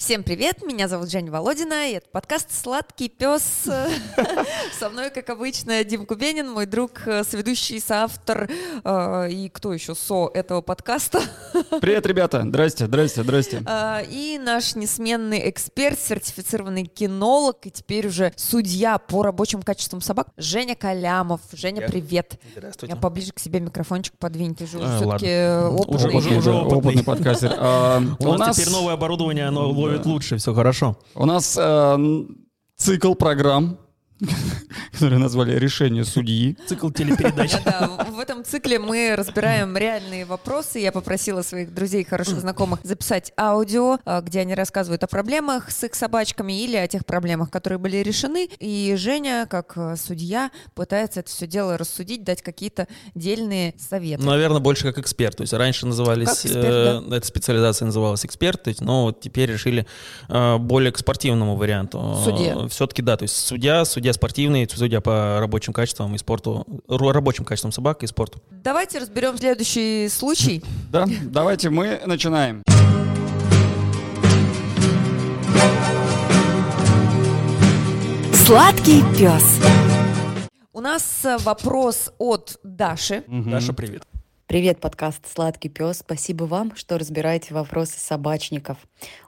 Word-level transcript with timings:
Всем 0.00 0.22
привет, 0.22 0.62
меня 0.64 0.88
зовут 0.88 1.10
Женя 1.10 1.30
Володина, 1.30 1.90
и 1.90 1.92
это 1.92 2.08
подкаст 2.10 2.48
«Сладкий 2.50 3.10
пес». 3.10 3.42
Со 4.78 4.88
мной, 4.88 5.10
как 5.10 5.28
обычно, 5.28 5.84
Дим 5.84 6.06
Кубенин, 6.06 6.50
мой 6.50 6.64
друг, 6.64 7.02
соведущий, 7.04 7.78
соавтор 7.82 8.48
э, 8.82 9.30
и 9.30 9.50
кто 9.50 9.74
еще 9.74 9.94
со 9.94 10.30
этого 10.32 10.62
подкаста. 10.62 11.20
Привет, 11.82 12.06
ребята, 12.06 12.42
здрасте, 12.46 12.86
здрасте, 12.86 13.22
здрасте. 13.22 13.62
Э, 13.66 14.02
и 14.08 14.40
наш 14.42 14.74
несменный 14.74 15.50
эксперт, 15.50 16.00
сертифицированный 16.00 16.86
кинолог 16.86 17.66
и 17.66 17.70
теперь 17.70 18.06
уже 18.06 18.32
судья 18.36 18.96
по 18.96 19.22
рабочим 19.22 19.62
качествам 19.62 20.00
собак 20.00 20.28
Женя 20.38 20.76
Калямов. 20.76 21.42
Женя, 21.52 21.86
привет. 21.86 22.40
Здравствуйте. 22.56 22.94
Я 22.94 23.00
поближе 23.00 23.32
к 23.32 23.38
себе 23.38 23.60
микрофончик 23.60 24.16
подвинь, 24.18 24.54
ты 24.54 24.66
же 24.66 24.78
А, 24.80 24.96
все-таки 24.96 25.68
опытный. 25.78 26.38
уже- 26.38 26.52
опытный. 26.52 27.04
подкастер. 27.04 27.54
А, 27.58 28.02
У 28.18 28.32
нас 28.38 28.56
теперь 28.56 28.72
новое 28.72 28.94
оборудование, 28.94 29.44
оно 29.46 29.70
ловит 29.90 30.06
лучше, 30.06 30.36
все 30.36 30.54
хорошо. 30.54 30.96
У 31.14 31.26
нас 31.26 31.56
э, 31.60 32.24
цикл 32.76 33.14
программ, 33.14 33.78
которые 34.92 35.18
назвали 35.18 35.58
«Решение 35.58 36.04
судьи». 36.04 36.56
Цикл 36.66 36.90
телепередач. 36.90 37.52
Да, 37.64 37.88
в 38.10 38.20
этом 38.20 38.44
цикле 38.44 38.78
мы 38.78 39.14
разбираем 39.16 39.76
реальные 39.76 40.26
вопросы. 40.26 40.78
Я 40.78 40.92
попросила 40.92 41.42
своих 41.42 41.72
друзей, 41.72 42.04
хороших 42.04 42.40
знакомых, 42.40 42.80
записать 42.82 43.32
аудио, 43.38 43.98
а, 44.04 44.20
где 44.20 44.40
они 44.40 44.54
рассказывают 44.54 45.02
о 45.02 45.06
проблемах 45.06 45.70
с 45.70 45.84
их 45.84 45.94
собачками 45.94 46.62
или 46.62 46.76
о 46.76 46.86
тех 46.86 47.06
проблемах, 47.06 47.50
которые 47.50 47.78
были 47.78 47.96
решены. 47.98 48.50
И 48.58 48.94
Женя, 48.98 49.46
как 49.48 49.72
э, 49.76 49.96
судья, 49.96 50.50
пытается 50.74 51.20
это 51.20 51.30
все 51.30 51.46
дело 51.46 51.78
рассудить, 51.78 52.22
дать 52.22 52.42
какие-то 52.42 52.86
дельные 53.14 53.74
советы. 53.78 54.22
Наверное, 54.22 54.60
больше 54.60 54.84
как 54.84 54.98
эксперт. 54.98 55.38
То 55.38 55.42
есть 55.42 55.54
раньше 55.54 55.86
назывались, 55.86 56.28
Как 56.28 56.44
эксперт, 56.44 56.66
э, 56.66 57.02
эта 57.16 57.26
специализация 57.26 57.86
называлась 57.86 58.26
эксперт, 58.26 58.62
то 58.64 58.68
есть, 58.68 58.82
но 58.82 59.04
вот 59.04 59.20
теперь 59.20 59.50
решили 59.50 59.86
э, 60.28 60.56
более 60.58 60.92
к 60.92 60.98
спортивному 60.98 61.56
варианту. 61.56 62.18
Судья. 62.22 62.68
Все-таки 62.68 63.00
да, 63.00 63.16
то 63.16 63.22
есть 63.22 63.34
судья, 63.34 63.86
судья 63.86 64.09
спортивный, 64.12 64.68
судья 64.68 65.00
по 65.00 65.38
рабочим 65.40 65.72
качествам 65.72 66.14
и 66.14 66.18
спорту, 66.18 66.66
рабочим 66.88 67.44
качествам 67.44 67.72
собак 67.72 68.02
и 68.02 68.06
спорту. 68.06 68.40
Давайте 68.50 68.98
разберем 68.98 69.36
следующий 69.36 70.08
случай. 70.08 70.62
Да, 70.90 71.06
давайте 71.22 71.70
мы 71.70 72.00
начинаем. 72.04 72.62
Сладкий 78.32 79.02
пес. 79.16 79.60
У 80.72 80.80
нас 80.80 81.24
э, 81.24 81.36
вопрос 81.38 82.10
от 82.18 82.58
Даши. 82.64 83.22
Даша, 83.28 83.72
привет. 83.72 84.02
Привет, 84.50 84.80
подкаст 84.80 85.32
«Сладкий 85.32 85.68
пес». 85.68 85.98
Спасибо 85.98 86.42
вам, 86.42 86.74
что 86.74 86.98
разбираете 86.98 87.54
вопросы 87.54 88.00
собачников. 88.00 88.78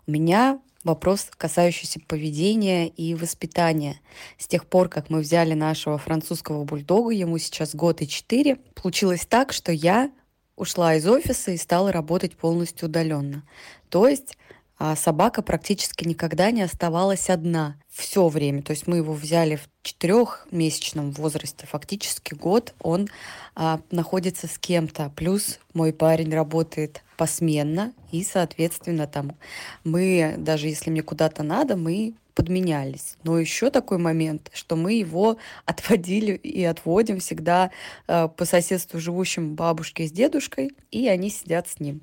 У 0.08 0.11
меня 0.11 0.58
вопрос, 0.84 1.28
касающийся 1.36 2.00
поведения 2.06 2.88
и 2.88 3.14
воспитания. 3.14 4.00
С 4.38 4.47
тех 4.47 4.66
пор, 4.66 4.89
как 4.89 5.11
мы 5.11 5.20
взяли 5.20 5.55
нашего 5.55 5.98
французского 5.98 6.64
бульдога, 6.64 7.11
ему 7.11 7.39
сейчас 7.39 7.74
год 7.74 8.02
и 8.02 8.08
четыре, 8.08 8.56
получилось 8.74 9.27
так, 9.27 9.52
что 9.52 9.72
я 9.72 10.11
ушла 10.56 10.94
из 10.94 11.06
офиса 11.06 11.50
и 11.52 11.56
стала 11.56 11.92
работать 11.92 12.36
полностью 12.36 12.89
удаленно. 12.89 13.44
То 13.89 14.08
есть 14.08 14.36
а 14.84 14.97
собака 14.97 15.42
практически 15.42 16.08
никогда 16.08 16.50
не 16.50 16.62
оставалась 16.62 17.30
одна 17.30 17.77
все 17.93 18.29
время. 18.29 18.62
То 18.62 18.71
есть 18.71 18.87
мы 18.87 18.97
его 18.97 19.12
взяли 19.12 19.57
в 19.57 19.69
четырехмесячном 19.83 21.12
возрасте, 21.12 21.67
фактически 21.67 22.35
год 22.35 22.75
он 22.81 23.09
а, 23.55 23.81
находится 23.91 24.47
с 24.47 24.59
кем-то. 24.59 25.12
Плюс 25.15 25.59
мой 25.75 25.93
парень 25.93 26.35
работает 26.35 27.03
посменно, 27.19 27.93
и, 28.11 28.25
соответственно, 28.25 29.07
там 29.07 29.37
мы, 29.85 30.35
даже 30.39 30.69
если 30.69 30.91
мне 30.91 31.03
куда-то 31.03 31.43
надо, 31.43 31.77
мы 31.77 32.15
подменялись. 32.35 33.17
Но 33.25 33.39
еще 33.39 33.70
такой 33.70 33.98
момент, 33.98 34.51
что 34.55 34.77
мы 34.77 34.95
его 34.95 35.37
отводили 35.67 36.33
и 36.33 36.65
отводим 36.65 37.20
всегда 37.20 37.70
э, 38.09 38.29
по 38.29 38.45
соседству 38.47 39.01
живущим 39.01 39.55
бабушке 39.55 40.07
с 40.07 40.13
дедушкой, 40.13 40.75
и 40.91 41.08
они 41.08 41.29
сидят 41.29 41.69
с 41.69 41.79
ним. 41.79 42.01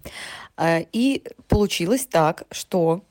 А, 0.55 0.85
И 0.91 1.23
получилось 1.47 2.05
так, 2.09 2.43
что 2.51 3.03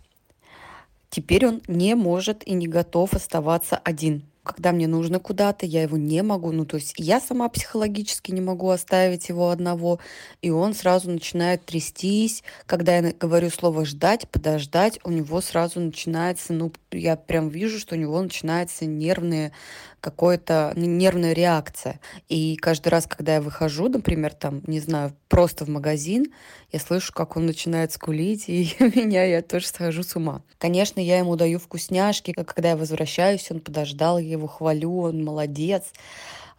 теперь 1.11 1.47
он 1.47 1.63
не 1.69 1.95
может 1.95 2.47
и 2.47 2.53
не 2.55 2.67
готов 2.67 3.15
оставаться 3.15 3.77
один. 3.77 4.25
Когда 4.49 4.73
мне 4.73 4.87
нужно 4.87 5.21
куда-то, 5.21 5.67
я 5.67 5.83
его 5.83 5.99
не 5.99 6.23
могу. 6.23 6.53
Ну, 6.53 6.65
то 6.65 6.77
есть 6.77 6.95
я 6.97 7.21
сама 7.21 7.51
психологически 7.51 8.31
не 8.33 8.41
могу 8.41 8.71
оставить 8.71 9.29
его 9.29 9.51
одного. 9.51 10.01
И 10.41 10.49
он 10.49 10.73
сразу 10.73 11.11
начинает 11.11 11.67
трястись. 11.67 12.43
Когда 12.65 12.97
я 12.97 13.13
говорю 13.13 13.51
слово 13.51 13.85
«ждать», 13.85 14.27
«подождать», 14.31 15.01
у 15.05 15.11
него 15.11 15.43
сразу 15.43 15.81
начинается, 15.81 16.55
ну, 16.55 16.73
я 16.91 17.17
прям 17.17 17.51
вижу, 17.51 17.79
что 17.79 17.95
у 17.95 17.99
него 17.99 18.23
начинается 18.23 18.87
нервные 18.87 19.53
какое-то 20.01 20.73
ну, 20.77 20.85
нервная 20.87 21.33
реакция. 21.33 22.01
И 22.29 22.57
каждый 22.57 22.89
раз, 22.89 23.07
когда 23.07 23.35
я 23.35 23.41
выхожу, 23.41 23.89
например, 23.89 24.35
там, 24.35 24.63
не 24.67 24.81
знаю, 24.81 25.13
просто 25.29 25.65
в 25.65 25.69
магазин, 25.69 26.33
я 26.73 26.79
слышу, 26.81 27.13
как 27.13 27.37
он 27.37 27.47
начинает 27.47 27.93
скулить, 27.93 28.49
и 28.49 28.75
меня 28.81 29.25
я 29.25 29.43
тоже 29.43 29.67
схожу 29.67 30.03
с 30.03 30.17
ума. 30.17 30.43
Конечно, 30.59 31.01
я 31.01 31.19
ему 31.19 31.37
даю 31.37 31.59
вкусняшки, 31.59 32.33
когда 32.33 32.71
я 32.71 32.77
возвращаюсь, 32.77 33.51
он 33.51 33.61
подождал, 33.61 34.19
я 34.19 34.33
его 34.33 34.47
хвалю, 34.47 35.01
он 35.01 35.25
молодец, 35.25 35.85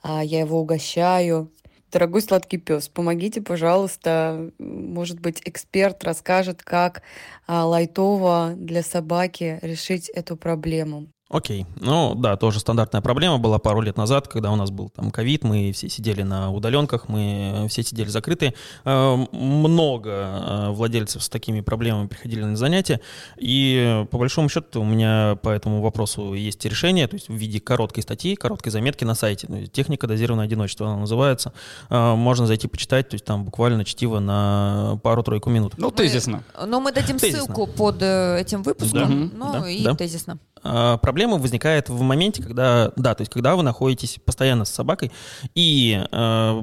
а, 0.02 0.24
я 0.24 0.40
его 0.40 0.60
угощаю. 0.60 1.52
Дорогой 1.92 2.22
сладкий 2.22 2.58
пес, 2.58 2.88
помогите, 2.88 3.42
пожалуйста. 3.42 4.52
Может 4.60 5.20
быть, 5.20 5.42
эксперт 5.46 6.04
расскажет, 6.04 6.62
как 6.62 7.02
а, 7.48 7.66
лайтово 7.66 8.54
для 8.56 8.84
собаки 8.84 9.58
решить 9.64 10.10
эту 10.10 10.38
проблему. 10.38 11.08
Окей. 11.32 11.68
Ну 11.80 12.16
да, 12.16 12.38
тоже 12.38 12.60
стандартная 12.60 13.02
проблема 13.02 13.38
была 13.38 13.60
пару 13.60 13.82
лет 13.82 13.98
назад, 13.98 14.28
когда 14.28 14.52
у 14.52 14.56
нас 14.56 14.72
был 14.72 14.90
там 14.90 15.12
ковид, 15.12 15.44
мы 15.44 15.72
все 15.74 15.88
сидели 15.88 16.24
на 16.24 16.52
удаленках, 16.52 17.08
мы 17.08 17.68
все 17.70 17.84
сидели 17.84 18.08
закрыты. 18.08 18.56
Э, 18.84 19.16
Много 19.32 20.10
э, 20.10 20.70
владельцев 20.72 21.22
с 21.24 21.30
такими 21.30 21.62
проблемами 21.62 22.08
приходили 22.08 22.44
на 22.44 22.58
занятия, 22.58 23.00
и 23.38 24.02
э, 24.02 24.06
по 24.08 24.18
большому 24.18 24.50
счету 24.50 24.82
у 24.82 24.86
меня 24.86 25.38
по 25.44 25.50
этому 25.50 25.82
вопросу 25.84 26.34
есть 26.34 26.66
решение, 26.66 27.08
то 27.08 27.16
есть 27.16 27.30
в 27.30 27.34
виде 27.36 27.60
короткой 27.60 28.02
статьи, 28.02 28.36
короткой 28.36 28.72
заметки 28.72 29.04
на 29.04 29.14
сайте. 29.14 29.68
Техника 29.68 30.08
дозированного 30.08 30.46
одиночества 30.46 30.88
она 30.88 30.98
называется. 31.02 31.54
Можно 31.92 32.48
зайти 32.48 32.68
почитать, 32.68 33.08
то 33.10 33.14
есть 33.16 33.26
там 33.26 33.46
буквально 33.46 33.86
чтиво 33.86 34.20
на 34.20 35.00
пару-тройку 35.04 35.52
минут. 35.52 35.74
Ну, 35.78 35.92
тезисно. 35.92 36.44
Но 36.66 36.80
мы 36.80 36.92
дадим 36.92 37.20
Тезисно. 37.20 37.44
ссылку 37.46 37.68
под 37.68 38.02
этим 38.02 38.64
выпуском. 38.64 39.30
Да. 39.30 39.36
Ну 39.38 39.62
Да, 39.62 39.70
и 39.70 39.84
да. 39.84 39.96
тезисно. 39.96 40.40
А, 40.62 40.98
Проблема 41.20 41.38
возникает 41.38 41.90
в 41.90 42.00
моменте, 42.02 42.42
когда, 42.42 42.94
да, 42.96 43.14
то 43.14 43.24
есть 43.24 43.30
когда 43.34 43.58
вы 43.58 43.64
находитесь 43.64 44.20
постоянно 44.24 44.64
с 44.64 44.70
собакой, 44.70 45.12
и 45.54 46.02
э, 46.10 46.62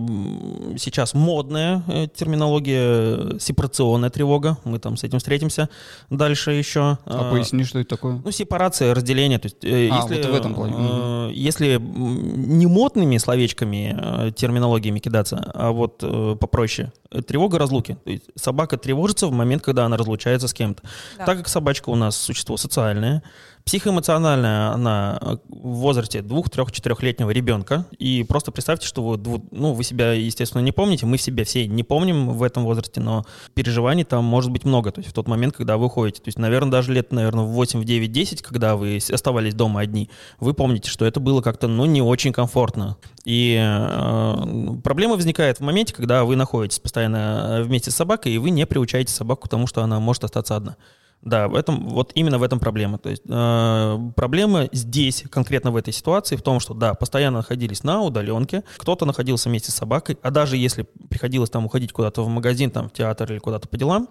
сейчас 0.79 1.13
модная 1.13 1.83
э, 1.89 2.07
терминология, 2.09 3.39
сепарационная 3.39 4.09
тревога, 4.09 4.57
мы 4.65 4.79
там 4.79 4.97
с 4.97 5.05
этим 5.05 5.19
встретимся 5.19 5.69
дальше 6.09 6.53
еще. 6.53 6.97
А 7.05 7.29
Э, 7.29 7.31
поясни, 7.33 7.65
что 7.65 7.81
это 7.81 7.91
такое? 7.91 8.23
ну, 8.25 8.31
сепарация, 8.31 8.95
разделение. 8.95 9.39
То 9.39 9.47
есть, 9.49 9.63
э, 9.63 9.91
А, 9.93 9.97
если, 9.97 10.23
вот 10.23 10.25
в 10.25 10.35
этом 10.35 10.55
плане. 10.55 10.75
э, 10.79 11.31
если 11.35 11.79
не 11.79 12.67
модными 12.67 13.19
словечками, 13.19 13.95
э, 13.95 14.31
терминологиями 14.35 15.01
кидаться, 15.01 15.51
а 15.53 15.71
вот 15.71 16.03
э, 16.03 16.35
попроще, 16.41 16.93
тревога 17.27 17.59
разлуки. 17.59 17.97
То 18.05 18.11
есть 18.11 18.25
собака 18.37 18.77
тревожится 18.77 19.27
в 19.27 19.33
момент, 19.33 19.63
когда 19.63 19.85
она 19.85 19.97
разлучается 19.97 20.49
с 20.49 20.55
кем-то. 20.55 20.83
Да. 21.19 21.25
Так 21.25 21.39
как 21.39 21.49
собачка 21.49 21.91
у 21.91 21.95
нас 21.95 22.17
существо 22.17 22.57
социальное, 22.57 23.23
психоэмоциональная 23.67 24.71
она 24.71 25.19
э, 25.21 25.37
в 25.49 25.77
возрасте 25.79 26.23
двух, 26.23 26.49
трех, 26.49 26.71
четырехлетнего 26.71 27.31
ребенка. 27.31 27.85
И 27.99 28.25
просто 28.27 28.53
представьте, 28.53 28.87
что 28.87 29.03
вы, 29.03 29.43
ну, 29.51 29.73
вы 29.73 29.83
себя, 29.83 30.13
естественно, 30.13 30.63
не 30.63 30.73
помните. 30.73 31.05
Мы 31.05 31.19
себя 31.19 31.45
все 31.45 31.67
не 31.67 31.83
помним 31.83 32.31
в 32.31 32.43
этом 32.45 32.65
возрасте, 32.65 33.01
но 33.01 33.27
переживаний 33.55 34.05
там 34.05 34.25
может 34.25 34.53
быть 34.53 34.65
много. 34.65 34.93
То 34.93 35.01
есть 35.01 35.11
в 35.11 35.13
тот 35.13 35.27
момент, 35.27 35.57
когда 35.57 35.77
вы 35.77 35.87
уходите. 35.87 36.23
То 36.23 36.29
есть, 36.29 36.39
наверное, 36.39 36.71
даже 36.71 36.93
лет, 36.93 37.13
наверное, 37.13 37.45
в 37.45 37.49
8, 37.49 37.81
в 37.81 37.85
9, 37.85 38.13
10, 38.13 38.43
когда 38.43 38.77
вы 38.77 39.01
оставались 39.13 39.55
дома 39.55 39.81
одни, 39.81 40.09
вы 40.39 40.55
помните, 40.55 40.89
что 40.89 41.05
это 41.05 41.19
было 41.19 41.43
как-то, 41.43 41.67
ну, 41.67 41.87
не 41.87 42.01
очень 42.01 42.33
комфортно. 42.33 42.97
И 43.27 43.59
э, 43.61 44.77
проблема 44.85 45.17
возникает 45.17 45.59
в 45.59 45.61
моменте, 45.61 45.93
когда 45.93 46.23
вы 46.23 46.37
находитесь 46.37 46.79
постоянно 46.79 47.59
э, 47.59 47.63
вместе 47.65 47.91
с 47.91 47.97
собакой, 47.97 48.31
и 48.31 48.39
вы 48.39 48.51
не 48.51 48.65
приучаете 48.67 49.13
собаку 49.13 49.49
к 49.49 49.51
тому, 49.51 49.67
что 49.67 49.83
она 49.83 49.99
может 49.99 50.23
остаться 50.23 50.55
одна. 50.55 50.77
Да, 51.23 51.49
в 51.49 51.57
этом, 51.57 51.89
вот 51.89 52.13
именно 52.15 52.39
в 52.39 52.45
этом 52.45 52.61
проблема. 52.61 52.99
То 52.99 53.11
есть 53.11 53.23
э, 53.29 53.99
проблема 54.15 54.69
здесь, 54.71 55.25
конкретно 55.29 55.73
в 55.73 55.77
этой 55.77 55.93
ситуации, 55.93 56.37
в 56.37 56.43
том, 56.43 56.61
что 56.61 56.73
да, 56.73 56.95
постоянно 56.95 57.39
находились 57.39 57.83
на 57.83 58.01
удаленке, 58.03 58.63
кто-то 58.77 59.07
находился 59.07 59.49
вместе 59.49 59.73
с 59.73 59.75
собакой, 59.75 60.19
а 60.23 60.31
даже 60.31 60.57
если 60.57 60.87
приходилось 61.11 61.51
там 61.51 61.67
уходить 61.67 61.91
куда-то 61.93 62.23
в 62.23 62.29
магазин, 62.29 62.71
там 62.71 62.89
в 62.89 62.93
театр 62.93 63.33
или 63.33 63.41
куда-то 63.41 63.67
по 63.67 63.77
делам, 63.77 64.09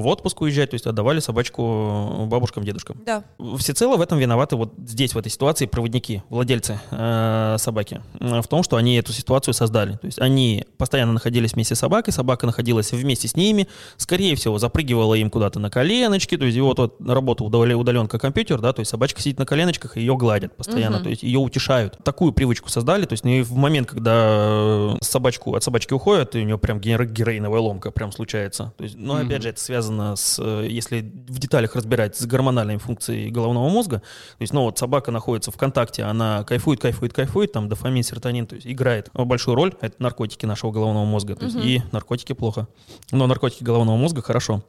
в 0.00 0.06
отпуск 0.06 0.40
уезжать, 0.40 0.70
то 0.70 0.74
есть 0.74 0.86
отдавали 0.86 1.20
собачку 1.20 2.26
бабушкам, 2.28 2.64
дедушкам. 2.64 3.00
Да. 3.04 3.24
Всецело 3.58 3.96
в 3.96 4.00
этом 4.00 4.18
виноваты 4.18 4.56
вот 4.56 4.72
здесь, 4.86 5.14
в 5.14 5.18
этой 5.18 5.30
ситуации, 5.30 5.66
проводники, 5.66 6.22
владельцы 6.28 6.78
э, 6.90 7.56
собаки. 7.58 8.00
Э, 8.20 8.40
В 8.40 8.48
том, 8.48 8.62
что 8.62 8.76
они 8.76 8.96
эту 8.96 9.12
ситуацию 9.12 9.54
создали. 9.54 9.92
То 9.96 10.06
есть 10.06 10.18
они 10.20 10.64
постоянно 10.78 11.12
находились 11.12 11.54
вместе 11.54 11.74
с 11.74 11.78
собакой, 11.78 12.12
собака 12.12 12.46
находилась 12.46 12.92
вместе 12.92 13.28
с 13.28 13.36
ними, 13.36 13.68
скорее 13.96 14.34
всего, 14.36 14.58
запрыгивала 14.58 15.14
им 15.14 15.30
куда-то 15.30 15.58
на 15.60 15.70
коленочки, 15.70 16.36
то 16.36 16.44
есть 16.44 16.56
его 16.56 16.74
вот 16.76 16.96
работа 17.00 17.44
удаленка 17.44 18.18
компьютер, 18.18 18.60
да, 18.60 18.72
то 18.72 18.80
есть 18.80 18.90
собачка 18.90 19.20
сидит 19.20 19.38
на 19.38 19.46
коленочках, 19.46 19.96
и 19.96 20.00
ее 20.00 20.16
гладят 20.16 20.56
постоянно, 20.56 20.96
Мгм. 20.96 21.04
то 21.04 21.10
есть 21.10 21.22
ее 21.22 21.38
утешают. 21.38 21.96
Такую 22.02 22.32
привычку 22.32 22.68
создали, 22.68 23.06
то 23.06 23.12
есть 23.12 23.24
ну, 23.24 23.30
и 23.30 23.42
в 23.42 23.52
момент, 23.54 23.88
когда 23.88 24.12
э, 24.16 24.94
собачку, 25.00 25.54
от 25.54 25.62
собачки 25.62 25.92
уходят, 25.92 26.34
и 26.34 26.40
у 26.40 26.44
нее 26.44 26.58
прям 26.58 26.78
геро- 26.78 27.06
героиновая 27.06 27.60
ломка 27.60 27.90
прям 27.90 28.12
случается. 28.12 28.72
То 28.76 28.84
есть, 28.84 28.96
но 28.96 29.14
Мгм. 29.14 29.26
опять 29.26 29.42
же, 29.42 29.48
это 29.50 29.60
связано 29.60 29.85
с, 30.16 30.38
э, 30.38 30.66
если 30.68 31.00
в 31.00 31.38
деталях 31.38 31.74
разбирать, 31.76 32.16
с 32.16 32.26
гормональной 32.26 32.78
функцией 32.78 33.30
головного 33.30 33.68
мозга. 33.68 33.98
То 33.98 34.42
есть, 34.42 34.52
ну 34.52 34.62
вот 34.62 34.78
собака 34.78 35.10
находится 35.10 35.50
в 35.50 35.56
контакте, 35.56 36.02
она 36.04 36.44
кайфует, 36.44 36.80
кайфует, 36.80 37.12
кайфует, 37.12 37.52
там 37.52 37.68
дофамин, 37.68 38.02
серотонин, 38.02 38.46
то 38.46 38.54
есть 38.56 38.66
играет 38.66 39.10
большую 39.12 39.54
роль. 39.54 39.74
Это 39.80 39.94
наркотики 40.02 40.46
нашего 40.46 40.70
головного 40.72 41.04
мозга. 41.04 41.36
То 41.36 41.44
есть, 41.46 41.56
Мгм. 41.56 41.66
и 41.66 41.82
наркотики 41.92 42.32
плохо. 42.32 42.68
Но 43.12 43.26
наркотики 43.26 43.62
головного 43.64 43.96
мозга 43.96 44.22
хорошо. 44.22 44.62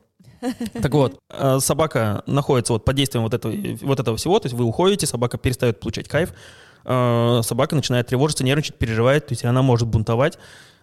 Так 0.74 0.94
вот, 0.94 1.20
э, 1.32 1.58
собака 1.60 2.22
находится 2.28 2.74
вот 2.74 2.86
под 2.86 2.96
действием 2.96 3.24
вот 3.24 3.34
этого, 3.34 3.54
вот 3.82 4.00
этого 4.00 4.18
всего, 4.18 4.40
то 4.40 4.46
есть 4.46 4.56
вы 4.56 4.66
уходите, 4.66 5.08
собака 5.08 5.38
перестает 5.40 5.80
получать 5.80 6.08
кайф, 6.08 6.32
э, 6.86 7.42
собака 7.44 7.76
начинает 7.76 8.08
тревожиться, 8.08 8.44
нервничать, 8.44 8.76
переживать, 8.76 9.26
то 9.26 9.32
есть 9.34 9.44
она 9.46 9.64
может 9.64 9.88
бунтовать. 9.88 10.38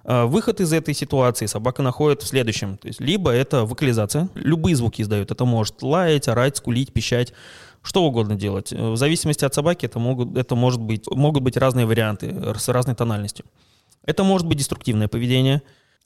Э, 0.05 0.25
Выход 0.25 0.61
из 0.61 0.73
этой 0.73 0.95
ситуации 0.95 1.47
собака 1.47 1.83
находит 1.83 2.23
в 2.23 2.27
следующем. 2.27 2.77
То 2.77 2.89
есть 2.89 3.01
либо 3.01 3.31
это 3.31 3.65
вокализация, 3.65 4.29
любые 4.35 4.77
звуки 4.77 5.03
издает. 5.03 5.31
Это 5.31 5.45
может 5.45 5.83
лаять, 5.83 6.29
орать, 6.29 6.56
скулить, 6.56 6.93
пищать, 6.93 7.33
что 7.83 8.05
угодно 8.05 8.35
делать. 8.35 8.73
Э, 8.73 8.91
В 8.91 8.97
зависимости 8.97 9.45
от 9.45 9.55
собаки 9.55 9.87
это, 9.87 9.99
могут, 9.99 10.37
это 10.37 10.55
может 10.55 10.81
быть, 10.81 11.09
могут 11.11 11.43
быть 11.43 11.56
разные 11.56 11.87
варианты 11.87 12.35
с 12.59 12.69
разной 12.69 12.95
тональностью. 12.95 13.45
Это 14.05 14.23
может 14.25 14.47
быть 14.47 14.59
деструктивное 14.59 15.09
поведение. 15.09 15.62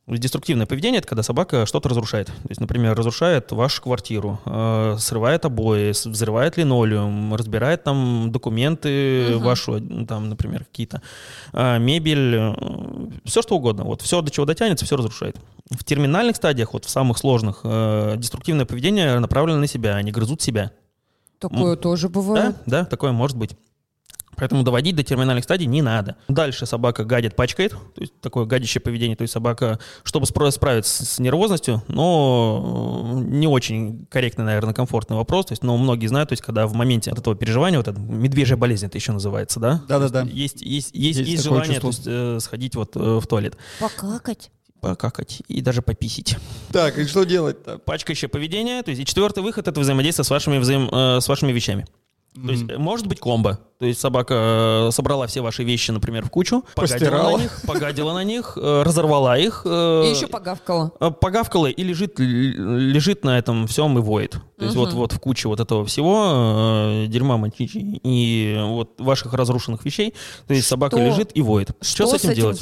Деструктивное 0.08 0.64
поведение– 0.64 0.98
это 1.00 1.08
когда 1.08 1.22
собака 1.22 1.66
что-то 1.66 1.90
разрушает. 1.90 2.28
То 2.28 2.48
есть, 2.48 2.60
например, 2.60 2.96
разрушает 2.96 3.52
вашу 3.52 3.82
квартиру, 3.82 4.40
э, 4.46 4.96
срывает 4.98 5.44
обои, 5.44 5.90
взрывает 5.90 6.56
линолеум, 6.56 7.34
разбирает 7.34 7.84
там 7.84 8.32
документы 8.32 9.34
Мгм. 9.34 9.44
вашу, 9.44 9.76
э, 9.76 10.06
там, 10.06 10.30
например, 10.30 10.64
какие-то, 10.64 11.02
э, 11.52 11.78
мебель, 11.78 12.54
все 13.26 13.42
что 13.42 13.56
угодно. 13.56 13.84
Вот 13.84 14.00
все, 14.00 14.22
до 14.22 14.30
чего 14.30 14.46
дотянется, 14.46 14.86
все 14.86 14.96
разрушает. 14.96 15.36
В 15.70 15.84
терминальных 15.84 16.36
стадиях, 16.36 16.72
вот 16.72 16.86
в 16.86 16.90
самых 16.90 17.18
сложных, 17.18 17.60
э, 17.64 18.14
деструктивное 18.16 18.64
поведение 18.64 19.18
направлено 19.18 19.58
на 19.58 19.66
себя, 19.66 19.96
они 19.96 20.10
грызут 20.10 20.40
себя. 20.40 20.70
Такое 21.38 21.76
тоже 21.76 22.08
Да, 22.08 22.14
бывает. 22.14 22.56
да, 22.66 22.84
такое 22.86 23.12
может 23.12 23.36
быть. 23.36 23.50
Поэтому 24.38 24.62
доводить 24.62 24.96
до 24.96 25.02
терминальных 25.02 25.44
стадий 25.44 25.66
не 25.66 25.82
надо. 25.82 26.16
Дальше 26.28 26.66
собака 26.66 27.04
гадит, 27.04 27.36
пачкает, 27.36 27.72
то 27.72 28.00
есть 28.00 28.12
такое 28.20 28.44
гадящее 28.44 28.80
поведение. 28.80 29.16
То 29.16 29.22
есть 29.22 29.32
собака, 29.32 29.78
чтобы 30.02 30.26
справиться 30.26 31.04
с 31.04 31.18
нервозностью, 31.18 31.82
но 31.88 33.22
э, 33.22 33.30
не 33.30 33.46
очень 33.46 34.06
корректный, 34.10 34.44
наверное, 34.44 34.74
комфортный 34.74 35.16
вопрос. 35.16 35.46
То 35.46 35.52
есть, 35.52 35.62
но 35.62 35.76
многие 35.76 36.06
знают, 36.08 36.30
то 36.30 36.32
есть, 36.32 36.42
когда 36.42 36.66
в 36.66 36.74
моменте 36.74 37.10
от 37.10 37.18
этого 37.18 37.36
переживания, 37.36 37.78
вот 37.78 37.88
это 37.88 37.98
медвежья 38.00 38.56
болезнь 38.56 38.86
это 38.86 38.98
еще 38.98 39.12
называется, 39.12 39.60
да? 39.60 39.82
Да-да-да. 39.88 40.22
Есть 40.22 40.48
Есть, 40.62 40.90
есть, 40.94 41.18
есть, 41.18 41.30
Есть 41.30 41.44
желание 41.44 41.80
то 41.80 41.88
есть, 41.88 42.02
э, 42.06 42.38
сходить 42.40 42.74
вот 42.74 42.96
э, 42.96 43.18
в 43.20 43.26
туалет, 43.26 43.56
Покакать. 43.80 44.50
покакать 44.80 45.42
и 45.48 45.60
даже 45.60 45.82
пописить. 45.82 46.36
Так, 46.72 46.98
и 46.98 47.04
что 47.06 47.24
делать-то? 47.24 47.78
Пачкающее 47.78 48.28
поведение. 48.28 48.82
То 48.82 48.90
есть, 48.90 49.02
и 49.02 49.04
четвертый 49.04 49.42
выход 49.42 49.66
это 49.68 49.80
взаимодействие 49.80 50.24
с 50.24 50.30
вашими, 50.30 50.58
взаим, 50.58 50.88
э, 50.92 51.20
с 51.20 51.28
вашими 51.28 51.52
вещами. 51.52 51.86
То 52.46 52.52
есть, 52.52 52.64
э, 52.68 52.78
может 52.78 53.06
быть 53.06 53.20
комбо. 53.20 53.58
То 53.78 53.86
есть 53.86 54.00
собака 54.00 54.88
э, 54.88 54.90
собрала 54.92 55.26
все 55.26 55.40
ваши 55.40 55.62
вещи, 55.64 55.90
например, 55.92 56.24
в 56.24 56.30
кучу, 56.30 56.64
погадила 56.74 57.10
на 57.36 57.42
них, 57.42 57.60
погадила 57.66 58.12
на 58.12 58.24
них, 58.24 58.58
э, 58.60 58.82
разорвала 58.82 59.38
их, 59.38 59.62
э, 59.64 60.04
И 60.06 60.10
еще 60.10 60.26
погавкала. 60.26 60.90
э, 61.00 61.10
погавкала 61.10 61.66
и 61.66 61.82
лежит, 61.84 62.18
л- 62.18 62.24
лежит 62.26 63.24
на 63.24 63.38
этом 63.38 63.66
всем 63.66 63.96
и 63.98 64.00
воет. 64.00 64.32
То 64.58 64.64
есть 64.64 64.76
вот, 64.76 64.92
вот 64.94 65.12
в 65.12 65.20
куче 65.20 65.48
вот 65.48 65.60
этого 65.60 65.84
всего, 65.84 66.24
э, 67.04 67.06
дерьма, 67.08 67.36
мочичи 67.36 67.78
и 68.02 68.58
вот 68.64 69.00
ваших 69.00 69.32
разрушенных 69.32 69.84
вещей, 69.84 70.14
то 70.48 70.54
есть 70.54 70.66
собака 70.66 70.96
лежит 71.10 71.30
и 71.34 71.40
воет. 71.42 71.70
Что, 71.80 72.06
с 72.06 72.14
этим 72.14 72.34
делать? 72.34 72.58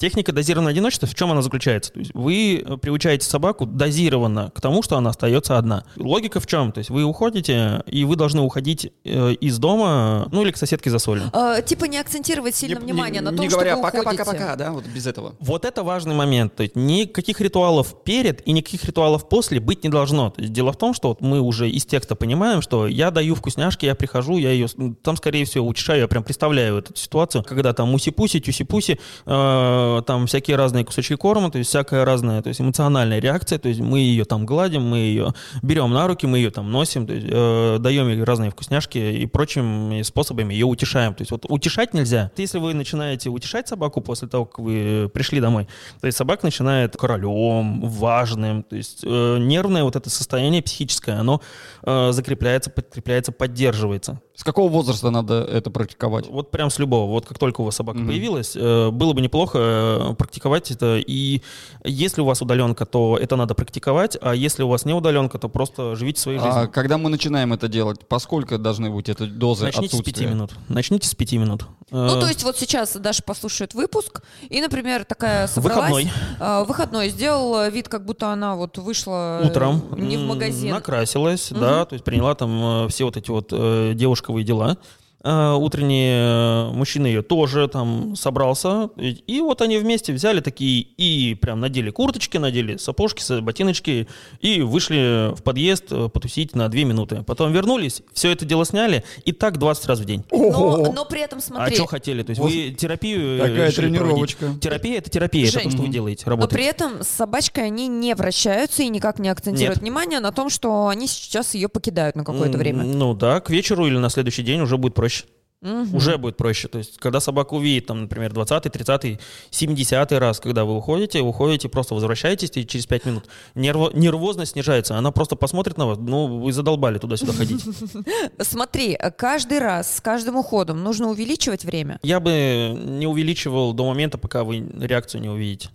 Техника 0.00 0.30
дозированного 0.30 0.70
одиночества, 0.70 1.08
в 1.08 1.14
чем 1.16 1.32
она 1.32 1.42
заключается? 1.42 1.92
То 1.92 1.98
есть 1.98 2.12
вы 2.14 2.62
э, 2.64 2.76
приучаете 2.76 3.26
собаку 3.26 3.66
дозированно 3.66 4.52
к 4.54 4.60
тому, 4.60 4.80
что 4.80 4.96
она 4.96 5.10
остается 5.10 5.58
одна. 5.58 5.82
Логика 5.96 6.38
в 6.38 6.46
чем? 6.46 6.70
То 6.70 6.78
есть 6.78 6.88
вы 6.88 7.02
уходите, 7.02 7.82
и 7.84 8.04
вы 8.04 8.14
должны 8.14 8.40
уходить 8.42 8.92
э, 9.04 9.32
из 9.32 9.58
дома, 9.58 10.28
ну 10.30 10.42
или 10.42 10.52
к 10.52 10.56
соседке 10.56 10.88
за 10.90 11.00
солью. 11.00 11.24
А, 11.32 11.62
типа 11.62 11.86
не 11.86 11.98
акцентировать 11.98 12.54
сильно 12.54 12.78
Не- 12.78 12.84
внимание 12.92 13.14
не- 13.20 13.24
на 13.24 13.30
том, 13.32 13.40
Не 13.40 13.48
что 13.48 13.56
говоря 13.58 13.74
вы 13.74 13.80
уходите. 13.80 14.04
пока-пока-пока, 14.04 14.54
да, 14.54 14.70
вот 14.70 14.84
без 14.86 15.04
этого. 15.08 15.34
Вот 15.40 15.64
это 15.64 15.82
важный 15.82 16.14
момент. 16.14 16.54
То 16.54 16.62
есть 16.62 16.76
никаких 16.76 17.40
ритуалов 17.40 18.04
перед 18.04 18.46
и 18.46 18.52
никаких 18.52 18.84
ритуалов 18.84 19.28
после 19.28 19.58
быть 19.58 19.82
не 19.82 19.90
должно. 19.90 20.30
То 20.30 20.42
есть 20.42 20.52
дело 20.52 20.72
в 20.72 20.76
том, 20.76 20.94
что 20.94 21.08
вот 21.08 21.20
мы 21.22 21.40
уже 21.40 21.68
из 21.68 21.84
текста 21.84 22.14
понимаем, 22.14 22.62
что 22.62 22.86
я 22.86 23.10
даю 23.10 23.34
вкусняшки, 23.34 23.86
я 23.86 23.96
прихожу, 23.96 24.36
я 24.38 24.52
ее 24.52 24.68
там, 25.02 25.16
скорее 25.16 25.44
всего, 25.44 25.66
утешаю, 25.66 26.02
я 26.02 26.06
прям 26.06 26.22
представляю 26.22 26.78
эту 26.78 26.94
ситуацию, 26.94 27.42
когда 27.42 27.72
там 27.72 27.92
муси-пуси, 27.92 28.38
тюси-пуси, 28.38 29.00
э, 29.26 29.87
там 30.06 30.26
всякие 30.26 30.56
разные 30.56 30.84
кусочки 30.84 31.16
корма, 31.16 31.50
то 31.50 31.58
есть 31.58 31.70
всякая 31.70 32.04
разная, 32.04 32.42
то 32.42 32.48
есть 32.48 32.60
эмоциональная 32.60 33.20
реакция, 33.20 33.58
то 33.58 33.68
есть 33.68 33.80
мы 33.80 34.00
ее 34.00 34.24
там 34.24 34.46
гладим, 34.46 34.82
мы 34.82 34.98
ее 34.98 35.34
берем 35.62 35.90
на 35.92 36.06
руки, 36.06 36.26
мы 36.26 36.38
ее 36.38 36.50
там 36.50 36.70
носим, 36.70 37.06
то 37.06 37.14
есть, 37.14 37.26
э, 37.30 37.76
даем 37.80 38.08
ей 38.08 38.22
разные 38.22 38.50
вкусняшки 38.50 38.98
и 38.98 39.26
прочими 39.26 40.02
способами 40.02 40.54
ее 40.54 40.66
утешаем. 40.66 41.14
То 41.14 41.22
есть 41.22 41.30
вот 41.30 41.46
утешать 41.48 41.94
нельзя. 41.94 42.30
Если 42.36 42.58
вы 42.58 42.74
начинаете 42.74 43.30
утешать 43.30 43.68
собаку 43.68 44.00
после 44.00 44.28
того, 44.28 44.44
как 44.44 44.58
вы 44.58 45.10
пришли 45.12 45.40
домой, 45.40 45.68
то 46.00 46.06
есть 46.06 46.18
собака 46.18 46.44
начинает 46.44 46.96
королем, 46.96 47.80
важным, 47.82 48.62
то 48.62 48.76
есть 48.76 49.00
э, 49.04 49.38
нервное 49.38 49.84
вот 49.84 49.96
это 49.96 50.10
состояние 50.10 50.62
психическое, 50.62 51.12
оно 51.12 51.40
э, 51.82 52.12
закрепляется, 52.12 52.70
подкрепляется, 52.70 53.32
поддерживается. 53.32 54.20
С 54.38 54.44
какого 54.44 54.70
возраста 54.70 55.10
надо 55.10 55.42
это 55.52 55.68
практиковать? 55.68 56.28
Вот 56.28 56.52
прям 56.52 56.70
с 56.70 56.78
любого. 56.78 57.10
Вот 57.10 57.26
как 57.26 57.38
только 57.40 57.60
у 57.60 57.64
вас 57.64 57.74
собака 57.74 57.98
Мгм. 57.98 58.06
появилась, 58.06 58.52
э, 58.54 58.90
было 58.90 59.12
бы 59.12 59.20
неплохо 59.20 59.58
э, 59.60 60.14
практиковать 60.16 60.70
это. 60.70 60.98
И 61.04 61.42
если 61.82 62.20
у 62.20 62.24
вас 62.24 62.40
удаленка, 62.40 62.86
то 62.86 63.18
это 63.20 63.34
надо 63.34 63.56
практиковать, 63.56 64.16
а 64.22 64.36
если 64.36 64.62
у 64.62 64.68
вас 64.68 64.84
не 64.84 64.94
удаленка, 64.94 65.40
то 65.40 65.48
просто 65.48 65.96
живите 65.96 66.20
своей 66.20 66.38
жизнью. 66.38 66.54
А 66.56 66.66
когда 66.68 66.98
мы 66.98 67.10
начинаем 67.10 67.52
это 67.52 67.66
делать, 67.66 68.06
поскольку 68.06 68.58
должны 68.58 68.90
быть 68.90 69.08
это 69.08 69.26
дозы 69.26 69.64
Начните 69.64 69.96
с 69.96 69.98
пяти 69.98 70.10
отсутствия? 70.10 70.28
минут. 70.28 70.52
Начните 70.68 71.08
с 71.08 71.14
пяти 71.16 71.36
минут. 71.36 71.64
Ну, 71.90 72.16
Э, 72.16 72.20
то 72.20 72.28
есть 72.28 72.44
вот 72.44 72.56
сейчас 72.58 72.92
Даша 72.94 73.24
послушает 73.24 73.74
выпуск, 73.74 74.22
и, 74.50 74.60
например, 74.60 75.04
такая 75.04 75.46
собралась... 75.48 75.90
Выходной. 75.90 76.12
а, 76.38 76.62
выходной. 76.64 77.08
Сделала 77.08 77.68
вид, 77.70 77.88
как 77.88 78.04
будто 78.04 78.28
она 78.30 78.54
вот 78.54 78.78
вышла... 78.78 79.40
Утром 79.44 79.82
Не 79.96 80.16
в 80.16 80.20
магазин. 80.20 80.70
накрасилась, 80.74 81.50
Мгм. 81.50 81.60
да, 81.60 81.84
то 81.86 81.94
есть 81.94 82.04
приняла 82.04 82.36
там 82.36 82.88
все 82.88 83.04
вот 83.04 83.16
эти 83.16 83.30
вот 83.30 83.48
э, 83.52 83.94
девушковые 84.28 84.44
дела. 84.44 84.76
Э, 85.24 85.52
утренние 85.54 86.68
э, 86.68 86.70
мужчина 86.72 87.06
ее 87.08 87.22
тоже 87.22 87.66
там 87.66 88.14
собрался. 88.14 88.90
И, 88.96 89.40
вот 89.40 89.60
они 89.62 89.78
вместе 89.78 90.12
взяли 90.12 90.40
такие 90.40 90.82
и 90.96 91.34
прям 91.34 91.58
надели 91.60 91.90
курточки, 91.90 92.36
надели 92.36 92.76
сапожки, 92.76 93.20
с- 93.20 93.40
ботиночки 93.40 94.06
и 94.40 94.60
вышли 94.62 95.34
в 95.34 95.42
подъезд 95.42 95.86
э, 95.90 96.08
потусить 96.08 96.54
на 96.54 96.68
две 96.68 96.84
минуты. 96.84 97.24
Потом 97.26 97.52
вернулись, 97.52 98.02
все 98.12 98.30
это 98.30 98.44
дело 98.44 98.64
сняли 98.64 99.02
и 99.24 99.32
так 99.32 99.58
20 99.58 99.86
раз 99.86 99.98
в 99.98 100.04
день. 100.04 100.22
Но, 100.30 100.92
но 100.92 101.04
при 101.04 101.20
этом 101.20 101.40
А 101.40 101.42
смотри... 101.42 101.74
что 101.74 101.86
хотели? 101.86 102.22
То 102.22 102.30
есть 102.30 102.40
Вот 102.40 102.52
вы 102.52 102.70
терапию 102.70 103.40
Такая 103.40 103.72
тренировочка. 103.72 104.38
проводить. 104.38 104.62
Терапия— 104.62 104.98
это 104.98 105.10
терапия, 105.10 105.48
это 105.48 105.52
Жень. 105.58 105.64
то, 105.64 105.70
что 105.70 105.82
вы 105.82 105.88
делаете, 105.88 106.22
Но 106.26 106.30
работает. 106.30 106.52
при 106.52 106.64
этом 106.68 107.02
с 107.02 107.08
собачкой 107.08 107.64
они 107.66 107.88
не 107.88 108.14
вращаются 108.14 108.84
и 108.84 108.88
никак 108.88 109.18
не 109.18 109.28
акцентируют 109.30 109.78
Нет. 109.78 109.82
внимание 109.82 110.20
на 110.20 110.30
том, 110.30 110.48
что 110.48 110.86
они 110.86 111.08
сейчас 111.08 111.54
ее 111.54 111.68
покидают 111.68 112.14
на 112.14 112.24
какое-то 112.24 112.56
время. 112.56 112.84
Ну 112.84 113.14
да, 113.14 113.40
к 113.40 113.50
вечеру 113.50 113.84
или 113.86 113.98
на 113.98 114.10
следующий 114.10 114.44
день 114.44 114.60
уже 114.60 114.76
будет 114.76 114.94
проще. 114.94 115.17
Мгм. 115.60 115.94
Уже 115.96 116.18
будет 116.18 116.36
проще. 116.36 116.68
То 116.68 116.78
есть, 116.78 116.98
когда 116.98 117.18
собака 117.18 117.54
увидит, 117.54 117.86
там, 117.86 118.02
например, 118.02 118.32
20 118.32 118.72
30 118.72 119.18
70 119.50 120.12
раз, 120.12 120.38
когда 120.38 120.64
вы 120.64 120.76
уходите, 120.76 121.20
уходите, 121.20 121.68
просто 121.68 121.94
возвращаетесь 121.94 122.50
и 122.54 122.64
через 122.66 122.86
5 122.86 123.04
минут. 123.06 123.24
Нерво- 123.56 123.90
нервозность 123.92 124.52
снижается. 124.52 124.96
Она 124.96 125.10
просто 125.10 125.34
посмотрит 125.34 125.76
на 125.76 125.86
вас, 125.86 125.98
ну, 125.98 126.38
вы 126.38 126.52
задолбали 126.52 126.98
туда-сюда 126.98 127.32
ходить. 127.32 127.64
Смотри, 128.40 128.96
каждый 129.16 129.58
раз 129.58 129.96
с 129.96 130.00
каждым 130.00 130.36
уходом 130.36 130.84
нужно 130.84 131.08
увеличивать 131.10 131.64
время. 131.64 131.98
Я 132.02 132.20
бы 132.20 132.30
не 132.76 133.06
увеличивал 133.08 133.72
до 133.72 133.84
момента, 133.84 134.16
пока 134.16 134.44
вы 134.44 134.58
реакцию 134.58 135.22
не 135.22 135.28
увидите. 135.28 135.70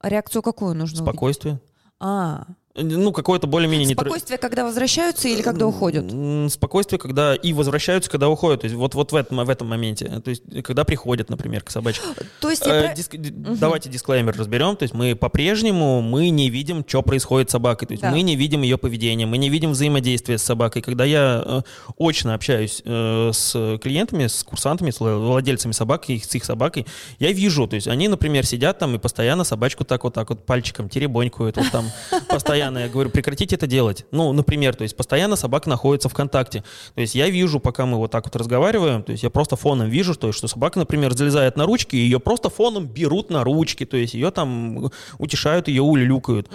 А 0.00 0.10
реакцию 0.10 0.42
какую 0.42 0.74
нужно 0.74 0.98
увидеть? 0.98 1.14
Спокойствие. 1.14 1.60
А, 1.98 2.44
Ну, 2.76 3.12
какое-то 3.12 3.46
более-менее... 3.46 3.94
Спокойствие, 3.94 4.36
когда 4.36 4.64
возвращаются 4.64 5.28
или 5.28 5.42
когда 5.42 5.64
уходят? 5.64 6.04
Спокойствие, 6.50 6.98
когда 6.98 7.36
и 7.36 7.52
возвращаются, 7.52 8.10
когда 8.10 8.28
уходят. 8.28 8.62
То 8.62 8.64
есть 8.64 8.74
вот, 8.74 8.96
вот 8.96 9.12
в, 9.12 9.14
этом, 9.14 9.44
в 9.44 9.48
этом 9.48 9.68
моменте. 9.68 10.06
То 10.24 10.30
есть 10.30 10.42
когда 10.64 10.82
приходят, 10.82 11.30
например, 11.30 11.62
к 11.62 11.70
собачке. 11.70 12.02
То 12.40 12.50
есть 12.50 12.66
я 12.66 12.90
Э, 12.90 12.94
диск- 12.96 13.16
д- 13.16 13.30
Давайте 13.30 13.88
дисклеймер 13.90 14.36
разберем. 14.36 14.74
То 14.76 14.82
есть 14.82 14.92
мы 14.92 15.14
по-прежнему 15.14 16.02
мы 16.02 16.30
не 16.30 16.50
видим, 16.50 16.84
что 16.84 17.02
происходит 17.02 17.48
с 17.48 17.52
собакой. 17.52 17.86
То 17.86 17.92
есть 17.92 18.02
Да. 18.02 18.10
мы 18.10 18.22
не 18.22 18.34
видим 18.34 18.62
ее 18.62 18.76
поведение, 18.76 19.28
мы 19.28 19.38
не 19.38 19.50
видим 19.50 19.70
взаимодействия 19.70 20.36
с 20.36 20.42
собакой. 20.42 20.82
Когда 20.82 21.04
я 21.04 21.44
э, 21.46 21.60
очно 21.96 22.34
общаюсь 22.34 22.82
э, 22.84 23.30
с 23.32 23.78
клиентами, 23.80 24.26
с 24.26 24.42
курсантами, 24.42 24.90
с 24.90 24.98
вла- 25.00 25.16
владельцами 25.24 25.70
собак, 25.70 26.10
и 26.10 26.18
с 26.18 26.34
их 26.34 26.44
собакой, 26.44 26.86
я 27.20 27.30
вижу, 27.30 27.68
то 27.68 27.76
есть 27.76 27.86
они, 27.86 28.08
например, 28.08 28.44
сидят 28.44 28.80
там 28.80 28.96
и 28.96 28.98
постоянно 28.98 29.44
собачку 29.44 29.84
так 29.84 30.02
вот 30.02 30.12
так 30.14 30.28
вот 30.30 30.44
пальчиком 30.44 30.88
теребонькают, 30.88 31.56
вот 31.56 31.70
там 31.70 31.84
постоянно. 32.28 32.63
Я 32.70 32.88
говорю, 32.88 33.10
прекратите 33.10 33.56
это 33.56 33.66
делать. 33.66 34.06
Ну, 34.10 34.32
например, 34.32 34.74
то 34.74 34.82
есть 34.82 34.96
постоянно 34.96 35.36
собака 35.36 35.68
находится 35.68 36.08
в 36.08 36.14
контакте. 36.14 36.64
То 36.94 37.00
есть 37.00 37.14
я 37.14 37.28
вижу, 37.28 37.60
пока 37.60 37.86
мы 37.86 37.98
вот 37.98 38.10
так 38.10 38.24
вот 38.24 38.36
разговариваем, 38.36 39.02
то 39.02 39.12
есть 39.12 39.24
я 39.24 39.30
просто 39.30 39.56
фоном 39.56 39.88
вижу, 39.88 40.14
то 40.14 40.28
есть, 40.28 40.38
что 40.38 40.48
собака, 40.48 40.78
например, 40.78 41.14
залезает 41.14 41.56
на 41.56 41.66
ручки, 41.66 41.96
и 41.96 41.98
ее 41.98 42.20
просто 42.20 42.50
фоном 42.50 42.86
берут 42.86 43.30
на 43.30 43.44
ручки, 43.44 43.84
то 43.84 43.96
есть 43.96 44.14
ее 44.14 44.30
там 44.30 44.90
утешают, 45.18 45.68
ее 45.68 45.82
улюлюкают. 45.82 46.48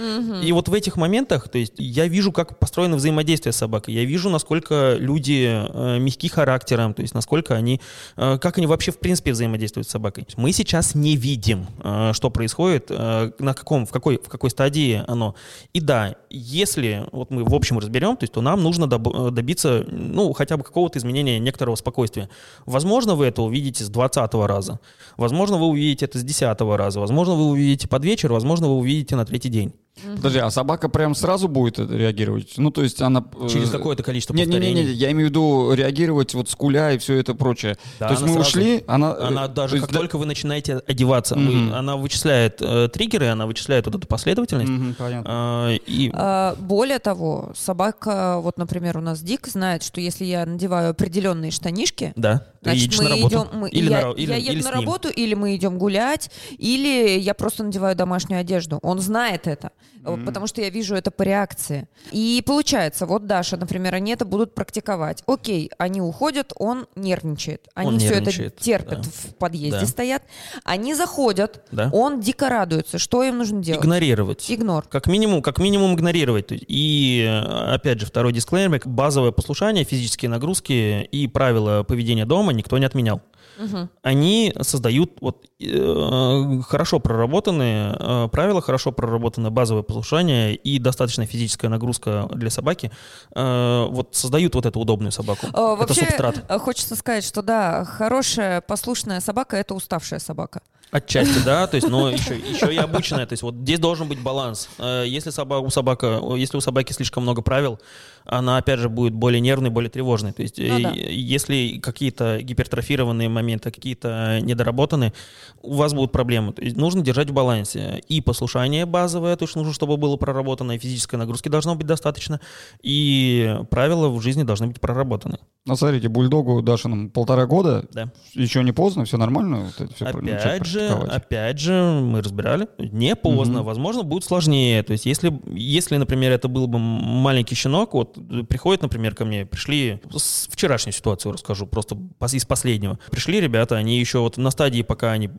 И 0.44 0.52
вот 0.52 0.70
в 0.70 0.74
этих 0.74 0.98
моментах, 0.98 1.50
то 1.50 1.58
есть 1.58 1.74
я 1.78 2.08
вижу, 2.08 2.32
как 2.32 2.60
построено 2.60 2.96
взаимодействие 2.96 3.54
с 3.54 3.58
собакой, 3.58 3.94
я 3.94 4.06
вижу, 4.06 4.30
насколько 4.30 4.96
люди 5.00 5.50
э, 5.50 6.00
мягки 6.00 6.28
характером, 6.28 6.94
то 6.94 7.02
есть 7.02 7.14
насколько 7.14 7.56
они, 7.56 7.82
э, 8.18 8.38
как 8.40 8.58
они 8.58 8.68
вообще 8.68 8.92
в 8.92 9.00
принципе 9.00 9.32
взаимодействуют 9.32 9.88
с 9.88 9.92
собакой. 9.92 10.26
Мы 10.38 10.52
сейчас 10.52 10.96
не 10.96 11.16
видим, 11.16 11.68
э, 11.84 12.12
что 12.14 12.30
происходит, 12.30 12.88
э, 12.90 13.32
на 13.40 13.54
каком, 13.54 13.86
в 13.86 13.92
какой, 13.92 14.18
в 14.18 14.30
какой 14.30 14.50
стадии 14.50 15.04
оно. 15.08 15.36
И 15.74 15.80
да, 15.80 15.99
если 16.30 17.06
вот 17.12 17.32
мы 17.32 17.44
в 17.44 17.54
общем 17.54 17.80
разберем, 17.80 18.16
то 18.16 18.24
есть, 18.24 18.34
то 18.34 18.42
нам 18.42 18.62
нужно 18.64 18.86
доб- 18.86 19.30
э, 19.30 19.32
добиться, 19.32 19.86
ну, 19.88 20.34
хотя 20.34 20.58
бы 20.58 20.64
какого-то 20.64 21.00
изменения 21.00 21.40
некоторого 21.40 21.76
спокойствия. 21.76 22.30
Возможно, 22.66 23.16
вы 23.16 23.26
это 23.26 23.42
увидите 23.42 23.84
с 23.84 23.90
20 23.90 24.48
раза, 24.48 24.80
возможно, 25.18 25.58
вы 25.58 25.68
увидите 25.68 26.06
это 26.06 26.18
с 26.20 26.24
10 26.24 26.78
раза, 26.78 27.00
возможно, 27.00 27.36
вы 27.36 27.50
увидите 27.50 27.88
под 27.88 28.06
вечер, 28.06 28.32
возможно, 28.32 28.68
вы 28.68 28.78
увидите 28.78 29.16
на 29.16 29.26
третий 29.26 29.50
день. 29.50 29.74
Подожди, 30.16 30.40
а 30.40 30.50
собака 30.52 30.90
прям 30.90 31.16
сразу 31.16 31.48
будет 31.48 31.80
реагировать? 31.80 32.54
Ну, 32.58 32.72
то 32.72 32.84
есть 32.84 33.02
она... 33.02 33.24
э, 33.42 33.48
Через 33.50 33.70
какое-то 33.70 34.04
количество 34.04 34.34
не, 34.34 34.42
не, 34.44 34.48
не, 34.48 34.52
повторений. 34.54 34.84
не, 34.86 34.92
я 34.92 35.12
имею 35.12 35.28
в 35.28 35.30
виду 35.32 35.74
реагировать 35.74 36.34
вот 36.34 36.50
скуля 36.50 36.92
и 36.92 36.98
все 36.98 37.16
это 37.16 37.34
прочее. 37.36 37.78
Да, 38.00 38.08
то 38.08 38.14
есть 38.14 38.22
мы 38.24 38.34
сразу- 38.34 38.42
ушли, 38.50 38.84
она... 38.88 39.12
э, 39.18 39.24
Она 39.28 39.48
даже 39.48 39.76
то 39.76 39.82
как 39.82 39.92
да- 39.92 40.00
только 40.00 40.18
вы 40.18 40.26
начинаете 40.26 40.82
одеваться, 40.88 41.36
вы- 41.36 41.42
Мгм. 41.42 41.74
она 41.74 41.96
вычисляет 41.98 42.62
э, 42.62 42.88
триггеры, 42.92 43.28
она 43.28 43.46
вычисляет 43.46 43.86
вот 43.86 43.96
эту 43.96 44.08
последовательность. 44.08 44.70
Мгм, 44.70 44.96
понятно. 44.98 45.30
а, 45.32 45.76
и 45.86 46.10
А, 46.14 46.56
Более 46.60 47.00
того, 47.00 47.52
собака, 47.56 48.40
вот, 48.42 48.58
например, 48.58 48.98
у 48.98 49.02
нас 49.02 49.22
Дик 49.22 49.48
знает, 49.48 49.84
что 49.84 50.02
если 50.02 50.26
я 50.26 50.46
надеваю 50.46 50.92
определенные 50.92 51.52
штанишки, 51.52 52.14
да, 52.16 52.46
ты 52.62 52.72
Значит, 52.72 52.82
едешь 52.84 52.98
мы 53.00 53.04
на 53.06 53.10
работу. 53.12 53.28
идем, 53.36 53.60
мы- 53.60 53.70
или 53.70 53.90
я, 53.90 54.08
на, 54.08 54.12
или, 54.14 54.32
я 54.32 54.38
или 54.38 54.52
еду 54.52 54.62
с 54.62 54.66
на 54.66 54.72
работу, 54.72 55.10
или 55.10 55.34
мы 55.34 55.56
идем 55.56 55.78
гулять, 55.78 56.30
или 56.58 57.18
я 57.20 57.34
просто 57.34 57.64
надеваю 57.64 57.96
домашнюю 57.96 58.42
одежду. 58.42 58.80
Он 58.82 59.00
знает 59.00 59.48
это, 59.48 59.72
э, 60.06 60.18
потому 60.26 60.46
что 60.48 60.62
я 60.62 60.70
вижу 60.70 60.96
это 60.96 61.10
по 61.12 61.24
реакции. 61.24 61.88
И 62.12 62.44
получается, 62.46 63.06
вот 63.06 63.28
Даша, 63.28 63.56
например, 63.58 63.96
они 63.96 64.12
это 64.12 64.26
будут 64.26 64.54
практиковать. 64.56 65.24
Окей, 65.26 65.72
они 65.78 66.02
уходят, 66.02 66.52
он 66.58 66.88
нервничает. 66.96 67.68
Они 67.76 67.88
Он 67.90 68.00
все 68.00 68.16
нервничает, 68.16 68.54
это 68.56 68.64
терпят, 68.64 69.02
да. 69.02 69.10
в 69.10 69.36
подъезде 69.36 69.80
Да. 69.82 69.86
стоят. 69.86 70.24
Они 70.66 70.94
заходят, 70.96 71.64
Да. 71.72 71.90
он 71.94 72.20
дико 72.20 72.50
радуется. 72.50 72.98
Что 72.98 73.24
им 73.24 73.38
нужно 73.38 73.62
делать? 73.64 73.82
Игнорировать. 73.84 74.46
Игнор. 74.52 74.86
Как 74.88 75.08
минимум, 75.08 75.42
как 75.42 75.60
минимум 75.60 75.94
игнорировать. 75.96 76.48
И 76.52 77.26
э, 77.28 77.74
опять 77.74 78.00
же, 78.00 78.06
второй 78.06 78.34
дисклеймер. 78.34 78.82
Базовое 78.86 79.32
послушание, 79.32 79.84
физические 79.86 80.30
нагрузки 80.30 81.04
и 81.04 81.28
правила 81.28 81.84
поведения 81.84 82.26
дома 82.26 82.49
никто 82.52 82.78
не 82.78 82.86
отменял. 82.86 83.22
Мгм. 83.58 83.90
Они 84.04 84.54
создают 84.62 85.18
вот, 85.20 85.46
э, 85.60 86.62
хорошо 86.66 87.00
проработанные 87.00 87.94
э, 88.00 88.28
правила, 88.32 88.62
хорошо 88.62 88.94
проработанное 88.94 89.52
базовое 89.52 89.84
послушание 89.84 90.56
и 90.56 90.80
достаточная 90.80 91.26
физическая 91.26 91.70
нагрузка 91.70 92.30
для 92.34 92.50
собаки. 92.50 92.90
э, 93.36 93.86
вот 93.90 94.16
создают 94.16 94.56
вот 94.56 94.66
эту 94.66 94.80
удобную 94.80 95.12
собаку. 95.12 95.48
Э, 95.48 95.50
Это 95.50 95.76
Вообще, 95.76 96.06
субстрат. 96.06 96.46
э, 96.48 96.58
хочется 96.60 96.96
сказать, 96.96 97.26
что 97.26 97.42
да, 97.42 97.84
хорошая, 97.84 98.62
послушная 98.62 99.20
собака— 99.20 99.58
это 99.58 99.74
уставшая 99.74 100.20
собака. 100.20 100.62
Отчасти, 100.92 101.44
да, 101.46 101.68
то 101.68 101.76
есть, 101.76 101.88
но 101.88 102.10
еще, 102.10 102.36
еще 102.36 102.74
и 102.74 102.78
обученная. 102.78 103.26
То 103.28 103.34
есть 103.34 103.44
вот 103.44 103.54
здесь 103.56 103.80
должен 103.80 104.08
быть 104.08 104.20
баланс. 104.22 104.70
Э, 104.80 105.04
Если, 105.06 105.30
собака, 105.30 105.62
у 105.62 105.70
собака, 105.70 106.20
если 106.36 106.58
у 106.58 106.62
собаки 106.62 106.94
слишком 106.94 107.24
много 107.24 107.42
правил, 107.44 107.80
она, 108.26 108.58
опять 108.58 108.80
же, 108.80 108.90
будет 108.90 109.14
более 109.14 109.40
нервной, 109.40 109.70
более 109.70 109.90
тревожной. 109.90 110.34
То 110.34 110.42
есть 110.42 110.58
э, 110.60 110.68
Ну 110.72 110.80
да. 110.82 110.90
если 110.92 111.80
какие-то 111.80 112.40
гипертрофированные 112.42 113.30
моменты, 113.30 113.72
какие-то 113.72 114.40
недоработанные, 114.42 115.14
у 115.62 115.76
вас 115.76 115.94
будут 115.94 116.12
проблемы. 116.12 116.54
То 116.54 116.62
есть 116.64 116.76
нужно 116.78 117.02
держать 117.02 117.30
в 117.30 117.34
балансе. 117.34 118.02
И 118.08 118.22
послушание 118.22 118.86
базовое, 118.86 119.36
то 119.36 119.44
есть 119.46 119.56
нужно, 119.56 119.74
чтобы 119.74 119.98
было 119.98 120.18
проработано, 120.18 120.72
и 120.74 120.80
физической 120.80 121.16
нагрузки 121.18 121.50
должно 121.50 121.76
быть 121.76 121.86
достаточно, 121.88 122.40
и 122.82 123.58
правила 123.70 124.10
в 124.10 124.22
жизни 124.22 124.44
должны 124.44 124.68
быть 124.68 124.80
проработаны. 124.82 125.38
Ну, 125.66 125.76
смотрите, 125.76 126.08
бульдогу 126.08 126.62
Дашиному 126.62 127.10
полтора 127.12 127.46
года, 127.46 127.86
Да. 127.94 128.12
еще 128.34 128.64
не 128.64 128.72
поздно, 128.72 129.06
все 129.06 129.18
нормально. 129.18 129.66
Вот 129.66 129.82
это 129.86 129.94
всё 129.94 130.06
про- 130.12 130.22
начать 130.22 130.46
Опять 130.46 130.66
же, 130.66 130.79
практиковать. 130.88 131.12
опять 131.12 131.60
же, 131.60 131.74
мы 131.74 132.22
разбирали, 132.22 132.68
не 132.78 133.16
поздно, 133.16 133.60
Мгм. 133.60 133.66
возможно, 133.66 134.04
будет 134.04 134.24
сложнее. 134.24 134.82
То 134.84 134.94
есть, 134.94 135.06
если, 135.06 135.32
если, 135.52 135.98
например, 135.98 136.32
это 136.32 136.48
был 136.48 136.68
бы 136.68 136.80
маленький 136.80 137.56
щенок, 137.56 137.94
вот 137.94 138.18
э, 138.18 138.44
приходит, 138.44 138.82
например, 138.82 139.16
ко 139.16 139.26
мне, 139.26 139.46
пришли, 139.46 140.00
с 140.16 140.48
вчерашнюю 140.52 140.94
ситуацию 140.94 141.34
расскажу, 141.34 141.68
просто 141.68 141.98
из 142.32 142.46
последнего. 142.46 143.00
Пришли 143.12 143.40
ребята, 143.40 143.76
они 143.78 144.00
еще 144.00 144.20
вот 144.20 144.38
на 144.38 144.52
стадии, 144.52 144.82
пока 144.82 145.12
они, 145.12 145.30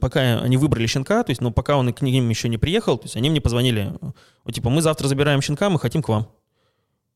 пока 0.00 0.40
они 0.40 0.56
выбрали 0.56 0.86
щенка, 0.86 1.22
то 1.24 1.30
есть, 1.30 1.40
ну, 1.40 1.50
пока 1.50 1.76
он 1.76 1.92
к 1.92 2.02
ним 2.02 2.28
еще 2.28 2.48
не 2.48 2.58
приехал, 2.58 2.98
то 2.98 3.04
есть, 3.04 3.16
они 3.16 3.30
мне 3.30 3.40
позвонили, 3.40 3.92
вот, 4.44 4.54
типа, 4.54 4.70
мы 4.70 4.82
завтра 4.82 5.08
забираем 5.08 5.42
щенка, 5.42 5.70
мы 5.70 5.78
хотим 5.78 6.02
к 6.02 6.08
вам 6.08 6.28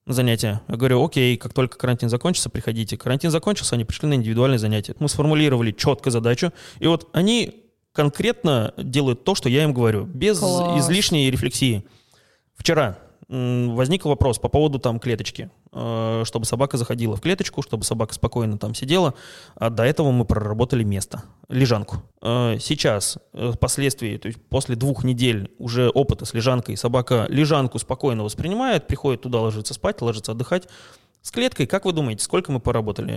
на 0.07 0.15
занятия. 0.15 0.63
Я 0.69 0.77
говорю, 0.77 1.05
окей, 1.05 1.37
как 1.37 1.53
только 1.53 1.77
карантин 1.77 2.09
закончится, 2.09 2.49
приходите. 2.49 2.97
Карантин 2.97 3.31
закончился, 3.31 3.75
они 3.75 3.85
пришли 3.85 4.09
на 4.09 4.15
индивидуальные 4.15 4.59
занятия. 4.59 4.95
Мы 5.01 5.09
сформулировали 5.11 5.71
четко 5.71 6.11
задачу, 6.11 6.51
и 6.81 6.87
вот 6.87 7.09
они 7.13 7.67
конкретно 7.99 8.73
делают 8.77 9.25
то, 9.25 9.35
что 9.35 9.49
я 9.49 9.65
им 9.65 9.73
говорю, 9.73 10.05
без 10.05 10.39
Класс. 10.39 10.85
излишней 10.87 11.33
рефлексии. 11.33 11.85
Вчера 12.55 12.97
возник 13.29 14.05
вопрос 14.05 14.39
по 14.39 14.49
поводу 14.49 14.79
там 14.79 15.01
клеточки, 15.01 15.51
э, 15.73 16.23
чтобы 16.25 16.47
собака 16.47 16.77
заходила 16.77 17.17
в 17.17 17.21
клеточку, 17.21 17.61
чтобы 17.61 17.83
собака 17.83 18.15
спокойно 18.15 18.57
там 18.57 18.73
сидела. 18.77 19.15
А 19.57 19.69
до 19.71 19.83
этого 19.83 20.13
мы 20.13 20.25
проработали 20.25 20.85
место, 20.85 21.25
лежанку. 21.49 21.97
Э, 22.23 22.57
Сейчас, 22.61 23.19
э, 23.33 23.51
впоследствии, 23.53 24.17
то 24.17 24.29
есть 24.29 24.41
после 24.49 24.77
двух 24.77 25.03
недель 25.03 25.51
уже 25.59 25.91
опыта 25.91 26.25
с 26.25 26.33
лежанкой, 26.33 26.77
собака 26.77 27.27
лежанку 27.29 27.81
спокойно 27.81 28.23
воспринимает, 28.23 28.87
приходит 28.87 29.23
туда 29.23 29.41
ложиться 29.41 29.75
спать, 29.75 30.01
ложится 30.03 30.33
отдыхать. 30.33 30.69
С 31.29 31.31
клеткой, 31.31 31.67
как 31.67 31.85
вы 31.85 31.93
думаете, 31.93 32.25
сколько 32.25 32.51
мы 32.51 32.59
поработали? 32.59 33.13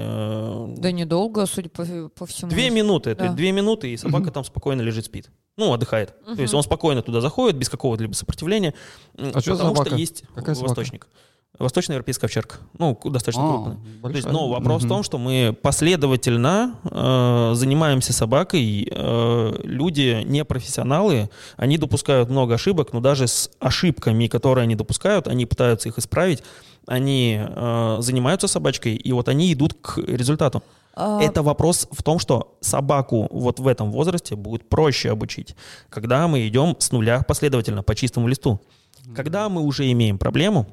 Да 0.77 0.91
недолго, 0.91 1.45
судя 1.45 1.69
по, 1.69 1.85
по 2.09 2.25
всему. 2.25 2.51
Две 2.51 2.69
минуты, 2.69 3.11
то 3.11 3.19
Да. 3.19 3.23
есть 3.27 3.37
две 3.37 3.53
минуты, 3.53 3.87
и 3.93 3.95
собака 3.95 4.31
там 4.31 4.43
спокойно 4.43 4.81
лежит, 4.81 5.05
спит. 5.05 5.29
Ну, 5.55 5.71
отдыхает. 5.71 6.13
То 6.25 6.41
есть 6.41 6.53
он 6.53 6.61
спокойно 6.61 7.01
туда 7.03 7.21
заходит, 7.21 7.55
без 7.57 7.69
какого-либо 7.69 8.11
сопротивления. 8.11 8.73
А 9.17 9.39
что 9.39 9.55
за 9.55 9.63
потому 9.63 9.75
что 9.75 9.83
собака? 9.85 9.95
есть 9.95 10.25
Какая 10.35 10.55
собака? 10.55 10.69
восточник. 10.71 11.07
Восточноевропейская 11.57 12.27
овчарка. 12.27 12.57
Ну, 12.77 12.99
достаточно 13.05 13.45
А, 13.45 13.47
крупная. 13.49 13.77
То 14.03 14.09
есть, 14.17 14.27
ну, 14.29 14.49
вопрос 14.49 14.81
в 14.81 14.85
Мгм. 14.85 14.89
том, 14.89 15.03
что 15.03 15.17
мы 15.17 15.55
последовательно 15.61 16.75
э, 16.83 17.51
занимаемся 17.55 18.11
собакой. 18.11 18.89
э, 18.91 19.53
люди 19.63 20.21
не 20.25 20.43
профессионалы, 20.43 21.29
они 21.55 21.77
допускают 21.77 22.29
много 22.29 22.55
ошибок, 22.55 22.91
но 22.91 22.99
даже 22.99 23.27
с 23.27 23.49
ошибками, 23.59 24.27
которые 24.27 24.63
они 24.63 24.75
допускают, 24.75 25.27
они 25.29 25.45
пытаются 25.45 25.87
их 25.89 25.97
исправить. 25.97 26.43
Они 26.88 27.39
э, 27.39 27.97
занимаются 28.00 28.47
собачкой, 28.47 28.95
и 28.95 29.11
вот 29.11 29.29
они 29.29 29.53
идут 29.53 29.73
к 29.81 29.97
результату. 29.97 30.63
А, 30.93 31.21
Это 31.21 31.41
вопрос 31.41 31.88
в 31.91 32.03
том, 32.03 32.19
что 32.19 32.57
собаку 32.59 33.27
вот 33.31 33.59
в 33.59 33.67
этом 33.67 33.91
возрасте 33.91 34.35
будет 34.35 34.67
проще 34.67 35.11
обучить, 35.11 35.55
когда 35.89 36.27
мы 36.27 36.47
идем 36.47 36.75
с 36.79 36.91
нуля 36.91 37.23
последовательно 37.27 37.83
по 37.83 37.95
чистому 37.95 38.27
листу. 38.27 38.59
Когда 39.15 39.50
мы 39.50 39.61
уже 39.61 39.89
имеем 39.91 40.17
проблему, 40.17 40.67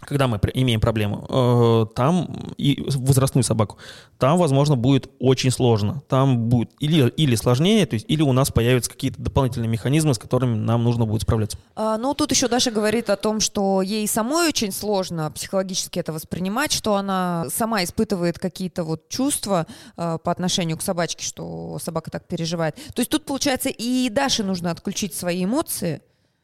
когда 0.00 0.28
мы 0.28 0.40
имеем 0.54 0.80
проблему, 0.80 1.26
э, 1.28 1.86
там 1.94 2.54
и 2.56 2.84
возрастную 2.94 3.44
собаку, 3.44 3.78
там, 4.18 4.38
возможно, 4.38 4.76
будет 4.76 5.10
очень 5.18 5.50
сложно. 5.50 6.02
Там 6.08 6.48
будет 6.48 6.70
или, 6.80 7.08
или 7.08 7.34
сложнее, 7.34 7.86
то 7.86 7.94
есть, 7.94 8.06
или 8.08 8.22
у 8.22 8.32
нас 8.32 8.50
появятся 8.50 8.90
какие-то 8.90 9.20
дополнительные 9.20 9.68
механизмы, 9.68 10.14
с 10.14 10.18
которыми 10.18 10.56
нам 10.56 10.84
нужно 10.84 11.06
будет 11.06 11.22
справляться. 11.22 11.58
А, 11.74 11.98
ну, 11.98 12.14
тут 12.14 12.30
еще 12.30 12.48
Даша 12.48 12.70
говорит 12.70 13.10
о 13.10 13.16
том, 13.16 13.40
что 13.40 13.82
ей 13.82 14.06
самой 14.06 14.48
очень 14.48 14.72
сложно 14.72 15.30
психологически 15.30 15.98
это 15.98 16.12
воспринимать, 16.12 16.72
что 16.72 16.96
она 16.96 17.46
сама 17.50 17.84
испытывает 17.84 18.38
какие-то 18.38 18.84
вот 18.84 19.08
чувства 19.08 19.66
а, 19.96 20.18
по 20.18 20.32
отношению 20.32 20.78
к 20.78 20.82
собачке, 20.82 21.24
что 21.24 21.78
собака 21.80 22.10
так 22.10 22.26
переживает. 22.26 22.76
То 22.94 23.00
есть 23.00 23.10
тут, 23.10 23.24
получается, 23.24 23.68
и 23.68 24.08
Даше 24.08 24.44
нужно 24.44 24.70
отключить 24.70 25.14
свои 25.14 25.44
эмоции, 25.44 26.02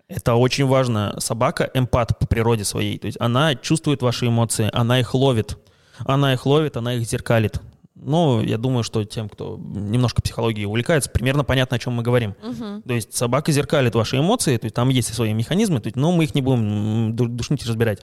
Это 0.09 0.35
очень 0.35 0.67
важно. 0.67 1.15
Собака 1.19 1.71
эмпат 1.75 2.19
по 2.19 2.27
природе 2.27 2.65
своей. 2.65 2.99
То 2.99 3.07
есть 3.07 3.19
она 3.21 3.55
чувствует 3.55 4.03
ваши 4.03 4.27
эмоции, 4.27 4.69
она 4.73 5.01
их 5.01 5.15
ловит. 5.15 5.59
Она 5.99 6.35
их 6.35 6.47
ловит, 6.47 6.77
она 6.77 6.95
их 6.95 7.07
зеркалит. 7.07 7.61
Ну, 7.95 8.41
я 8.43 8.59
думаю, 8.59 8.83
что 8.83 9.05
тем, 9.05 9.29
кто 9.29 9.59
немножко 9.59 10.23
психологией 10.23 10.67
увлекается, 10.67 11.09
примерно 11.09 11.45
понятно, 11.45 11.77
о 11.77 11.79
чем 11.79 11.93
мы 11.93 12.03
говорим. 12.03 12.35
Мгм. 12.43 12.83
То 12.83 12.95
есть 12.95 13.15
собака 13.15 13.53
зеркалит 13.53 13.95
ваши 13.95 14.19
эмоции, 14.19 14.57
то 14.57 14.65
есть 14.65 14.75
там 14.75 14.89
есть 14.89 15.15
свои 15.15 15.33
механизмы, 15.33 15.81
то 15.81 15.87
есть, 15.87 15.97
но 15.97 16.11
мы 16.11 16.25
их 16.25 16.35
не 16.35 16.43
будем 16.43 17.15
душнить 17.15 17.65
и 17.65 17.69
разбирать. 17.69 18.01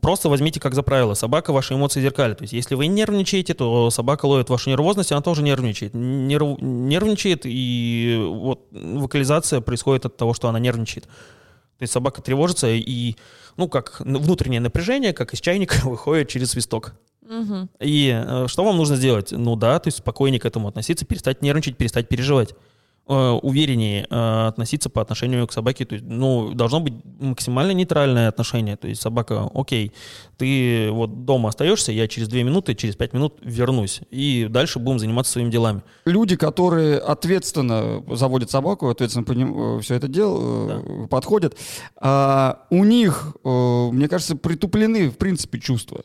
Просто 0.00 0.28
возьмите 0.28 0.58
как 0.58 0.74
за 0.74 0.82
правило, 0.82 1.14
собака 1.14 1.52
ваши 1.52 1.74
эмоции 1.74 2.00
зеркалит. 2.00 2.38
То 2.38 2.42
есть 2.42 2.52
если 2.52 2.74
вы 2.74 2.88
нервничаете, 2.88 3.54
то 3.54 3.88
собака 3.90 4.26
ловит 4.26 4.50
вашу 4.50 4.68
нервозность, 4.70 5.12
она 5.12 5.22
тоже 5.22 5.42
нервничает. 5.42 5.94
Нерв- 5.94 6.60
нервничает, 6.60 7.42
и 7.44 8.18
вот 8.20 8.66
вокализация 8.72 9.60
происходит 9.60 10.06
от 10.06 10.16
того, 10.16 10.34
что 10.34 10.48
она 10.48 10.58
нервничает. 10.58 11.04
То 11.04 11.82
есть 11.82 11.92
собака 11.92 12.20
тревожится, 12.20 12.68
и, 12.68 13.14
ну, 13.56 13.68
как 13.68 14.00
внутреннее 14.00 14.60
напряжение, 14.60 15.12
как 15.12 15.34
из 15.34 15.40
чайника, 15.40 15.76
выходит 15.84 16.28
через 16.28 16.50
свисток. 16.50 16.94
Мгм. 17.22 17.70
И 17.80 18.10
э, 18.12 18.46
что 18.48 18.64
вам 18.64 18.76
нужно 18.76 18.96
сделать? 18.96 19.30
Ну 19.30 19.54
да, 19.54 19.78
то 19.78 19.88
есть 19.88 19.98
спокойнее 19.98 20.40
к 20.40 20.46
этому 20.46 20.66
относиться, 20.66 21.04
перестать 21.04 21.42
нервничать, 21.42 21.76
перестать 21.76 22.08
переживать. 22.08 22.54
Э, 23.08 23.38
увереннее 23.40 24.04
э, 24.10 24.46
относиться 24.48 24.90
по 24.90 25.00
отношению 25.00 25.46
к 25.46 25.52
собаке. 25.52 25.84
То 25.84 25.94
есть, 25.94 26.04
ну, 26.08 26.52
должно 26.54 26.80
быть 26.80 26.94
максимально 27.20 27.70
нейтральное 27.70 28.28
отношение. 28.28 28.76
То 28.76 28.88
есть 28.88 29.00
собака, 29.00 29.48
окей, 29.54 29.92
ты 30.38 30.90
вот 30.90 31.24
дома 31.24 31.50
остаешься, 31.50 31.92
я 31.92 32.08
через 32.08 32.26
две 32.26 32.42
минуты, 32.42 32.74
через 32.74 32.96
пять 32.96 33.12
минут 33.12 33.34
вернусь. 33.42 34.00
И 34.10 34.48
дальше 34.50 34.80
будем 34.80 34.98
заниматься 34.98 35.30
своими 35.30 35.50
делами. 35.50 35.82
Люди, 36.04 36.34
которые 36.34 36.98
ответственно 36.98 38.02
заводят 38.10 38.50
собаку, 38.50 38.88
ответственно 38.88 39.80
все 39.82 39.94
это 39.94 40.08
дело, 40.08 41.06
подходят, 41.06 41.56
а, 41.94 42.66
у 42.70 42.82
них, 42.82 43.36
э, 43.44 43.88
мне 43.92 44.08
кажется, 44.08 44.34
притуплены, 44.34 45.10
в 45.10 45.16
принципе, 45.16 45.60
чувства 45.60 46.02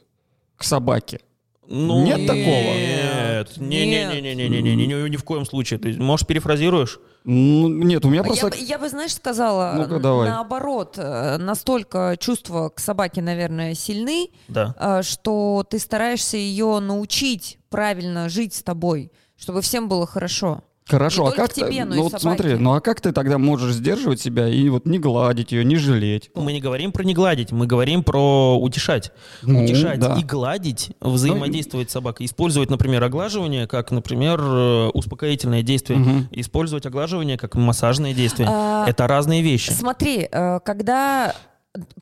к 0.55 0.63
собаке. 0.63 1.21
Ну, 1.67 2.03
Нет 2.03 2.27
такого? 2.27 2.43
Нет, 2.45 3.57
не-не-не-не-не-не, 3.57 4.75
ни, 4.75 5.09
ни 5.09 5.15
в 5.15 5.23
коем 5.23 5.45
случае. 5.45 5.79
Ты, 5.79 5.93
может, 6.01 6.27
перефразируешь? 6.27 6.99
Ну, 7.23 7.67
Нет, 7.69 8.03
у 8.03 8.09
меня 8.09 8.21
Я, 8.21 8.23
просто... 8.23 8.47
бы, 8.49 8.55
я 8.57 8.79
бы, 8.79 8.89
знаешь, 8.89 9.13
сказала, 9.13 9.73
Ну-ка, 9.77 9.95
н- 9.95 10.01
давай. 10.01 10.29
наоборот, 10.29 10.95
э, 10.97 11.37
настолько 11.37 12.17
чувства 12.19 12.69
к 12.69 12.79
собаке, 12.79 13.21
наверное, 13.21 13.75
сильны, 13.75 14.29
Да. 14.47 14.75
э, 14.79 15.01
что 15.03 15.63
ты 15.69 15.77
стараешься 15.77 16.37
ее 16.37 16.79
научить 16.79 17.59
правильно 17.69 18.27
жить 18.27 18.55
с 18.55 18.63
тобой, 18.63 19.11
чтобы 19.37 19.61
всем 19.61 19.87
было 19.87 20.07
хорошо. 20.07 20.63
Хорошо, 20.87 21.23
Не 21.23 21.29
а 21.29 21.31
как 21.31 21.53
ты... 21.53 21.61
тебе, 21.61 21.77
и 21.77 21.83
ну, 21.83 22.03
вот 22.03 22.11
собаке. 22.11 22.21
смотри, 22.21 22.55
ну 22.55 22.73
а 22.73 22.81
как 22.81 22.99
ты 23.01 23.11
тогда 23.11 23.37
можешь 23.37 23.73
сдерживать 23.73 24.19
себя 24.19 24.47
и 24.47 24.67
вот 24.69 24.85
не 24.85 24.99
гладить 24.99 25.51
ее, 25.51 25.63
не 25.63 25.77
жалеть? 25.77 26.31
Мы 26.35 26.51
не 26.53 26.59
говорим 26.59 26.91
про 26.91 27.03
не 27.03 27.13
гладить, 27.13 27.51
мы 27.51 27.67
говорим 27.67 28.03
про 28.03 28.57
утешать. 28.59 29.11
Ну, 29.41 29.63
утешать 29.63 29.99
да. 29.99 30.15
и 30.19 30.23
гладить, 30.23 30.91
взаимодействовать 30.99 31.89
с 31.89 31.93
собакой. 31.93 32.25
Использовать, 32.25 32.69
например, 32.69 33.03
оглаживание 33.03 33.67
как, 33.67 33.91
например, 33.91 34.39
э, 34.41 34.87
успокоительное 34.93 35.61
действие. 35.61 35.99
Мгм. 35.99 36.27
Использовать 36.31 36.85
оглаживание 36.85 37.37
как 37.37 37.55
массажное 37.55 38.13
действие. 38.13 38.49
А, 38.51 38.85
Это 38.87 39.07
разные 39.07 39.41
вещи. 39.41 39.71
Смотри, 39.71 40.27
э, 40.29 40.59
когда... 40.65 41.35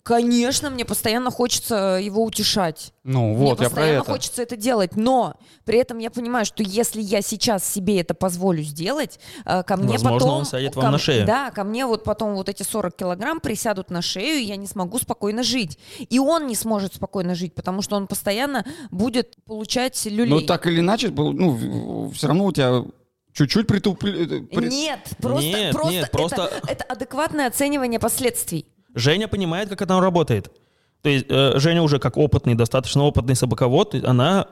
Конечно, 0.01 0.71
мне 0.71 0.83
постоянно 0.83 1.29
хочется 1.29 1.99
его 2.01 2.23
утешать. 2.23 2.91
Ну 3.03 3.35
мне 3.35 3.37
вот, 3.37 3.49
я 3.61 3.69
про 3.69 3.75
постоянно 3.75 4.01
это. 4.01 4.11
хочется 4.11 4.41
это 4.41 4.55
делать, 4.57 4.95
но 4.95 5.35
при 5.63 5.77
этом 5.77 5.99
я 5.99 6.09
понимаю, 6.09 6.45
что 6.45 6.63
если 6.63 7.01
я 7.01 7.21
сейчас 7.21 7.63
себе 7.63 8.01
это 8.01 8.15
позволю 8.15 8.63
сделать, 8.63 9.19
э, 9.45 9.61
ко 9.61 9.77
мне 9.77 9.93
Возможно, 9.93 10.19
потом... 10.19 10.37
он 10.39 10.45
сядет 10.45 10.73
ко 10.73 10.79
вам 10.79 10.93
на 10.93 10.97
шею. 10.97 11.27
Да, 11.27 11.51
ко 11.51 11.63
мне 11.63 11.85
вот 11.85 12.03
потом 12.03 12.33
вот 12.33 12.49
эти 12.49 12.63
40 12.63 12.95
килограмм 12.95 13.39
присядут 13.39 13.91
на 13.91 14.01
шею, 14.01 14.39
и 14.39 14.45
я 14.45 14.55
не 14.55 14.65
смогу 14.65 14.97
спокойно 14.97 15.43
жить. 15.43 15.77
И 15.99 16.17
он 16.17 16.47
не 16.47 16.55
сможет 16.55 16.95
спокойно 16.95 17.35
жить, 17.35 17.53
потому 17.53 17.83
что 17.83 17.95
он 17.95 18.07
постоянно 18.07 18.65
будет 18.89 19.35
получать 19.45 20.03
люлей. 20.05 20.29
Ну 20.31 20.41
так 20.41 20.65
или 20.65 20.79
иначе, 20.79 21.09
был- 21.09 21.31
ну, 21.33 22.09
все 22.15 22.25
равно 22.27 22.45
у 22.45 22.51
тебя 22.51 22.83
чуть-чуть 23.33 23.67
притупли... 23.67 24.25
при- 24.51 24.69
Нет, 24.69 24.99
просто, 25.19 25.45
Нет, 25.45 25.73
просто, 25.73 25.91
нет, 25.91 26.03
это- 26.05 26.11
просто- 26.17 26.51
это 26.67 26.83
адекватное 26.85 27.45
оценивание 27.47 27.99
последствий. 27.99 28.65
Женя 28.99 29.27
понимает, 29.27 29.69
как 29.69 29.81
это 29.81 29.99
работает. 29.99 30.51
То 31.01 31.09
есть 31.09 31.25
э, 31.29 31.53
Женя 31.55 31.81
уже 31.81 31.99
как 31.99 32.17
опытный, 32.17 32.55
достаточно 32.55 33.03
опытный 33.03 33.35
собаковод, 33.35 33.95
она 34.03 34.47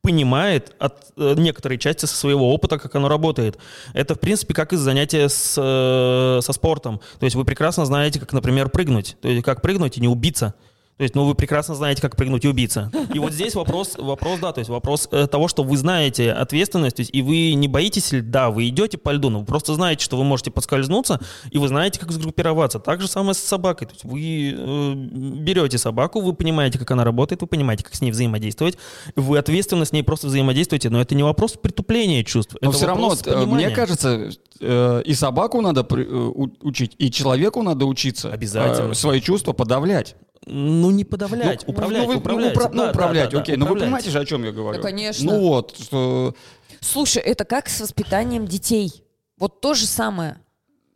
понимает 0.00 0.74
от 0.78 1.12
э, 1.16 1.34
некоторой 1.36 1.76
части 1.76 2.06
со 2.06 2.14
своего 2.14 2.52
опыта, 2.54 2.78
как 2.78 2.94
оно 2.94 3.08
работает. 3.08 3.58
Это, 3.94 4.14
в 4.14 4.20
принципе, 4.20 4.54
как 4.54 4.72
из 4.72 4.78
занятия 4.78 5.28
с, 5.28 5.54
э, 5.58 6.40
со 6.40 6.52
спортом. 6.52 7.00
То 7.18 7.24
есть 7.24 7.34
вы 7.34 7.44
прекрасно 7.44 7.84
знаете, 7.84 8.20
как, 8.20 8.32
например, 8.32 8.68
прыгнуть. 8.68 9.16
То 9.20 9.28
есть 9.28 9.44
как 9.44 9.60
прыгнуть 9.60 9.98
и 9.98 10.00
не 10.00 10.08
убиться. 10.08 10.54
То 10.98 11.04
есть, 11.04 11.14
ну, 11.14 11.24
вы 11.24 11.36
прекрасно 11.36 11.76
знаете, 11.76 12.02
как 12.02 12.16
прыгнуть 12.16 12.44
и 12.44 12.48
убиться. 12.48 12.90
И 13.14 13.20
вот 13.20 13.32
здесь 13.32 13.54
вопрос, 13.54 13.94
вопрос, 13.96 14.40
да, 14.40 14.52
то 14.52 14.58
есть 14.58 14.68
вопрос 14.68 15.08
э, 15.12 15.28
того, 15.28 15.46
что 15.46 15.62
вы 15.62 15.76
знаете 15.76 16.32
ответственность, 16.32 16.96
то 16.96 17.00
есть, 17.00 17.14
и 17.14 17.22
вы 17.22 17.54
не 17.54 17.68
боитесь 17.68 18.10
льда, 18.10 18.50
вы 18.50 18.68
идете 18.68 18.98
по 18.98 19.10
льду, 19.10 19.30
но 19.30 19.38
вы 19.40 19.46
просто 19.46 19.74
знаете, 19.74 20.04
что 20.04 20.16
вы 20.16 20.24
можете 20.24 20.50
подскользнуться, 20.50 21.20
и 21.52 21.58
вы 21.58 21.68
знаете, 21.68 22.00
как 22.00 22.10
сгруппироваться. 22.10 22.80
Так 22.80 23.00
же 23.00 23.06
самое 23.06 23.34
с 23.34 23.38
собакой. 23.38 23.86
То 23.86 23.92
есть 23.92 24.04
вы 24.04 24.54
э, 24.58 24.92
берете 24.94 25.78
собаку, 25.78 26.20
вы 26.20 26.32
понимаете, 26.32 26.80
как 26.80 26.90
она 26.90 27.04
работает, 27.04 27.42
вы 27.42 27.46
понимаете, 27.46 27.84
как 27.84 27.94
с 27.94 28.00
ней 28.00 28.10
взаимодействовать, 28.10 28.76
вы 29.14 29.38
ответственно 29.38 29.84
с 29.84 29.92
ней 29.92 30.02
просто 30.02 30.26
взаимодействуете, 30.26 30.90
но 30.90 31.00
это 31.00 31.14
не 31.14 31.22
вопрос 31.22 31.52
притупления 31.52 32.24
чувств. 32.24 32.56
Но 32.60 32.72
все 32.72 32.86
равно, 32.86 33.14
э, 33.24 33.36
мне 33.36 33.46
понимания. 33.46 33.70
кажется, 33.70 34.30
э, 34.60 35.02
и 35.04 35.14
собаку 35.14 35.60
надо 35.60 35.84
при- 35.84 36.04
э, 36.04 36.46
учить, 36.62 36.96
и 36.98 37.08
человеку 37.10 37.62
надо 37.62 37.86
учиться 37.86 38.32
Обязательно. 38.32 38.90
э, 38.90 38.94
свои 38.94 39.20
чувства 39.20 39.52
подавлять. 39.52 40.16
Ну, 40.46 40.90
не 40.90 41.04
подавлять, 41.04 41.64
Ну, 41.66 41.72
управлять, 41.72 42.02
ну, 42.02 42.06
вы- 42.08 42.14
ну, 42.14 42.20
управлять. 42.20 42.56
упра- 42.56 42.68
ну, 42.72 42.76
Да, 42.78 42.84
да, 42.86 42.90
управлять, 42.90 43.30
да, 43.30 43.36
да, 43.36 43.42
окей. 43.42 43.56
Но 43.56 43.64
вы 43.66 43.70
управлять. 43.72 43.84
понимаете 43.86 44.10
же, 44.10 44.18
о 44.20 44.24
чем 44.24 44.44
я 44.44 44.52
говорю? 44.52 44.80
Да, 44.80 44.88
конечно. 44.88 45.24
Ну 45.32 45.40
вот, 45.40 45.76
что... 45.78 46.34
Слушай, 46.80 47.22
это 47.22 47.44
как 47.44 47.68
с 47.68 47.80
воспитанием 47.80 48.46
детей. 48.46 49.04
Вот 49.38 49.60
то 49.60 49.74
же 49.74 49.86
самое. 49.86 50.38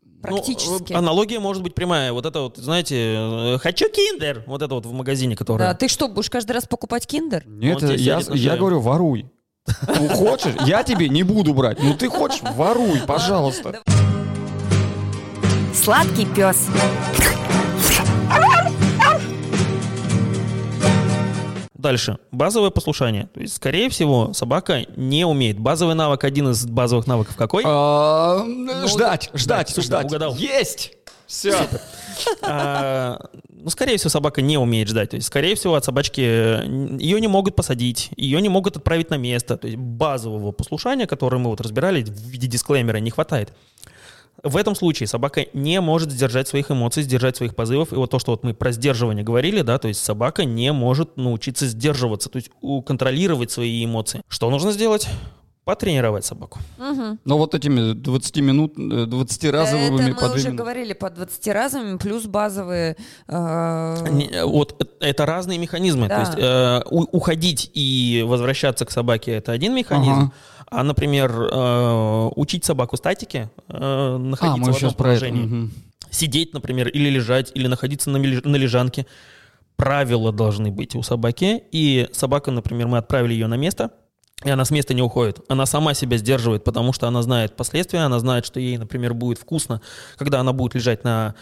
Ну, 0.04 0.20
Практически. 0.22 0.92
э, 0.92 0.96
аналогия 0.96 1.40
может 1.40 1.62
быть 1.64 1.74
прямая. 1.74 2.12
Вот 2.12 2.24
это 2.26 2.42
вот, 2.42 2.56
знаете, 2.56 2.94
э, 3.54 3.58
хочу 3.58 3.88
киндер. 3.90 4.44
Вот 4.46 4.62
это 4.62 4.72
вот 4.74 4.86
в 4.86 4.92
магазине, 4.92 5.34
который... 5.34 5.58
Да, 5.58 5.74
ты 5.74 5.88
что, 5.88 6.06
будешь 6.06 6.30
каждый 6.30 6.52
раз 6.52 6.66
покупать 6.66 7.06
киндер? 7.06 7.42
Нет, 7.46 7.82
я, 7.82 8.20
я 8.32 8.56
говорю, 8.56 8.78
воруй. 8.80 9.28
Ну, 9.88 10.08
хочешь, 10.14 10.54
я 10.66 10.84
тебе 10.84 11.08
не 11.08 11.24
буду 11.24 11.54
брать. 11.54 11.78
Ну, 11.82 11.94
ты 11.94 12.08
хочешь, 12.08 12.40
воруй, 12.54 13.00
пожалуйста. 13.06 13.82
Сладкий 15.74 16.26
пес. 16.26 16.68
Дальше. 21.82 22.18
Базовое 22.30 22.70
послушание. 22.70 23.28
То 23.34 23.40
есть, 23.40 23.56
скорее 23.56 23.90
всего, 23.90 24.32
собака 24.32 24.84
не 24.96 25.24
умеет. 25.26 25.58
Базовый 25.58 25.96
навык, 25.96 26.22
один 26.22 26.50
из 26.50 26.64
базовых 26.64 27.08
навыков 27.08 27.34
какой? 27.36 27.64
А, 27.66 28.44
Ждать, 28.86 29.30
да, 29.32 29.38
ждать, 29.38 29.68
супер, 29.70 29.82
ждать. 29.82 30.06
угадал. 30.06 30.36
Есть! 30.36 30.92
Все. 31.26 31.54
А, 32.42 33.18
Ну, 33.50 33.70
скорее 33.70 33.96
всего, 33.96 34.10
собака 34.10 34.42
не 34.42 34.58
умеет 34.58 34.88
ждать. 34.88 35.10
То 35.10 35.16
есть, 35.16 35.26
скорее 35.28 35.54
всего, 35.54 35.74
от 35.74 35.84
собачки 35.84 36.20
э, 36.20 36.96
ее 36.98 37.20
не 37.20 37.28
могут 37.28 37.54
посадить, 37.56 38.10
ее 38.16 38.40
не 38.40 38.48
могут 38.48 38.76
отправить 38.76 39.10
на 39.10 39.16
место. 39.16 39.56
То 39.56 39.66
есть, 39.66 39.78
базового 39.78 40.52
послушания, 40.52 41.06
которое 41.06 41.38
мы 41.38 41.50
вот 41.50 41.60
разбирали 41.60 42.02
в 42.02 42.10
виде 42.10 42.46
дисклеймера, 42.48 42.98
не 42.98 43.10
хватает. 43.10 43.52
В 44.42 44.56
этом 44.56 44.74
случае 44.74 45.06
собака 45.06 45.46
не 45.52 45.80
может 45.80 46.10
сдержать 46.10 46.48
своих 46.48 46.70
эмоций, 46.70 47.04
сдержать 47.04 47.36
своих 47.36 47.54
позывов. 47.54 47.92
И 47.92 47.96
вот 47.96 48.10
то, 48.10 48.18
что 48.18 48.32
вот 48.32 48.42
мы 48.42 48.54
про 48.54 48.72
сдерживание 48.72 49.22
говорили, 49.24 49.62
да, 49.62 49.78
то 49.78 49.86
есть 49.88 50.02
собака 50.04 50.44
не 50.44 50.72
может 50.72 51.16
научиться 51.16 51.66
сдерживаться, 51.68 52.28
то 52.28 52.38
есть 52.38 52.50
у- 52.60 52.82
контролировать 52.82 53.52
свои 53.52 53.84
эмоции. 53.84 54.22
Что 54.28 54.50
нужно 54.50 54.72
сделать? 54.72 55.08
Потренировать 55.64 56.24
собаку. 56.24 56.58
Мгм. 56.76 57.20
Но 57.24 57.38
вот 57.38 57.54
этими 57.54 57.92
20 57.92 58.40
минут, 58.40 58.72
э, 58.76 59.06
20 59.06 59.48
разовыми 59.52 59.94
Это 60.00 60.08
мы 60.08 60.14
по 60.16 60.24
уже 60.34 60.38
минуты. 60.48 60.56
говорили 60.56 60.92
по 60.92 61.08
20 61.08 61.52
разами, 61.52 61.98
плюс 61.98 62.24
базовые... 62.24 62.96
э, 63.28 64.06
Не, 64.10 64.26
э, 64.26 64.44
Вот 64.44 64.74
э, 64.82 64.86
это 65.08 65.24
разные 65.24 65.58
механизмы. 65.60 66.08
Да. 66.08 66.16
То 66.16 66.20
есть 66.22 66.38
э, 66.38 66.82
у- 66.90 67.16
уходить 67.16 67.70
и 67.74 68.24
возвращаться 68.26 68.84
к 68.84 68.90
собаке 68.90 69.32
это 69.34 69.52
один 69.52 69.72
механизм. 69.76 70.12
Ага. 70.12 70.32
А, 70.72 70.82
например, 70.82 71.30
э, 71.30 72.30
учить 72.34 72.64
собаку 72.64 72.96
статике, 72.96 73.50
э, 73.68 73.74
А, 73.74 74.18
находиться 74.18 74.58
мы 74.58 74.72
в 74.72 74.76
одном 74.76 74.94
положении, 74.94 75.42
мгм. 75.42 75.72
сидеть, 76.10 76.54
например, 76.54 76.88
или 76.88 77.10
лежать, 77.10 77.52
или 77.54 77.66
находиться 77.66 78.10
на 78.10 78.56
лежанке. 78.56 79.06
Правила 79.76 80.32
должны 80.32 80.70
быть 80.70 80.94
у 80.94 81.02
собаки. 81.02 81.62
И 81.72 82.08
собака, 82.12 82.50
например, 82.50 82.86
мы 82.86 82.98
отправили 82.98 83.34
ее 83.34 83.48
на 83.48 83.56
место, 83.56 83.90
и 84.44 84.50
она 84.50 84.64
с 84.64 84.70
места 84.70 84.94
не 84.94 85.02
уходит. 85.02 85.40
Она 85.48 85.66
сама 85.66 85.94
себя 85.94 86.16
сдерживает, 86.16 86.64
потому 86.64 86.92
что 86.92 87.06
она 87.06 87.22
знает 87.22 87.54
последствия, 87.54 88.00
она 88.00 88.18
знает, 88.18 88.46
что 88.46 88.58
ей, 88.58 88.78
например, 88.78 89.12
будет 89.14 89.38
вкусно, 89.38 89.82
когда 90.16 90.40
она 90.40 90.52
будет 90.52 90.74
лежать 90.74 91.04
на 91.04 91.34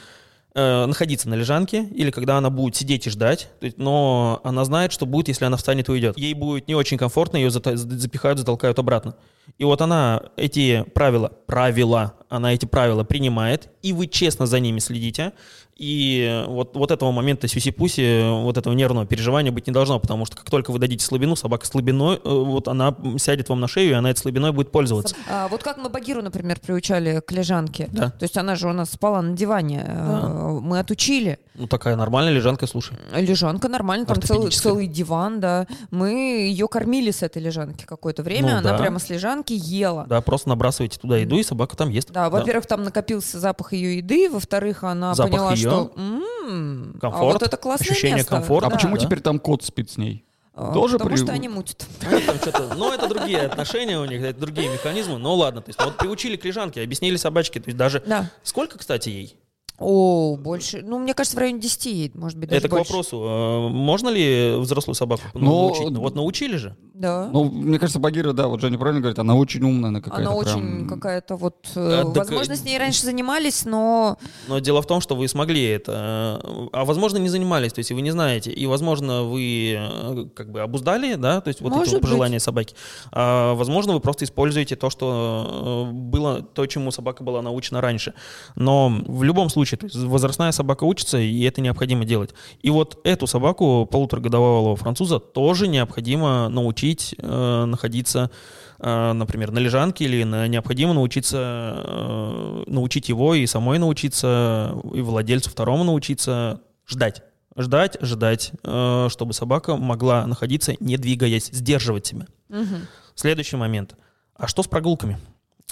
э, 0.54 0.86
находиться 0.86 1.28
на 1.28 1.34
лежанке, 1.34 1.84
или 1.84 2.10
когда 2.10 2.38
она 2.38 2.50
будет 2.50 2.76
сидеть 2.76 3.06
и 3.06 3.10
ждать, 3.10 3.48
но 3.76 4.40
она 4.44 4.64
знает, 4.64 4.92
что 4.92 5.06
будет, 5.06 5.28
если 5.28 5.44
она 5.44 5.56
встанет 5.56 5.88
и 5.88 5.92
уйдет. 5.92 6.18
Ей 6.18 6.34
будет 6.34 6.68
не 6.68 6.74
очень 6.74 6.98
комфортно, 6.98 7.36
ее 7.36 7.50
запихают, 7.50 8.38
затолкают 8.38 8.78
обратно. 8.78 9.14
И 9.58 9.64
вот 9.64 9.80
она 9.80 10.22
эти 10.36 10.84
правила, 10.94 11.32
правила, 11.46 12.14
она 12.28 12.54
эти 12.54 12.66
правила 12.66 13.04
принимает, 13.04 13.68
и 13.82 13.92
вы 13.92 14.06
честно 14.06 14.46
за 14.46 14.60
ними 14.60 14.78
следите, 14.78 15.32
И 15.80 16.44
вот, 16.46 16.76
вот 16.76 16.90
этого 16.90 17.10
момента 17.10 17.48
сюси-пуси, 17.48 18.42
вот 18.42 18.58
этого 18.58 18.74
нервного 18.74 19.06
переживания 19.06 19.50
быть 19.50 19.66
не 19.66 19.72
должно, 19.72 19.98
потому 19.98 20.26
что 20.26 20.36
как 20.36 20.50
только 20.50 20.72
вы 20.72 20.78
дадите 20.78 21.02
слабину, 21.02 21.36
собака 21.36 21.64
слабиной, 21.64 22.16
э, 22.16 22.20
вот 22.22 22.68
она 22.68 22.94
сядет 23.16 23.48
вам 23.48 23.60
на 23.60 23.66
шею, 23.66 23.92
и 23.92 23.94
она 23.94 24.10
этой 24.10 24.18
слабиной 24.18 24.52
будет 24.52 24.70
пользоваться. 24.72 25.16
А, 25.26 25.48
вот 25.48 25.62
как 25.62 25.78
мы 25.78 25.88
Багиру, 25.88 26.20
например, 26.20 26.60
приучали 26.60 27.22
к 27.26 27.32
лежанке. 27.32 27.88
Да. 27.92 28.10
То 28.10 28.24
есть 28.24 28.36
она 28.36 28.56
же 28.56 28.68
у 28.68 28.74
нас 28.74 28.90
спала 28.90 29.22
на 29.22 29.34
диване. 29.34 29.82
А, 29.88 30.60
Мы 30.60 30.80
отучили. 30.80 31.38
Ну, 31.54 31.66
такая 31.66 31.96
нормальная 31.96 32.32
лежанка, 32.32 32.66
слушай. 32.66 32.96
Лежанка 33.16 33.68
нормально, 33.68 34.04
там 34.04 34.20
целый, 34.20 34.50
целый 34.50 34.86
диван, 34.86 35.40
да. 35.40 35.66
Мы 35.90 36.10
ее 36.48 36.68
кормили 36.68 37.10
с 37.10 37.22
этой 37.22 37.40
лежанки 37.40 37.86
какое-то 37.86 38.22
время. 38.22 38.52
Ну 38.52 38.58
она 38.58 38.72
да. 38.72 38.78
прямо 38.78 38.98
с 38.98 39.08
лежанки 39.08 39.54
ела. 39.54 40.04
Да, 40.08 40.20
просто 40.20 40.50
набрасываете 40.50 40.98
туда 40.98 41.16
еду, 41.16 41.38
и 41.38 41.42
собака 41.42 41.74
там 41.74 41.88
ест. 41.88 42.10
Да, 42.12 42.28
во-первых, 42.28 42.66
там 42.66 42.82
накопился 42.82 43.40
запах 43.40 43.72
ее 43.72 43.96
еды, 43.96 44.28
во-вторых, 44.30 44.84
она 44.84 45.14
Запах 45.14 45.32
поняла, 45.32 45.56
что 45.70 45.92
м, 45.96 46.94
а 46.96 47.00
Комфорт, 47.00 47.33
вот 47.35 47.42
это 47.42 47.56
классное 47.56 47.90
ощущение 47.92 48.16
место. 48.18 48.30
комфорта. 48.30 48.66
А 48.66 48.70
Да. 48.70 48.76
почему 48.76 48.96
да. 48.96 49.04
теперь 49.04 49.20
там 49.20 49.38
кот 49.38 49.62
спит 49.64 49.90
с 49.90 49.96
ней? 49.96 50.24
А, 50.52 50.72
тоже 50.72 50.98
Потому 50.98 51.16
при- 51.16 51.22
что 51.22 51.33
они 51.33 51.48
мутят. 51.48 51.87
Ну, 52.11 52.20
там 52.20 52.37
что-то- 52.37 52.74
ну, 52.76 52.92
это 52.92 53.09
другие 53.09 53.38
отношения 53.42 53.98
у 53.98 54.04
них, 54.04 54.20
это 54.22 54.38
другие 54.38 54.68
механизмы. 54.68 55.16
Ну, 55.18 55.35
ладно, 55.35 55.62
то 55.62 55.68
есть 55.70 55.83
вот 55.83 55.96
приучили 55.96 56.37
к 56.37 56.44
лежанке, 56.44 56.83
объяснили 56.83 57.16
собачке, 57.16 57.61
то 57.61 57.68
есть 57.68 57.78
даже... 57.78 58.02
Да. 58.06 58.30
Сколько, 58.42 58.76
кстати, 58.78 59.09
ей? 59.09 59.37
О, 59.80 60.36
больше. 60.36 60.82
Ну, 60.84 60.98
мне 60.98 61.14
кажется, 61.14 61.36
в 61.36 61.40
районе 61.40 61.58
10 61.58 61.86
ей, 61.86 62.10
может 62.14 62.38
быть, 62.38 62.50
даже 62.50 62.58
Это 62.58 62.68
к 62.68 62.70
больше. 62.72 62.92
вопросу, 62.92 63.16
э, 63.16 63.68
можно 63.70 64.10
ли 64.10 64.56
взрослую 64.58 64.94
собаку 64.94 65.22
ну, 65.34 65.40
Ну, 65.40 65.46
научить? 65.68 65.90
Ну, 65.90 66.00
вот 66.00 66.14
научили 66.14 66.56
же. 66.56 66.76
Да. 66.92 67.30
Ну, 67.32 67.44
мне 67.44 67.78
кажется, 67.78 67.98
Багира, 67.98 68.32
да, 68.34 68.46
вот 68.46 68.60
Женя 68.60 68.76
правильно 68.76 69.00
говорит, 69.00 69.18
она 69.18 69.34
очень 69.34 69.62
умная, 69.62 69.88
она 69.88 70.02
какая-то 70.02 70.30
Она 70.30 70.34
очень 70.36 70.52
прям- 70.52 70.88
какая-то 70.88 71.36
вот... 71.36 71.68
э, 71.74 72.02
А, 72.02 72.04
так, 72.04 72.14
возможно, 72.28 72.52
э, 72.52 72.56
с 72.56 72.62
ней 72.64 72.76
раньше 72.78 73.04
занимались, 73.04 73.64
но... 73.64 74.18
Но 74.48 74.58
дело 74.58 74.82
в 74.82 74.86
том, 74.86 75.00
что 75.00 75.16
вы 75.16 75.26
смогли 75.26 75.64
это, 75.64 76.40
э, 76.44 76.68
а 76.74 76.84
возможно 76.84 77.16
не 77.16 77.30
занимались, 77.30 77.72
то 77.72 77.78
есть 77.78 77.90
вы 77.90 78.02
не 78.02 78.10
знаете, 78.10 78.50
и 78.52 78.66
возможно 78.66 79.22
вы 79.22 80.30
как 80.34 80.52
бы 80.52 80.60
обуздали, 80.60 81.14
да, 81.14 81.40
то 81.40 81.48
есть 81.48 81.62
вот 81.62 81.70
эти 81.72 81.78
Может 81.78 81.92
вот 81.94 82.02
пожелания 82.02 82.38
собаки. 82.38 82.74
А, 83.12 83.54
возможно 83.54 83.94
вы 83.94 84.00
просто 84.00 84.26
используете 84.26 84.76
то, 84.76 84.90
что 84.90 85.88
было, 85.90 86.42
то, 86.42 86.66
чему 86.66 86.90
собака 86.90 87.22
была 87.24 87.40
научена 87.40 87.80
раньше. 87.80 88.12
Но 88.56 88.92
в 89.06 89.22
любом 89.22 89.48
случае, 89.48 89.69
есть 89.72 89.96
возрастная 89.96 90.52
собака 90.52 90.85
учится, 90.85 91.18
и 91.18 91.42
это 91.42 91.61
необходимо 91.61 92.04
делать. 92.04 92.35
И 92.61 92.70
вот 92.70 92.98
эту 93.04 93.26
собаку 93.26 93.87
полуторагодовалого 93.87 94.76
француза 94.76 95.18
тоже 95.18 95.68
необходимо 95.68 96.48
научить 96.48 97.14
э, 97.18 97.64
находиться 97.64 98.30
э, 98.78 99.12
например, 99.12 99.50
на 99.50 99.59
лежанке 99.59 100.04
или 100.04 100.24
на, 100.24 100.48
необходимо 100.48 100.94
научиться 100.94 101.83
э, 101.85 102.64
научить 102.66 103.09
его 103.09 103.35
и 103.35 103.46
самой 103.46 103.78
научиться, 103.78 104.74
и 104.94 105.00
владельцу 105.00 105.50
второму 105.50 105.85
научиться 105.85 106.61
ждать. 106.88 107.22
Ждать, 107.56 107.98
ждать, 108.00 108.52
э, 108.62 109.09
чтобы 109.11 109.33
собака 109.33 109.76
могла 109.76 110.26
находиться, 110.26 110.74
не 110.80 110.96
двигаясь, 110.96 111.46
сдерживать 111.46 112.06
себя. 112.06 112.26
Мгм. 112.48 112.87
Следующий 113.14 113.56
момент. 113.56 113.96
А 114.35 114.46
что 114.46 114.62
с 114.62 114.66
прогулками? 114.66 115.18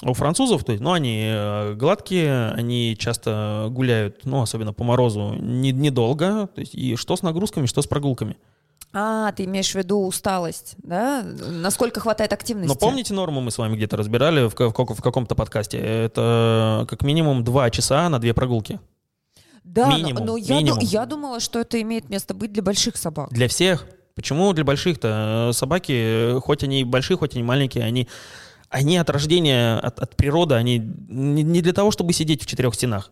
У 0.01 0.13
французов, 0.13 0.63
то 0.63 0.71
есть, 0.71 0.81
ну, 0.81 0.93
они 0.93 1.23
э, 1.29 1.73
гладкие, 1.73 2.51
они 2.51 2.95
часто 2.97 3.67
гуляют, 3.69 4.21
ну, 4.23 4.41
особенно 4.41 4.71
по 4.71 4.83
морозу, 4.85 5.33
не- 5.39 5.73
недолго. 5.73 6.47
То 6.55 6.61
есть, 6.61 6.73
и 6.73 6.95
что 6.95 7.17
с 7.17 7.21
нагрузками, 7.21 7.65
что 7.65 7.81
с 7.81 7.87
прогулками? 7.87 8.37
А, 8.93 9.31
ты 9.33 9.43
имеешь 9.43 9.69
в 9.71 9.75
виду 9.75 9.99
усталость, 10.07 10.75
да? 10.77 11.23
Насколько 11.23 11.99
хватает 11.99 12.31
активности? 12.33 12.69
Но 12.69 12.75
помните 12.75 13.13
норму 13.13 13.41
мы 13.41 13.51
с 13.51 13.57
вами 13.57 13.75
где-то 13.75 13.97
разбирали 13.97 14.47
в, 14.47 14.55
в 14.57 14.95
в 14.95 15.01
каком-то 15.01 15.35
подкасте? 15.35 15.77
Это 15.77 16.85
как 16.89 17.03
минимум 17.03 17.43
два 17.43 17.69
часа 17.69 18.07
на 18.09 18.19
две 18.19 18.33
прогулки. 18.33 18.79
Да, 19.63 19.87
но- 19.89 19.97
минимум, 19.97 20.25
но, 20.25 20.37
я, 20.37 20.47
ду- 20.47 20.53
минимум. 20.55 20.79
я 20.79 21.05
думала, 21.05 21.39
что 21.39 21.59
это 21.59 21.79
имеет 21.81 22.09
место 22.09 22.33
быть 22.33 22.51
для 22.53 22.63
больших 22.63 22.95
собак. 22.97 23.29
Для 23.31 23.47
всех. 23.47 23.85
Почему 24.15 24.51
для 24.53 24.63
больших-то? 24.63 25.51
Собаки, 25.53 25.91
э, 26.37 26.39
хоть 26.39 26.63
они 26.63 26.83
большие, 26.83 27.15
хоть 27.17 27.35
они 27.35 27.43
маленькие, 27.43 27.83
они, 27.85 28.07
они 28.69 28.97
от 28.97 29.09
рождения, 29.09 29.77
от, 29.79 29.99
от 29.99 30.15
природы, 30.15 30.55
они 30.55 30.77
не 31.07 31.43
не 31.43 31.61
для 31.61 31.73
того, 31.73 31.91
чтобы 31.91 32.13
сидеть 32.13 32.43
в 32.43 32.45
четырех 32.45 32.75
стенах. 32.75 33.11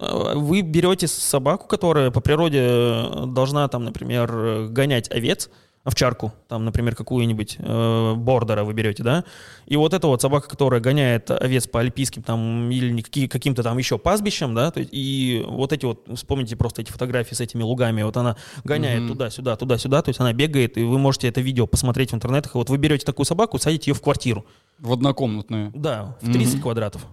Э, 0.00 0.34
Вы 0.34 0.62
берете 0.62 1.06
собаку, 1.08 1.66
которая 1.66 2.10
по 2.10 2.20
природе 2.20 2.60
э, 2.62 3.24
должна, 3.26 3.68
там, 3.68 3.84
например, 3.84 4.30
э, 4.32 4.68
гонять 4.68 5.10
овец, 5.10 5.50
овчарку, 5.88 6.32
там, 6.48 6.64
например, 6.64 6.94
какую-нибудь 6.94 7.56
э, 7.58 8.14
бордера 8.14 8.62
вы 8.64 8.72
берете, 8.74 9.02
да, 9.02 9.24
и 9.66 9.76
вот 9.76 9.94
эта 9.94 10.06
вот 10.06 10.22
собака, 10.22 10.48
которая 10.48 10.80
гоняет 10.80 11.30
овец 11.30 11.66
по 11.66 11.80
альпийским 11.80 12.22
там 12.22 12.70
или 12.70 13.02
каким-то 13.26 13.62
там 13.62 13.76
еще 13.78 13.98
пастбищам, 13.98 14.54
да, 14.54 14.70
то 14.70 14.80
есть, 14.80 14.90
и 14.92 15.44
вот 15.48 15.72
эти 15.72 15.84
вот, 15.86 16.06
вспомните 16.14 16.56
просто 16.56 16.82
эти 16.82 16.92
фотографии 16.92 17.34
с 17.34 17.40
этими 17.40 17.62
лугами, 17.62 18.02
вот 18.02 18.16
она 18.16 18.36
гоняет 18.64 19.00
Мгм. 19.02 19.08
туда-сюда, 19.14 19.56
туда-сюда, 19.56 20.02
то 20.02 20.10
есть 20.10 20.20
она 20.20 20.32
бегает, 20.32 20.76
и 20.78 20.84
вы 20.84 20.98
можете 20.98 21.26
это 21.28 21.40
видео 21.40 21.66
посмотреть 21.66 22.12
в 22.12 22.14
интернетах, 22.14 22.54
и 22.54 22.58
вот 22.58 22.70
вы 22.70 22.76
берете 22.76 23.04
такую 23.04 23.26
собаку, 23.26 23.58
садите 23.58 23.90
ее 23.90 23.94
в 23.94 24.02
квартиру, 24.02 24.44
В 24.78 24.92
однокомнатную. 24.92 25.72
да, 25.74 26.16
в 26.20 26.30
30 26.32 26.54
Мгм. 26.54 26.62
квадратов. 26.62 27.06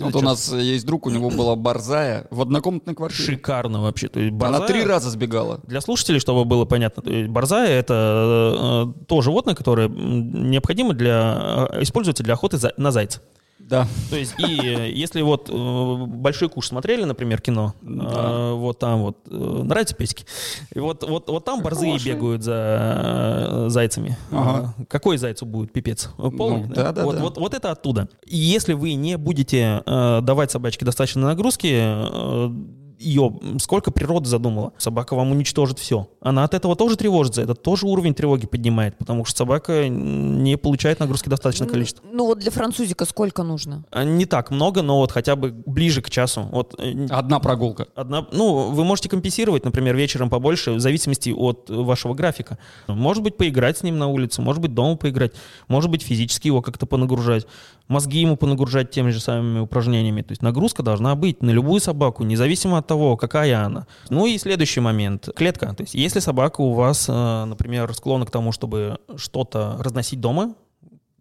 Вот 0.00 0.08
Это 0.08 0.18
у 0.18 0.22
нас 0.22 0.52
есть 0.52 0.84
друг, 0.86 1.06
у 1.06 1.10
него 1.10 1.30
была 1.30 1.54
борзая 1.54 2.26
в 2.30 2.40
однокомнатной 2.42 2.96
квартире. 2.96 3.22
Шикарно 3.24 3.80
вообще. 3.80 4.08
То 4.08 4.18
есть 4.18 4.32
Она 4.32 4.58
борзая- 4.58 4.66
три 4.66 4.82
раза 4.84 5.08
сбегала. 5.10 5.60
Для 5.68 5.80
слушателей, 5.80 6.18
чтобы 6.18 6.44
было 6.44 6.64
понятно, 6.64 7.00
то 7.02 7.10
есть 7.12 7.28
борзая 7.30 7.68
это 7.78 8.92
э, 8.98 9.04
то 9.06 9.20
животное, 9.22 9.54
которое 9.54 9.88
необходимо 9.88 10.94
для 10.94 11.68
э, 11.72 11.82
используется 11.82 12.24
для 12.24 12.34
охоты 12.34 12.56
за- 12.56 12.74
на 12.76 12.90
зайца. 12.90 13.20
Да. 13.68 13.86
То 14.10 14.16
есть 14.16 14.34
и 14.38 14.60
э, 14.60 14.90
если 14.92 15.22
вот 15.22 15.48
э, 15.50 16.04
большой 16.06 16.48
куш 16.48 16.68
смотрели, 16.68 17.04
например, 17.04 17.40
кино, 17.40 17.74
э, 17.82 17.86
Да. 17.86 18.52
вот 18.52 18.78
там 18.78 19.00
вот 19.02 19.18
э, 19.30 19.34
нравятся 19.64 19.94
песики, 19.94 20.26
и 20.74 20.78
вот 20.80 21.02
вот 21.08 21.28
вот 21.28 21.44
там 21.44 21.62
борзые 21.62 21.92
Хорошие. 21.92 22.14
бегают 22.14 22.42
за 22.42 22.52
э, 22.54 23.68
зайцами. 23.68 24.16
Ага. 24.30 24.74
Э, 24.78 24.84
Какой 24.86 25.16
зайцу 25.16 25.46
будет 25.46 25.72
пипец? 25.72 26.10
Полный, 26.16 26.64
Ну, 26.66 26.74
да-да-да. 26.74 27.04
Вот, 27.04 27.18
вот 27.20 27.38
вот 27.38 27.54
это 27.54 27.70
оттуда. 27.70 28.08
И 28.26 28.36
если 28.36 28.74
вы 28.74 28.94
не 28.94 29.16
будете 29.16 29.82
э, 29.86 30.20
давать 30.22 30.50
собачке 30.50 30.84
достаточно 30.84 31.22
нагрузки 31.22 31.72
э, 31.72 32.50
ее, 32.98 33.32
сколько 33.58 33.90
природа 33.90 34.28
задумала. 34.28 34.72
Собака 34.78 35.14
вам 35.14 35.32
уничтожит 35.32 35.78
все. 35.78 36.08
Она 36.20 36.44
от 36.44 36.54
этого 36.54 36.76
тоже 36.76 36.96
тревожится. 36.96 37.42
Это 37.42 37.54
тоже 37.54 37.86
уровень 37.86 38.14
тревоги 38.14 38.46
поднимает, 38.46 38.96
потому 38.98 39.24
что 39.24 39.38
собака 39.38 39.88
не 39.88 40.56
получает 40.56 41.00
нагрузки 41.00 41.28
достаточное 41.28 41.68
количество. 41.68 42.04
Ну 42.10 42.26
вот 42.26 42.38
для 42.38 42.50
французика 42.50 43.04
сколько 43.04 43.42
нужно? 43.42 43.84
А, 43.90 44.04
Не 44.04 44.26
так 44.26 44.50
много, 44.50 44.82
но 44.82 44.98
вот 44.98 45.12
хотя 45.12 45.36
бы 45.36 45.50
ближе 45.66 46.02
к 46.02 46.10
часу. 46.10 46.48
Вот 46.50 46.74
э, 46.78 47.06
Одна 47.10 47.40
прогулка. 47.40 47.86
Одна, 47.94 48.26
ну, 48.32 48.70
вы 48.70 48.84
можете 48.84 49.08
компенсировать, 49.08 49.64
например, 49.64 49.96
вечером 49.96 50.30
побольше, 50.30 50.72
в 50.72 50.80
зависимости 50.80 51.30
от 51.30 51.68
вашего 51.68 52.14
графика. 52.14 52.58
Может 52.86 53.22
быть, 53.22 53.36
поиграть 53.36 53.78
с 53.78 53.82
ним 53.82 53.98
на 53.98 54.08
улице, 54.08 54.42
может 54.42 54.62
быть, 54.62 54.74
дома 54.74 54.96
поиграть, 54.96 55.32
может 55.68 55.90
быть, 55.90 56.02
физически 56.02 56.48
его 56.48 56.62
как-то 56.62 56.86
понагружать, 56.86 57.46
мозги 57.88 58.20
ему 58.20 58.36
понагружать 58.36 58.90
теми 58.90 59.10
же 59.10 59.20
самыми 59.20 59.60
упражнениями. 59.60 60.22
То 60.22 60.32
есть 60.32 60.42
нагрузка 60.42 60.82
должна 60.82 61.14
быть 61.14 61.42
на 61.42 61.50
любую 61.50 61.80
собаку, 61.80 62.24
независимо 62.24 62.78
от 62.78 62.86
того, 62.86 63.16
какая 63.16 63.64
она. 63.64 63.86
Ну 64.10 64.26
и 64.26 64.38
следующий 64.38 64.80
момент. 64.80 65.28
Клетка. 65.34 65.74
То 65.74 65.82
есть 65.82 65.94
если 65.94 66.20
собака 66.20 66.60
у 66.60 66.72
вас, 66.72 67.06
э, 67.08 67.44
например, 67.44 67.92
склонна 67.94 68.26
к 68.26 68.30
тому, 68.30 68.52
чтобы 68.52 68.98
что-то 69.16 69.76
разносить 69.80 70.20
дома, 70.20 70.54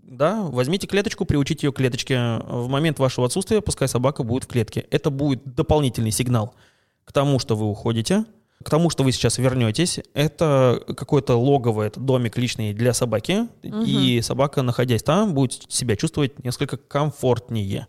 да, 0.04 0.41
возьмите 0.43 0.86
клеточку, 0.86 1.26
приучите 1.26 1.67
ее 1.67 1.73
к 1.73 1.78
клеточке. 1.78 2.39
В 2.47 2.69
момент 2.69 2.99
вашего 2.99 3.26
отсутствия 3.26 3.62
пускай 3.62 3.88
собака 3.88 4.23
будет 4.23 4.43
в 4.43 4.47
клетке. 4.47 4.86
Это 4.91 5.10
будет 5.10 5.56
дополнительный 5.56 6.12
сигнал 6.12 6.54
к 7.04 7.12
тому, 7.12 7.39
что 7.39 7.56
вы 7.56 7.65
уходите, 7.65 8.26
к 8.63 8.70
тому, 8.70 8.89
что 8.89 9.04
вы 9.04 9.12
сейчас 9.12 9.38
вернетесь. 9.38 10.00
Это 10.13 10.82
какое-то 10.98 11.36
логово, 11.36 11.84
это 11.84 12.00
домик 12.00 12.38
личный 12.38 12.74
для 12.74 12.94
собаки. 12.94 13.48
И 13.63 14.22
собака, 14.22 14.62
находясь 14.62 15.04
там, 15.04 15.34
будет 15.34 15.72
себя 15.72 15.96
чувствовать 15.96 16.44
несколько 16.44 16.78
комфортнее. 16.78 17.88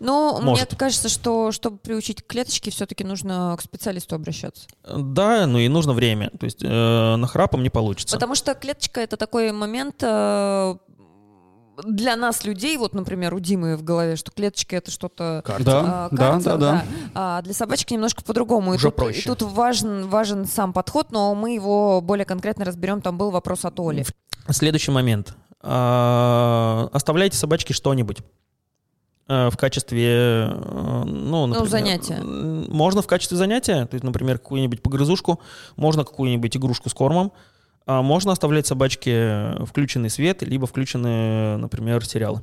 Но 0.00 0.38
Может. 0.40 0.70
мне 0.70 0.78
кажется, 0.78 1.08
что 1.08 1.52
чтобы 1.52 1.78
приучить 1.78 2.22
к 2.22 2.26
клеточке, 2.26 2.70
все-таки 2.70 3.04
нужно 3.04 3.56
к 3.58 3.62
специалисту 3.62 4.14
обращаться. 4.14 4.66
Да, 4.86 5.46
но 5.46 5.58
и 5.58 5.68
нужно 5.68 5.92
время. 5.92 6.30
То 6.38 6.44
есть 6.44 6.62
э, 6.62 7.16
нахрапом 7.16 7.62
не 7.62 7.70
получится. 7.70 8.16
Потому 8.16 8.34
что 8.34 8.54
клеточка 8.54 9.00
это 9.00 9.16
такой 9.16 9.52
момент 9.52 9.96
э, 10.02 10.76
для 11.84 12.16
нас, 12.16 12.44
людей, 12.44 12.76
вот, 12.76 12.94
например, 12.94 13.34
у 13.34 13.38
Димы 13.40 13.76
в 13.76 13.82
голове, 13.82 14.16
что 14.16 14.30
клеточка 14.30 14.76
это 14.76 14.90
что-то 14.90 15.42
Карцер. 15.44 15.64
Да, 15.64 15.80
а, 15.84 16.08
да, 16.10 16.38
да, 16.40 16.56
да. 16.56 16.84
А 17.14 17.42
для 17.42 17.54
собачки 17.54 17.92
немножко 17.94 18.22
по-другому. 18.22 18.72
И 18.72 18.76
Уже 18.76 18.88
тут, 18.88 18.96
проще. 18.96 19.20
И 19.20 19.24
тут 19.24 19.42
важен, 19.42 20.08
важен 20.08 20.46
сам 20.46 20.72
подход, 20.72 21.10
но 21.12 21.34
мы 21.34 21.54
его 21.54 22.00
более 22.00 22.24
конкретно 22.24 22.64
разберем. 22.64 23.00
Там 23.02 23.18
был 23.18 23.30
вопрос 23.30 23.64
от 23.64 23.78
Оли. 23.80 24.04
Следующий 24.50 24.90
момент. 24.90 25.36
А, 25.60 26.88
Оставляйте 26.92 27.36
собачке 27.36 27.72
что-нибудь 27.74 28.18
э, 29.28 29.50
в 29.50 29.56
качестве, 29.56 30.48
э, 30.50 31.02
ну, 31.04 31.46
например, 31.46 31.68
занятия. 31.70 32.14
м, 32.14 32.66
Можно 32.70 33.02
в 33.02 33.06
качестве 33.06 33.36
занятия, 33.36 33.86
то 33.86 33.94
есть, 33.94 34.02
например, 34.04 34.38
какую-нибудь 34.38 34.82
погрызушку, 34.82 35.40
можно 35.76 36.04
какую-нибудь 36.04 36.56
игрушку 36.56 36.90
с 36.90 36.94
кормом, 36.94 37.32
можно 37.86 38.32
оставлять 38.32 38.66
собачке 38.66 39.54
включенный 39.66 40.10
свет, 40.10 40.42
либо 40.42 40.66
включенные, 40.66 41.56
например, 41.56 42.04
сериалы. 42.04 42.42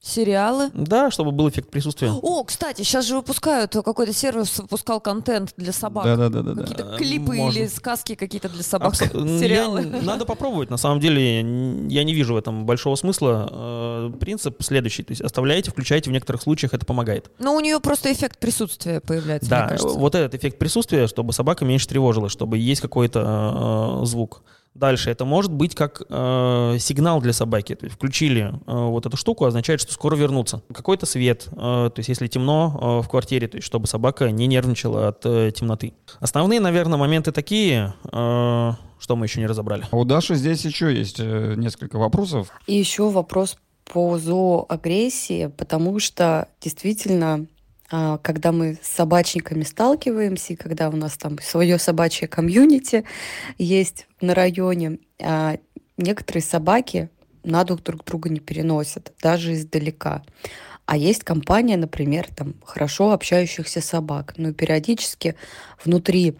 Сериалы. 0.00 0.70
Да, 0.74 1.10
чтобы 1.10 1.32
был 1.32 1.48
эффект 1.48 1.70
присутствия. 1.70 2.12
О, 2.12 2.44
кстати, 2.44 2.82
сейчас 2.82 3.04
же 3.04 3.16
выпускают, 3.16 3.72
какой-то 3.72 4.12
сервис 4.12 4.56
выпускал 4.60 5.00
контент 5.00 5.52
для 5.56 5.72
собак. 5.72 6.04
Да-да-да. 6.04 6.54
Какие-то 6.54 6.96
клипы 6.96 7.34
можно. 7.34 7.58
или 7.58 7.66
сказки 7.66 8.14
какие-то 8.14 8.48
для 8.48 8.62
собак. 8.62 8.92
Абсо- 8.94 9.08
Сериалы. 9.40 9.82
Я- 9.92 10.02
надо 10.02 10.24
попробовать. 10.24 10.70
На 10.70 10.76
самом 10.76 11.00
деле, 11.00 11.38
я 11.40 12.04
не 12.04 12.14
вижу 12.14 12.34
в 12.34 12.36
этом 12.36 12.64
большого 12.64 12.94
смысла. 12.94 13.48
Э, 13.50 14.12
Принцип 14.20 14.62
следующий. 14.62 15.02
То 15.02 15.10
есть 15.10 15.20
оставляете, 15.20 15.72
включаете, 15.72 16.10
в 16.10 16.12
некоторых 16.12 16.42
случаях 16.42 16.74
это 16.74 16.86
помогает. 16.86 17.32
Но 17.40 17.56
у 17.56 17.60
нее 17.60 17.80
просто 17.80 18.12
эффект 18.12 18.38
присутствия 18.38 19.00
появляется, 19.00 19.50
мне 19.50 19.62
Да, 19.62 19.68
кажется. 19.68 19.98
вот 19.98 20.14
этот 20.14 20.32
эффект 20.36 20.58
присутствия, 20.60 21.08
чтобы 21.08 21.32
собака 21.32 21.64
меньше 21.64 21.88
тревожилась, 21.88 22.30
чтобы 22.30 22.56
есть 22.58 22.80
какой-то 22.80 23.98
э, 24.02 24.06
звук. 24.06 24.44
Дальше 24.78 25.10
это 25.10 25.24
может 25.24 25.52
быть 25.52 25.74
как 25.74 26.02
э, 26.08 26.76
сигнал 26.78 27.20
для 27.20 27.32
собаки. 27.32 27.74
То 27.74 27.86
есть 27.86 27.96
включили 27.96 28.52
э, 28.52 28.52
вот 28.66 29.06
эту 29.06 29.16
штуку, 29.16 29.44
означает, 29.44 29.80
что 29.80 29.92
скоро 29.92 30.14
вернутся. 30.14 30.62
Какой-то 30.72 31.04
свет, 31.04 31.48
э, 31.50 31.56
то 31.56 31.94
есть 31.96 32.08
если 32.08 32.28
темно 32.28 33.00
э, 33.00 33.04
в 33.04 33.08
квартире, 33.08 33.48
то 33.48 33.56
есть 33.56 33.66
чтобы 33.66 33.88
собака 33.88 34.30
не 34.30 34.46
нервничала 34.46 35.08
от 35.08 35.26
э, 35.26 35.50
темноты. 35.50 35.94
Основные, 36.20 36.60
наверное, 36.60 36.96
моменты 36.96 37.32
такие, 37.32 37.94
э, 38.04 38.72
что 39.00 39.16
мы 39.16 39.26
еще 39.26 39.40
не 39.40 39.48
разобрали. 39.48 39.84
А 39.90 39.96
у 39.96 40.04
Даши 40.04 40.36
здесь 40.36 40.64
еще 40.64 40.94
есть 40.94 41.18
э, 41.18 41.54
несколько 41.56 41.98
вопросов. 41.98 42.48
И 42.68 42.74
еще 42.76 43.10
вопрос 43.10 43.56
по 43.84 44.16
зооагрессии, 44.16 45.48
потому 45.56 45.98
что 45.98 46.46
действительно, 46.60 47.46
когда 48.22 48.52
мы 48.52 48.78
с 48.82 48.88
собачниками 48.88 49.62
сталкиваемся, 49.62 50.52
и 50.52 50.56
когда 50.56 50.88
у 50.88 50.96
нас 50.96 51.16
там 51.16 51.38
свое 51.40 51.78
собачье 51.78 52.28
комьюнити 52.28 53.04
есть 53.56 54.06
на 54.20 54.34
районе, 54.34 54.98
а, 55.20 55.56
некоторые 55.96 56.42
собаки 56.42 57.08
на 57.44 57.64
дух 57.64 57.82
друг 57.82 58.04
друга 58.04 58.28
не 58.28 58.40
переносят, 58.40 59.12
даже 59.22 59.54
издалека. 59.54 60.22
А 60.86 60.96
есть 60.96 61.24
компания, 61.24 61.76
например, 61.76 62.28
там 62.34 62.54
хорошо 62.64 63.12
общающихся 63.12 63.80
собак, 63.80 64.34
но 64.36 64.52
периодически 64.52 65.34
внутри 65.84 66.36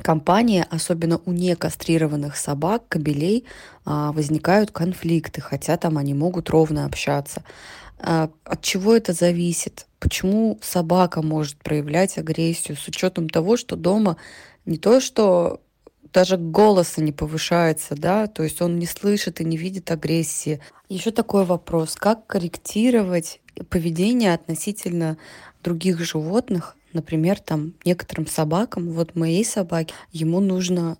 компании, 0.00 0.64
особенно 0.70 1.20
у 1.26 1.32
некастрированных 1.32 2.36
собак, 2.36 2.88
кобелей, 2.88 3.44
а, 3.84 4.12
возникают 4.12 4.70
конфликты, 4.70 5.40
хотя 5.40 5.76
там 5.76 5.98
они 5.98 6.14
могут 6.14 6.50
ровно 6.50 6.86
общаться. 6.86 7.44
А, 8.02 8.30
От 8.44 8.62
чего 8.62 8.94
это 8.94 9.12
зависит? 9.12 9.86
Почему 10.00 10.58
собака 10.62 11.22
может 11.22 11.56
проявлять 11.56 12.18
агрессию 12.18 12.76
с 12.76 12.88
учетом 12.88 13.28
того, 13.28 13.56
что 13.56 13.76
дома 13.76 14.16
не 14.64 14.78
то, 14.78 15.00
что 15.00 15.60
даже 16.12 16.36
голоса 16.36 17.00
не 17.00 17.12
повышается, 17.12 17.94
да, 17.94 18.26
то 18.26 18.42
есть 18.42 18.60
он 18.60 18.78
не 18.78 18.86
слышит 18.86 19.40
и 19.40 19.44
не 19.44 19.56
видит 19.56 19.90
агрессии. 19.90 20.60
Еще 20.88 21.10
такой 21.10 21.44
вопрос, 21.44 21.94
как 21.94 22.26
корректировать 22.26 23.40
поведение 23.70 24.34
относительно 24.34 25.16
других 25.62 26.00
животных, 26.00 26.76
например, 26.92 27.40
там 27.40 27.74
некоторым 27.84 28.26
собакам, 28.26 28.90
вот 28.90 29.14
моей 29.14 29.44
собаке, 29.44 29.94
ему 30.10 30.40
нужно 30.40 30.98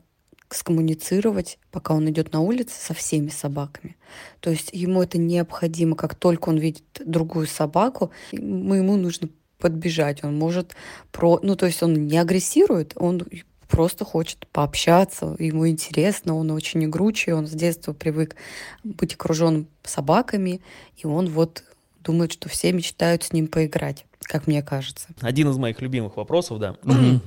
скоммуницировать, 0.55 1.59
пока 1.71 1.95
он 1.95 2.09
идет 2.11 2.33
на 2.33 2.41
улице, 2.41 2.75
со 2.79 2.95
всеми 2.95 3.29
собаками. 3.29 3.97
То 4.41 4.51
есть 4.51 4.71
ему 4.73 5.03
это 5.03 5.19
необходимо, 5.19 5.97
как 5.97 6.15
только 6.15 6.49
он 6.49 6.59
видит 6.59 6.85
другую 7.05 7.47
собаку, 7.47 8.11
ему 8.33 8.75
ему 8.75 8.97
нужно 8.97 9.29
подбежать. 9.59 10.25
Он 10.25 10.37
может 10.37 10.75
про... 11.13 11.39
Ну, 11.43 11.57
то 11.57 11.67
есть 11.67 11.83
он 11.83 12.07
не 12.07 12.19
агрессирует, 12.19 12.93
он 12.97 13.23
просто 13.69 14.05
хочет 14.05 14.47
пообщаться, 14.49 15.35
ему 15.39 15.67
интересно, 15.67 16.35
он 16.35 16.51
очень 16.51 16.85
игручий, 16.85 17.33
он 17.33 17.47
с 17.47 17.53
детства 17.53 17.95
привык 17.95 18.37
быть 18.85 19.15
окружен 19.15 19.67
собаками, 19.83 20.61
и 20.97 21.07
он 21.07 21.31
вот 21.31 21.65
думает, 22.03 22.33
что 22.33 22.49
все 22.49 22.73
мечтают 22.73 23.23
с 23.23 23.33
ним 23.33 23.47
поиграть, 23.47 24.05
как 24.23 24.47
мне 24.47 24.63
кажется. 24.63 25.09
Один 25.21 25.51
из 25.51 25.57
моих 25.57 25.81
любимых 25.81 26.17
вопросов, 26.17 26.59
да. 26.59 26.77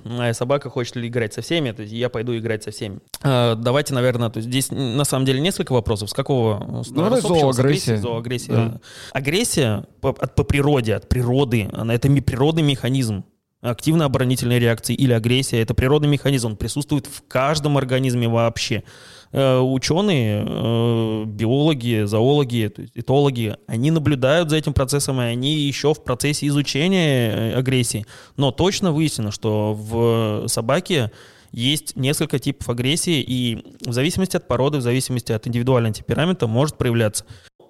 Моя 0.04 0.34
собака 0.34 0.70
хочет 0.70 0.96
ли 0.98 1.08
играть 1.08 1.34
со 1.34 1.42
всеми, 1.42 1.72
то 1.72 1.82
есть 1.82 1.94
я 1.94 2.10
пойду 2.10 2.38
играть 2.38 2.64
со 2.64 2.72
всеми. 2.72 3.00
А, 3.22 3.56
Давайте, 3.56 3.94
наверное, 3.94 4.30
то 4.30 4.38
есть 4.38 4.50
здесь 4.50 4.72
на 4.72 5.04
самом 5.06 5.26
деле 5.26 5.40
несколько 5.40 5.74
вопросов. 5.74 6.10
С 6.10 6.14
какого? 6.14 6.84
С, 6.84 6.92
общего, 6.92 7.52
с 7.52 7.56
зооагрессия. 7.56 7.94
агрессии, 7.94 7.96
зооагрессия. 7.96 8.54
Да. 8.54 8.80
Агрессия 9.14 9.86
по, 10.02 10.10
от- 10.10 10.36
по 10.36 10.44
природе, 10.44 10.96
от 10.96 11.10
природы, 11.10 11.70
она 11.74 11.94
это 11.94 12.10
ми- 12.10 12.22
природный 12.22 12.64
механизм. 12.64 13.24
Активная 13.66 14.06
оборонительная 14.06 14.60
реакция 14.60 14.96
или 14.96 15.12
агрессия– 15.12 15.60
это 15.62 15.74
природный 15.74 16.08
механизм, 16.08 16.50
он 16.50 16.56
присутствует 16.56 17.08
в 17.08 17.24
каждом 17.28 17.78
организме 17.78 18.28
вообще. 18.28 18.84
Э, 19.32 19.60
Ученые, 19.60 20.46
э, 20.48 21.24
биологи, 21.26 22.04
зоологи, 22.06 22.72
этологи, 22.94 23.56
они 23.66 23.90
наблюдают 23.90 24.52
за 24.52 24.58
этим 24.58 24.74
процессом, 24.74 25.20
и 25.20 25.26
они 25.26 25.56
еще 25.56 25.96
в 25.96 26.04
процессе 26.04 26.46
изучения 26.48 27.32
э, 27.32 27.54
агрессии. 27.58 28.06
Но 28.38 28.52
точно 28.52 28.92
выяснено, 28.92 29.32
что 29.32 29.74
в 29.74 30.48
собаке 30.48 31.12
есть 31.52 31.96
несколько 31.96 32.38
типов 32.38 32.70
агрессии, 32.70 33.24
и 33.26 33.64
в 33.82 33.94
зависимости 33.94 34.38
от 34.38 34.48
породы, 34.48 34.78
в 34.78 34.82
зависимости 34.82 35.32
от 35.32 35.48
индивидуального 35.48 35.96
темперамента 35.96 36.46
может 36.46 36.78
проявляться 36.78 37.26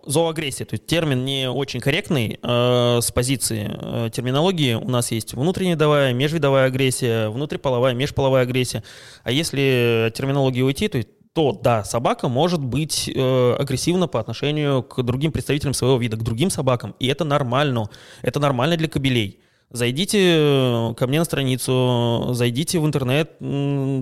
зооагрессия, 0.06 0.66
то 0.66 0.74
есть 0.74 0.86
термин 0.86 1.26
не 1.26 1.50
очень 1.50 1.80
корректный 1.80 2.40
э, 2.42 3.00
с 3.02 3.12
позиции 3.12 3.70
э, 3.72 4.10
терминологии. 4.12 4.74
У 4.74 4.90
нас 4.90 5.12
есть 5.12 5.34
внутреннедовая, 5.34 6.14
межвидовая 6.14 6.68
агрессия, 6.68 7.30
внутриполовая, 7.30 7.94
межполовая 7.94 8.44
агрессия. 8.44 8.84
А 9.24 9.32
если 9.32 10.08
от 10.08 10.14
терминологии 10.14 10.62
уйти, 10.62 10.88
то, 10.88 11.04
то 11.34 11.52
да, 11.52 11.84
собака 11.84 12.28
может 12.28 12.62
быть 12.62 13.12
э, 13.14 13.56
агрессивна 13.60 14.08
по 14.08 14.20
отношению 14.20 14.84
к 14.84 15.02
другим 15.04 15.32
представителям 15.32 15.74
своего 15.74 15.98
вида, 15.98 16.18
к 16.18 16.24
другим 16.24 16.50
собакам. 16.50 16.96
И 17.00 17.08
это 17.08 17.26
нормально. 17.26 17.90
Это 18.22 18.40
нормально 18.40 18.78
для 18.78 18.88
кобелей. 18.88 19.40
Зайдите 19.72 20.20
э, 20.22 20.94
ко 20.96 21.08
мне 21.08 21.20
на 21.20 21.26
страницу, 21.26 22.28
зайдите 22.34 22.80
в 22.80 22.86
интернет, 22.86 23.32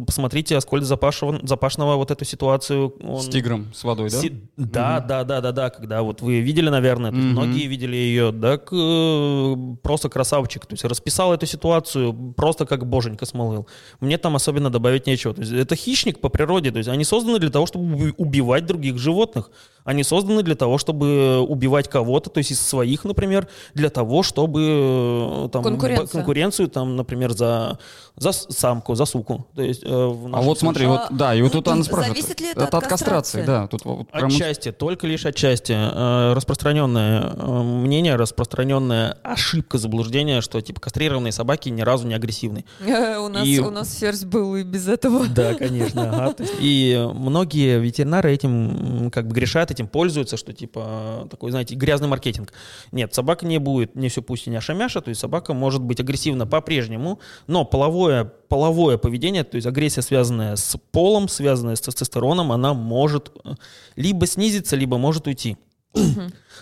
посмотрите 0.06 0.58
Аскольда 0.58 0.86
Запашева, 0.86 1.39
Запашного 1.41 1.95
вот 1.95 2.12
эту 2.12 2.26
ситуацию. 2.26 2.93
Он- 3.02 3.21
С 3.21 3.28
тигром, 3.30 3.71
с 3.73 3.84
водой, 3.84 4.10
да? 4.12 4.19
Си- 4.19 4.41
Да, 4.58 4.99
да, 4.99 5.23
да, 5.23 5.41
да, 5.41 5.52
да, 5.52 5.69
когда 5.69 6.02
вот 6.04 6.21
вы 6.21 6.41
видели, 6.41 6.69
наверное, 6.69 7.12
Мгм. 7.12 7.32
многие 7.32 7.65
видели 7.67 7.95
ее, 7.95 8.32
да, 8.32 8.60
э, 8.71 9.56
просто 9.82 10.10
красавчик, 10.10 10.65
то 10.65 10.73
есть 10.73 10.84
расписал 10.84 11.34
эту 11.34 11.45
ситуацию 11.45 12.13
просто 12.36 12.65
как 12.65 12.86
боженька 12.86 13.26
смолыл. 13.26 13.65
Мне 14.02 14.17
там 14.17 14.36
особенно 14.36 14.69
добавить 14.69 15.08
нечего. 15.08 15.34
То 15.34 15.41
есть 15.41 15.54
это 15.54 15.76
хищник 15.76 16.19
по 16.19 16.30
природе, 16.30 16.71
то 16.71 16.78
есть 16.78 16.89
они 16.89 17.06
созданы 17.06 17.39
для 17.39 17.49
того, 17.49 17.65
чтобы 17.65 17.86
уби- 17.95 18.13
убивать 18.17 18.65
других 18.65 18.97
животных. 18.99 19.49
Они 19.86 20.04
созданы 20.04 20.43
для 20.43 20.56
того, 20.56 20.78
чтобы 20.78 21.39
убивать 21.41 21.89
кого-то, 21.89 22.30
то 22.30 22.38
есть 22.38 22.52
из 22.52 22.62
своих, 22.62 23.04
например, 23.06 23.48
для 23.74 23.89
того, 23.89 24.24
чтобы 24.24 24.62
э, 25.46 25.50
там, 25.52 25.63
конкуренцию, 25.63 26.67
там, 26.69 26.96
например, 26.96 27.34
за, 27.34 27.78
за 28.15 28.32
самку, 28.32 28.96
за 28.96 29.06
суку. 29.06 29.48
То 29.56 29.62
есть, 29.62 29.84
э, 29.84 29.88
А 29.88 30.41
вот 30.41 30.60
смотри, 30.60 30.86
случае- 30.86 31.08
вот, 31.10 31.17
да, 31.17 31.36
и 31.36 31.41
вот 31.41 31.52
тут 31.52 31.67
она 31.67 31.84
Зависит 31.84 31.91
спрашивает. 31.91 32.39
ли 32.41 32.48
это 32.52 32.63
от 32.63 32.69
кастрации? 32.72 32.89
кастрации? 32.89 33.46
Да, 33.46 33.67
тут 33.67 33.86
вот 33.86 34.10
прям 34.10 34.28
Отчасти, 34.28 34.72
только 34.72 35.08
лишь 35.08 35.26
отчасти. 35.26 35.74
Э, 35.74 36.34
Распространенное 36.34 37.34
э, 37.36 37.62
мнение, 37.63 38.15
распространенная 38.15 39.17
ошибка, 39.24 39.78
заблуждение, 39.78 40.41
что 40.41 40.62
типа 40.62 40.80
кастрированные 40.80 41.32
собаки 41.32 41.69
ни 41.69 41.82
разу 41.82 42.08
не 42.08 42.13
агрессивны. 42.13 42.63
Э, 42.86 43.17
У 43.24 43.28
нас, 43.28 43.46
И- 43.46 43.60
у 43.60 43.69
нас 43.69 43.93
ферзь 43.98 44.24
был 44.24 44.56
и 44.56 44.63
без 44.63 44.88
этого. 44.88 45.28
Да, 45.28 45.54
конечно. 45.56 46.10
ага. 46.28 46.36
И 46.60 47.06
многие 47.13 47.80
ветеринары 47.80 48.34
этим 48.34 49.10
как 49.12 49.28
бы 49.28 49.34
грешат, 49.36 49.72
этим 49.73 49.88
пользуются, 49.88 50.38
что 50.38 50.53
типа 50.53 51.27
такой, 51.29 51.51
знаете, 51.51 51.75
грязный 51.75 52.07
маркетинг. 52.07 52.53
Нет, 52.91 53.13
собака 53.13 53.45
не 53.45 53.57
будет, 53.57 53.95
не 53.95 54.09
все 54.09 54.21
пусть 54.21 54.47
и 54.47 54.49
не 54.49 54.57
ашамяша, 54.57 55.01
то 55.01 55.09
есть 55.09 55.21
собака 55.21 55.53
может 55.53 55.81
быть 55.81 55.99
агрессивна 55.99 56.47
по-прежнему, 56.47 57.19
но 57.47 57.65
половое, 57.65 58.25
половое 58.47 58.97
поведение, 58.97 59.43
то 59.43 59.55
есть 59.55 59.67
агрессия, 59.67 60.01
связанная 60.01 60.55
с 60.55 60.77
полом, 60.91 61.27
связанная 61.27 61.75
с 61.75 61.81
тестостероном, 61.81 62.51
она 62.51 62.73
может 62.73 63.31
э, 63.43 63.53
либо 63.95 64.25
снизиться, 64.27 64.75
либо 64.75 64.97
может 64.97 65.27
уйти. 65.27 65.57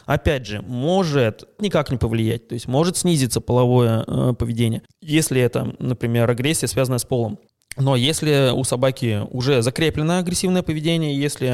Опять 0.06 0.46
же, 0.46 0.62
может 0.62 1.48
никак 1.60 1.92
не 1.92 1.98
повлиять, 1.98 2.48
то 2.48 2.54
есть 2.54 2.68
может 2.68 2.98
снизиться 2.98 3.40
половое 3.40 4.04
э, 4.06 4.34
поведение, 4.34 4.82
если 5.02 5.42
это, 5.42 5.76
например, 5.80 6.30
агрессия, 6.30 6.68
связанная 6.68 7.00
с 7.00 7.06
полом. 7.06 7.40
Но 7.78 7.96
если 7.96 8.52
у 8.54 8.64
собаки 8.66 9.22
уже 9.32 9.62
закреплено 9.62 10.18
агрессивное 10.18 10.62
поведение, 10.62 11.18
если 11.18 11.46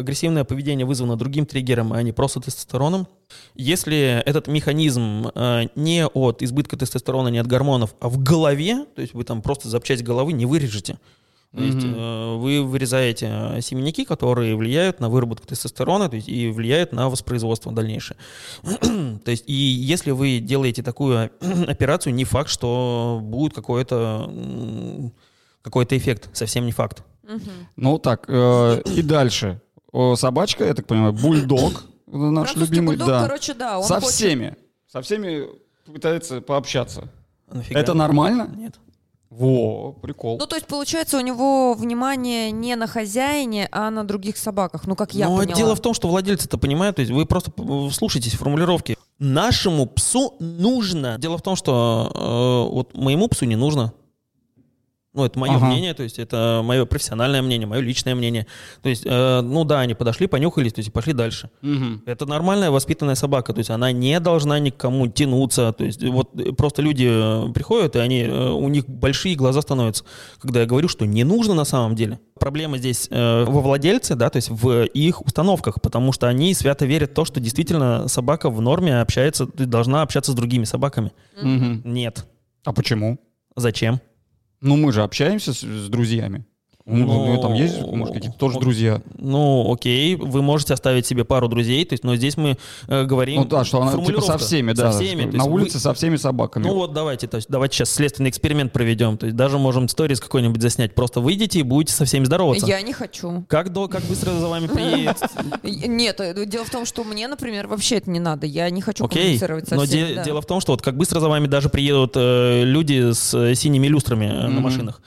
агрессивное 0.00 0.44
поведение 0.44 0.84
вызвано 0.84 1.16
другим 1.16 1.46
триггером, 1.46 1.92
а 1.94 2.02
не 2.02 2.12
просто 2.12 2.40
тестостероном, 2.40 3.08
если 3.54 4.22
этот 4.26 4.48
механизм 4.48 5.30
э, 5.34 5.68
не 5.74 6.06
от 6.06 6.42
избытка 6.42 6.76
тестостерона, 6.76 7.28
не 7.28 7.38
от 7.38 7.46
гормонов, 7.46 7.94
а 8.00 8.10
в 8.10 8.22
голове, 8.22 8.84
то 8.94 9.00
есть 9.00 9.14
вы 9.14 9.24
там 9.24 9.40
просто 9.40 9.68
запчасть 9.68 10.02
головы 10.02 10.34
не 10.34 10.44
вырежете, 10.44 10.98
то 11.54 11.62
есть 11.62 11.84
э, 11.84 12.36
вы 12.36 12.62
вырезаете 12.62 13.58
семенники, 13.60 14.04
которые 14.04 14.56
влияют 14.56 15.00
на 15.00 15.10
выработку 15.10 15.46
тестостерона 15.46 16.08
то 16.08 16.16
есть, 16.16 16.28
и 16.28 16.48
влияют 16.48 16.92
на 16.92 17.10
воспроизводство 17.10 17.72
дальнейшее. 17.72 18.16
то 18.62 19.30
есть, 19.30 19.44
и 19.46 19.52
если 19.52 20.12
вы 20.12 20.38
делаете 20.38 20.82
такую 20.82 21.30
операцию, 21.68 22.14
не 22.14 22.24
факт, 22.24 22.48
что 22.48 23.20
будет 23.22 23.54
какой-то 23.54 24.26
м, 24.28 25.12
какой-то 25.62 25.96
эффект, 25.96 26.28
совсем 26.32 26.66
не 26.66 26.72
факт. 26.72 27.02
Мгм. 27.22 27.40
Ну 27.76 27.98
так, 27.98 28.24
э, 28.28 28.82
и 28.86 29.02
дальше. 29.02 29.60
О, 29.92 30.16
собачка, 30.16 30.64
я 30.64 30.74
так 30.74 30.86
понимаю, 30.86 31.12
бульдог. 31.12 31.84
наш 32.06 32.50
Французский 32.50 32.60
любимый, 32.60 32.96
бульдог, 32.96 33.06
да. 33.08 33.22
короче, 33.22 33.54
да, 33.54 33.78
он 33.78 33.84
Со 33.84 33.94
хочет- 34.00 34.10
всеми. 34.10 34.56
Со 34.90 35.00
всеми 35.02 35.46
пытается 35.86 36.40
пообщаться. 36.40 37.08
Нафига? 37.50 37.78
Это 37.80 37.94
нормально? 37.94 38.50
Нет. 38.56 38.74
Во, 39.30 39.92
прикол. 39.94 40.36
Ну, 40.38 40.46
то 40.46 40.56
есть, 40.56 40.66
получается, 40.66 41.16
у 41.16 41.20
него 41.20 41.72
внимание 41.72 42.50
не 42.50 42.76
на 42.76 42.86
хозяине, 42.86 43.66
а 43.72 43.88
на 43.90 44.04
других 44.04 44.36
собаках. 44.36 44.86
Ну, 44.86 44.94
как 44.94 45.14
я 45.14 45.26
Но 45.26 45.38
поняла. 45.38 45.56
дело 45.56 45.74
в 45.74 45.80
том, 45.80 45.94
что 45.94 46.08
владельцы 46.08 46.46
это 46.48 46.58
понимают, 46.58 46.96
то 46.96 47.00
есть 47.00 47.10
вы 47.12 47.24
просто 47.24 47.50
э, 47.56 47.88
слушайтесь 47.92 48.34
формулировки. 48.34 48.98
Нашему 49.18 49.86
псу 49.86 50.34
нужно. 50.38 51.16
Дело 51.18 51.38
в 51.38 51.42
том, 51.42 51.56
что 51.56 52.10
э, 52.14 52.74
вот 52.74 52.94
моему 52.94 53.26
псу 53.28 53.46
не 53.46 53.56
нужно. 53.56 53.94
Ну, 55.14 55.26
это 55.26 55.38
мое 55.38 55.52
Ага. 55.52 55.66
мнение, 55.66 55.92
то 55.92 56.02
есть 56.02 56.18
это 56.18 56.62
мое 56.64 56.86
профессиональное 56.86 57.42
мнение, 57.42 57.66
мое 57.66 57.80
личное 57.80 58.14
мнение. 58.14 58.46
То 58.80 58.88
есть, 58.88 59.02
э, 59.04 59.40
ну 59.42 59.64
да, 59.64 59.80
они 59.80 59.92
подошли, 59.92 60.26
понюхались, 60.26 60.72
то 60.72 60.78
есть 60.78 60.88
и 60.88 60.92
пошли 60.92 61.12
дальше. 61.12 61.50
Мгм. 61.60 62.02
Это 62.06 62.24
нормальная 62.24 62.70
воспитанная 62.70 63.14
собака, 63.14 63.52
то 63.52 63.58
есть 63.58 63.68
она 63.68 63.92
не 63.92 64.18
должна 64.20 64.58
ни 64.58 64.70
к 64.70 64.78
кому 64.78 65.08
тянуться. 65.08 65.74
То 65.74 65.84
есть 65.84 66.02
вот 66.02 66.30
просто 66.56 66.80
люди 66.80 67.06
э, 67.10 67.52
приходят, 67.52 67.94
и 67.96 67.98
они, 67.98 68.22
э, 68.22 68.50
у 68.52 68.68
них 68.70 68.88
большие 68.88 69.34
глаза 69.34 69.60
становятся, 69.60 70.04
когда 70.40 70.60
я 70.60 70.66
говорю, 70.66 70.88
что 70.88 71.04
не 71.04 71.24
нужно 71.24 71.52
на 71.52 71.64
самом 71.64 71.94
деле. 71.94 72.18
Проблема 72.40 72.78
здесь 72.78 73.08
э, 73.10 73.44
во 73.44 73.60
владельце, 73.60 74.14
да, 74.14 74.30
то 74.30 74.38
есть 74.38 74.48
в 74.48 74.84
их 74.84 75.20
установках, 75.20 75.82
потому 75.82 76.12
что 76.12 76.26
они 76.26 76.54
свято 76.54 76.86
верят 76.86 77.10
в 77.10 77.14
то, 77.14 77.26
что 77.26 77.38
действительно 77.38 78.08
собака 78.08 78.48
в 78.48 78.62
норме 78.62 78.98
общается, 78.98 79.46
должна 79.46 80.00
общаться 80.00 80.32
с 80.32 80.34
другими 80.34 80.64
собаками. 80.64 81.12
Мгм. 81.40 81.82
Нет. 81.84 82.24
А 82.64 82.72
почему? 82.72 83.18
Зачем? 83.56 84.00
Ну, 84.62 84.76
мы 84.76 84.92
же 84.92 85.02
общаемся 85.02 85.52
с, 85.52 85.60
с 85.60 85.88
друзьями. 85.88 86.46
Ну, 86.84 87.34
Ну, 87.34 87.40
там 87.40 87.54
есть, 87.54 87.80
может, 87.80 88.14
какие-то 88.14 88.36
тоже 88.38 88.58
друзья. 88.58 89.00
Ну, 89.16 89.72
окей, 89.72 90.16
вы 90.16 90.42
можете 90.42 90.74
оставить 90.74 91.06
себе 91.06 91.24
пару 91.24 91.48
друзей, 91.48 91.84
то 91.84 91.92
есть, 91.92 92.02
но 92.02 92.16
здесь 92.16 92.36
мы 92.36 92.56
э, 92.88 93.04
говорим... 93.04 93.42
Ну 93.42 93.46
да, 93.46 93.64
что 93.64 93.80
она 93.80 93.92
типа 94.04 94.20
со 94.20 94.36
всеми, 94.38 94.72
да. 94.72 94.92
Со 94.92 94.98
всеми. 94.98 95.24
На 95.24 95.36
есть 95.36 95.46
вы- 95.46 95.52
улице 95.52 95.78
со 95.78 95.94
всеми 95.94 96.16
собаками. 96.16 96.64
Ну 96.64 96.74
вот 96.74 96.92
давайте, 96.92 97.28
то 97.28 97.36
есть 97.36 97.48
давайте 97.48 97.76
сейчас 97.76 97.90
следственный 97.92 98.30
эксперимент 98.30 98.72
проведем. 98.72 99.16
То 99.16 99.26
есть 99.26 99.36
даже 99.36 99.58
можем 99.58 99.88
сторис 99.88 100.20
какой-нибудь 100.20 100.60
заснять. 100.60 100.94
Просто 100.94 101.20
выйдите 101.20 101.60
и 101.60 101.62
будете 101.62 101.92
со 101.92 102.04
всеми 102.04 102.24
здороваться. 102.24 102.66
Я 102.66 102.82
не 102.82 102.92
хочу. 102.92 103.44
Как, 103.48 103.72
до, 103.72 103.86
как 103.86 104.02
быстро 104.02 104.32
за 104.32 104.48
вами 104.48 104.66
приедет? 104.66 105.16
Нет, 105.62 106.20
э, 106.20 106.46
дело 106.46 106.64
в 106.64 106.70
том, 106.70 106.84
что 106.84 107.04
мне, 107.04 107.28
например, 107.28 107.68
вообще 107.68 107.96
это 107.96 108.10
не 108.10 108.20
надо. 108.20 108.46
Я 108.46 108.68
не 108.70 108.80
хочу 108.82 109.06
коммуницировать 109.06 109.68
со 109.68 109.76
Но 109.76 109.84
всеми, 109.84 110.14
да. 110.14 110.24
дело 110.24 110.40
в 110.42 110.46
том, 110.46 110.60
что 110.60 110.72
вот 110.72 110.82
как 110.82 110.96
быстро 110.96 111.20
за 111.20 111.28
вами 111.28 111.46
даже 111.46 111.68
приедут 111.68 112.14
э, 112.16 112.64
люди 112.64 113.12
с 113.12 113.32
э, 113.34 113.54
синими 113.54 113.86
люстрами 113.86 114.26
на 114.26 114.60
машинах. 114.60 115.00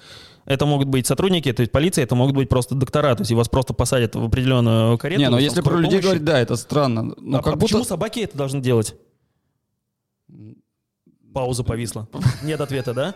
Это 0.45 0.65
могут 0.65 0.88
быть 0.88 1.08
сотрудники, 1.08 1.51
то 1.51 1.62
есть 1.62 1.71
полиция, 1.71 2.03
это 2.03 2.15
могут 2.15 2.36
быть 2.36 2.49
просто 2.49 2.75
доктора, 2.75 3.15
то 3.15 3.21
есть 3.21 3.31
и 3.31 3.36
вас 3.36 3.49
просто 3.49 3.73
посадят 3.73 4.15
в 4.15 4.23
определенную 4.23 4.97
карету. 4.97 5.19
не, 5.19 5.29
но 5.29 5.38
там, 5.38 5.43
если 5.43 5.62
про 5.62 5.77
людей 5.77 6.01
говорить, 6.01 6.23
да, 6.23 6.39
это 6.39 6.55
странно. 6.55 7.13
Ну, 7.17 7.38
а, 7.38 7.41
как 7.41 7.53
а 7.53 7.55
будто... 7.55 7.65
почему 7.65 7.84
собаки 7.84 8.19
это 8.19 8.38
должны 8.38 8.62
делать? 8.62 8.95
Пауза 11.35 11.63
повисла. 11.65 12.07
Нет 12.43 12.61
ответа, 12.61 12.93
да? 12.93 13.13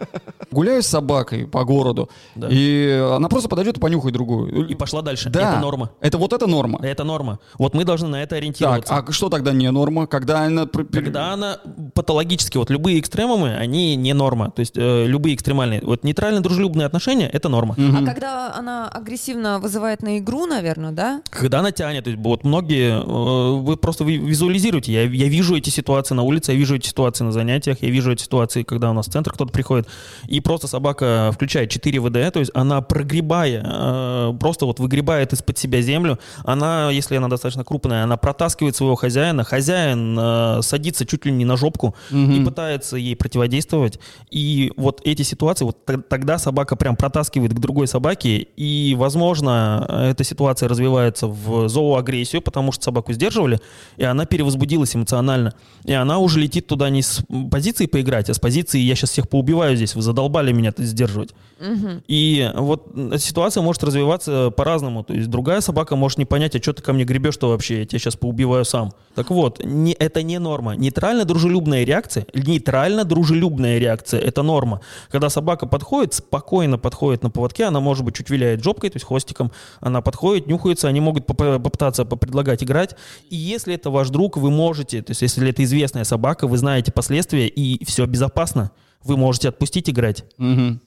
Гуляю 0.51 0.84
с 0.84 0.88
собакой 0.88 1.47
по 1.47 1.63
городу, 1.63 2.10
Да. 2.36 2.47
и 2.51 2.91
она 3.15 3.29
просто 3.29 3.47
подойдет 3.47 3.77
и 3.77 3.79
понюхает 3.79 4.13
другую. 4.13 4.67
И 4.67 4.75
пошла 4.75 5.01
дальше. 5.01 5.29
Да. 5.29 5.53
Это 5.53 5.62
норма. 5.62 5.91
Это 6.01 6.17
вот 6.17 6.34
это 6.34 6.45
норма. 6.47 6.79
Это 6.84 7.05
норма. 7.05 7.39
Вот 7.58 7.73
мы 7.73 7.86
должны 7.86 8.10
на 8.10 8.17
это 8.21 8.32
Так, 8.32 8.39
ориентироваться. 8.39 8.93
а 9.08 9.12
что 9.13 9.29
тогда 9.29 9.53
не 9.53 9.71
норма? 9.71 10.05
Когда 10.05 10.41
она... 10.41 10.65
Когда 10.65 11.32
она 11.32 11.60
патологически, 11.93 12.58
вот 12.58 12.69
любые 12.69 12.99
экстремумы, 12.99 13.55
они 13.55 13.95
не 13.95 14.13
норма. 14.13 14.51
То 14.51 14.60
есть 14.60 14.77
э, 14.77 15.05
любые 15.05 15.36
экстремальные. 15.36 15.79
Вот 15.84 16.03
нейтрально-дружелюбные 16.03 16.86
отношения— 16.86 17.29
это 17.34 17.47
норма. 17.47 17.75
Мгм. 17.77 18.03
А 18.03 18.05
когда 18.05 18.53
она 18.53 18.89
агрессивно 18.89 19.60
вызывает 19.60 20.01
на 20.03 20.17
игру, 20.19 20.45
наверное, 20.45 20.91
да? 20.91 21.21
Когда 21.29 21.60
она 21.60 21.71
тянет, 21.71 22.03
то 22.03 22.10
есть 22.10 22.21
вот 22.21 22.43
многие, 22.43 22.99
э, 23.01 23.62
вы 23.62 23.77
просто 23.77 24.03
ви- 24.03 24.17
визуализируете. 24.17 24.91
Я, 24.91 25.03
я 25.03 25.27
вижу 25.29 25.55
эти 25.55 25.69
ситуации 25.69 26.15
на 26.15 26.23
улице, 26.23 26.51
я 26.51 26.58
вижу 26.58 26.75
эти 26.75 26.88
ситуации 26.89 27.23
на 27.23 27.32
занятиях, 27.32 27.77
я 27.82 27.89
вижу 27.89 28.09
эти 28.12 28.24
ситуации, 28.24 28.63
когда 28.63 28.89
у 28.91 28.93
нас 28.93 29.08
в 29.08 29.12
центр 29.12 29.32
кто-то 29.32 29.52
приходит, 29.52 29.88
и 30.28 30.39
просто 30.39 30.67
собака 30.67 31.32
включает 31.34 31.69
4 31.69 32.00
ВД, 32.00 32.34
то 32.34 32.39
есть 32.39 32.52
она 32.54 32.82
прогребая, 32.82 33.63
э, 33.65 34.34
просто 34.39 34.65
вот 34.65 34.80
выгребает 34.80 35.34
из-под 35.34 35.58
себя 35.58 35.82
землю, 35.82 36.19
она, 36.43 36.89
если 36.91 37.15
она 37.15 37.28
достаточно 37.28 37.63
крупная, 37.63 38.04
она 38.04 38.17
протаскивает 38.17 38.76
своего 38.76 38.95
хозяина, 38.95 39.43
хозяин 39.43 40.17
э, 40.19 40.60
садится 40.62 41.06
чуть 41.06 41.26
ли 41.26 41.32
не 41.32 41.45
на 41.45 41.58
жопку 41.58 41.95
и 42.10 42.15
Мгм. 42.15 42.45
пытается 42.45 42.98
ей 42.98 43.15
противодействовать. 43.15 44.00
И 44.30 44.72
вот 44.78 45.02
эти 45.04 45.22
ситуации, 45.24 45.65
вот 45.65 45.78
тогда 46.10 46.38
собака 46.38 46.76
прям 46.76 46.95
протаскивает 46.95 47.54
к 47.54 47.60
другой 47.60 47.88
собаке, 47.88 48.48
и, 48.56 48.95
возможно, 48.98 49.86
эта 49.89 50.24
ситуация 50.24 50.69
развивается 50.69 51.28
в 51.28 51.67
зооагрессию, 51.69 52.41
потому 52.41 52.72
что 52.72 52.84
собаку 52.84 53.13
сдерживали, 53.13 53.60
и 53.98 54.04
она 54.04 54.26
перевозбудилась 54.26 54.95
эмоционально. 54.95 55.54
И 55.86 55.93
она 55.93 56.17
уже 56.19 56.39
летит 56.39 56.67
туда 56.67 56.89
не 56.89 57.02
с 57.02 57.24
позиции 57.52 57.86
поиграть, 58.00 58.30
а 58.30 58.34
с 58.34 58.40
позиции 58.40 58.80
«я 58.80 58.96
сейчас 58.96 59.10
всех 59.10 59.28
поубиваю 59.28 59.76
здесь, 59.76 59.96
вы 59.96 60.02
задолбали 60.02 60.54
меня 60.54 60.74
сдерживать». 60.78 61.34
Мгм. 61.60 62.04
И 62.08 62.50
вот 62.56 62.88
ситуация 63.18 63.62
может 63.62 63.84
развиваться 63.84 64.50
по-разному. 64.52 65.04
То 65.04 65.14
есть 65.14 65.30
другая 65.30 65.60
собака 65.62 65.98
может 65.98 66.18
не 66.18 66.26
понять, 66.26 66.56
а 66.56 66.62
что 66.62 66.72
ты 66.72 66.82
ко 66.82 66.94
мне 66.94 67.04
гребешь-то 67.04 67.50
вообще, 67.50 67.80
я 67.80 67.86
тебя 67.86 68.00
сейчас 68.00 68.16
поубиваю 68.16 68.64
сам. 68.64 68.94
Так 69.16 69.30
вот, 69.30 69.62
не, 69.64 69.92
это 69.92 70.24
не 70.24 70.40
норма. 70.40 70.76
Нейтрально-дружелюбная 70.76 71.84
реакция, 71.84 72.26
нейтрально-дружелюбная 72.34 73.78
реакция– 73.78 74.22
это 74.22 74.44
норма. 74.44 74.80
Когда 75.12 75.30
собака 75.30 75.66
подходит, 75.68 76.14
спокойно 76.14 76.78
подходит 76.78 77.24
на 77.24 77.30
поводке, 77.30 77.66
она, 77.66 77.82
может 77.82 78.06
быть, 78.06 78.16
чуть 78.16 78.30
виляет 78.30 78.64
жопкой, 78.64 78.90
то 78.90 78.96
есть 78.96 79.06
хвостиком, 79.06 79.52
она 79.82 80.02
подходит, 80.02 80.48
нюхается, 80.48 80.88
они 80.88 81.02
могут 81.02 81.26
поп- 81.26 81.62
попытаться 81.62 82.06
предлагать 82.06 82.64
играть. 82.64 82.96
И 83.30 83.36
если 83.36 83.76
это 83.76 83.90
ваш 83.90 84.10
друг, 84.10 84.38
вы 84.38 84.50
можете, 84.50 85.02
то 85.02 85.12
есть 85.12 85.22
если 85.22 85.50
это 85.50 85.62
известная 85.66 86.06
собака, 86.06 86.48
вы 86.48 86.58
знаете 86.58 86.94
последствия, 86.94 87.48
и 87.50 87.84
все 87.89 88.06
безопасно, 88.06 88.71
вы 89.04 89.17
можете 89.17 89.49
отпустить 89.49 89.89
играть. 89.89 90.25
Мгм. 90.38 90.82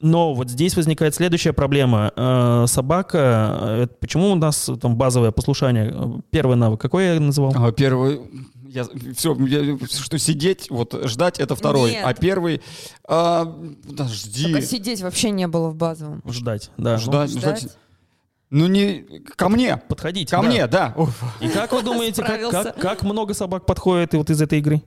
Но 0.00 0.32
вот 0.34 0.48
здесь 0.48 0.76
возникает 0.76 1.14
следующая 1.14 1.52
проблема. 1.52 2.12
Э, 2.14 2.64
Собака, 2.68 3.58
э, 3.60 3.86
почему 4.00 4.30
у 4.30 4.34
нас 4.36 4.70
там 4.80 4.96
базовое 4.96 5.32
послушание? 5.32 5.92
Э, 5.92 6.20
Первый 6.30 6.56
навык, 6.56 6.80
какой 6.80 7.06
я 7.14 7.20
называл? 7.20 7.52
А, 7.56 7.72
Первый, 7.72 8.20
я, 8.68 8.84
все, 9.16 9.36
что 9.88 10.18
сидеть, 10.18 10.70
вот 10.70 10.94
ждать, 11.04 11.40
это 11.40 11.56
второй. 11.56 11.92
Нет. 11.92 12.02
А 12.04 12.14
первый, 12.14 12.62
а, 13.06 13.44
да, 13.84 14.06
жди, 14.08 14.52
Только 14.52 14.62
сидеть 14.62 15.02
вообще 15.02 15.30
не 15.30 15.48
было 15.48 15.68
в 15.70 15.74
базовом. 15.74 16.22
Ждать, 16.28 16.70
да. 16.76 16.92
ну, 16.92 16.98
ждать, 16.98 17.30
ждать. 17.30 17.68
Ну 18.50 18.66
не 18.66 19.04
ко 19.36 19.50
мне, 19.50 19.76
Подходить. 19.76 20.30
ко 20.30 20.36
да. 20.36 20.42
мне, 20.42 20.66
да. 20.66 20.94
И 21.40 21.48
как 21.48 21.72
вы 21.72 21.82
думаете, 21.82 22.22
как, 22.22 22.50
как, 22.50 22.76
как 22.76 23.02
много 23.02 23.34
собак 23.34 23.66
подходит 23.66 24.14
и 24.14 24.16
вот 24.16 24.30
из 24.30 24.40
этой 24.40 24.58
игры? 24.60 24.82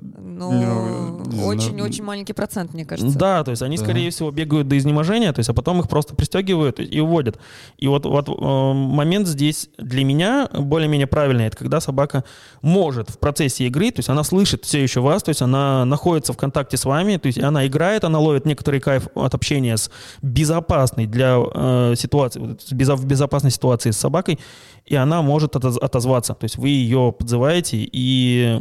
Ну, 0.00 0.50
Ну, 0.50 1.46
очень-очень 1.46 2.02
маленький 2.02 2.32
процент, 2.32 2.74
мне 2.74 2.84
кажется. 2.84 3.16
Да, 3.16 3.44
то 3.44 3.52
есть 3.52 3.62
они, 3.62 3.76
Да. 3.76 3.84
скорее 3.84 4.10
всего, 4.10 4.30
бегают 4.32 4.66
до 4.66 4.76
изнеможения, 4.76 5.32
то 5.32 5.38
есть, 5.38 5.48
а 5.48 5.54
потом 5.54 5.80
их 5.80 5.88
просто 5.88 6.16
пристегивают 6.16 6.80
и 6.80 7.00
уводят. 7.00 7.38
И 7.76 7.86
вот, 7.86 8.04
вот 8.04 8.28
э, 8.28 8.32
момент 8.32 9.28
здесь 9.28 9.68
для 9.78 10.04
меня 10.04 10.48
более-менее 10.52 11.06
правильный, 11.06 11.46
это 11.46 11.56
когда 11.56 11.80
собака 11.80 12.24
может 12.62 13.10
в 13.10 13.18
процессе 13.18 13.66
игры, 13.66 13.90
то 13.90 14.00
есть 14.00 14.08
она 14.08 14.24
слышит 14.24 14.64
все 14.64 14.82
еще 14.82 15.00
вас, 15.00 15.22
то 15.22 15.28
есть 15.28 15.42
она 15.42 15.84
находится 15.84 16.32
в 16.32 16.36
контакте 16.36 16.76
с 16.76 16.84
вами, 16.84 17.16
то 17.16 17.26
есть 17.26 17.38
она 17.38 17.66
играет, 17.66 18.02
она 18.04 18.18
ловит 18.18 18.44
некоторый 18.44 18.80
кайф 18.80 19.08
от 19.14 19.34
общения 19.34 19.76
с 19.76 19.90
безопасной 20.22 21.06
для 21.06 21.36
э, 21.38 21.94
ситуации, 21.96 22.56
с 22.58 22.72
в 22.96 23.04
безопасной 23.04 23.50
ситуации 23.50 23.90
с 23.90 23.96
собакой, 23.98 24.38
и 24.84 24.94
она 24.96 25.22
может 25.22 25.56
отоз- 25.56 25.78
отозваться, 25.78 26.34
то 26.34 26.44
есть 26.44 26.56
вы 26.56 26.68
ее 26.70 27.12
подзываете, 27.18 27.76
и 27.92 28.60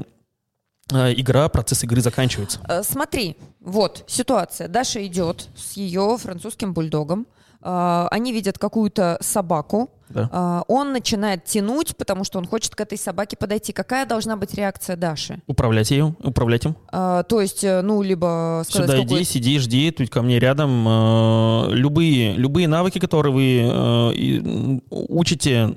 э, 0.92 1.14
игра, 1.14 1.50
процесс 1.50 1.84
игры 1.84 2.02
заканчивается. 2.02 2.60
Э, 2.68 2.84
Смотри, 2.84 3.36
вот 3.60 4.04
ситуация. 4.08 4.68
Даша 4.68 5.06
идет 5.06 5.48
с 5.56 5.74
ее 5.74 6.18
французским 6.18 6.74
бульдогом. 6.74 7.28
Э, 7.62 8.08
Они 8.12 8.32
видят 8.34 8.58
какую-то 8.58 9.18
собаку. 9.22 9.90
Да. 10.10 10.30
Э, 10.32 10.62
Он 10.68 10.92
начинает 10.94 11.46
тянуть, 11.46 11.96
потому 11.98 12.24
что 12.24 12.40
он 12.40 12.46
хочет 12.46 12.76
к 12.76 12.82
этой 12.82 12.98
собаке 12.98 13.38
подойти. 13.38 13.74
Какая 13.74 14.06
должна 14.06 14.38
быть 14.38 14.54
реакция 14.54 14.96
Даши? 14.96 15.40
Управлять 15.48 15.92
ее, 15.92 16.16
управлять 16.24 16.66
им. 16.66 16.76
Э, 16.92 17.24
То 17.28 17.42
есть, 17.42 17.64
э, 17.64 17.82
ну, 17.82 18.02
либо 18.02 18.64
сказать, 18.68 18.90
Сюда 18.90 19.04
иди, 19.04 19.24
сиди, 19.24 19.60
жди, 19.60 19.92
тут 19.92 20.10
ко 20.10 20.22
мне 20.22 20.40
рядом. 20.40 20.88
Э, 20.88 21.68
Любые, 21.72 22.34
любые 22.34 22.68
навыки, 22.68 23.00
которые 23.00 23.34
вы 23.34 23.60
э, 23.62 24.80
учите, 24.90 25.76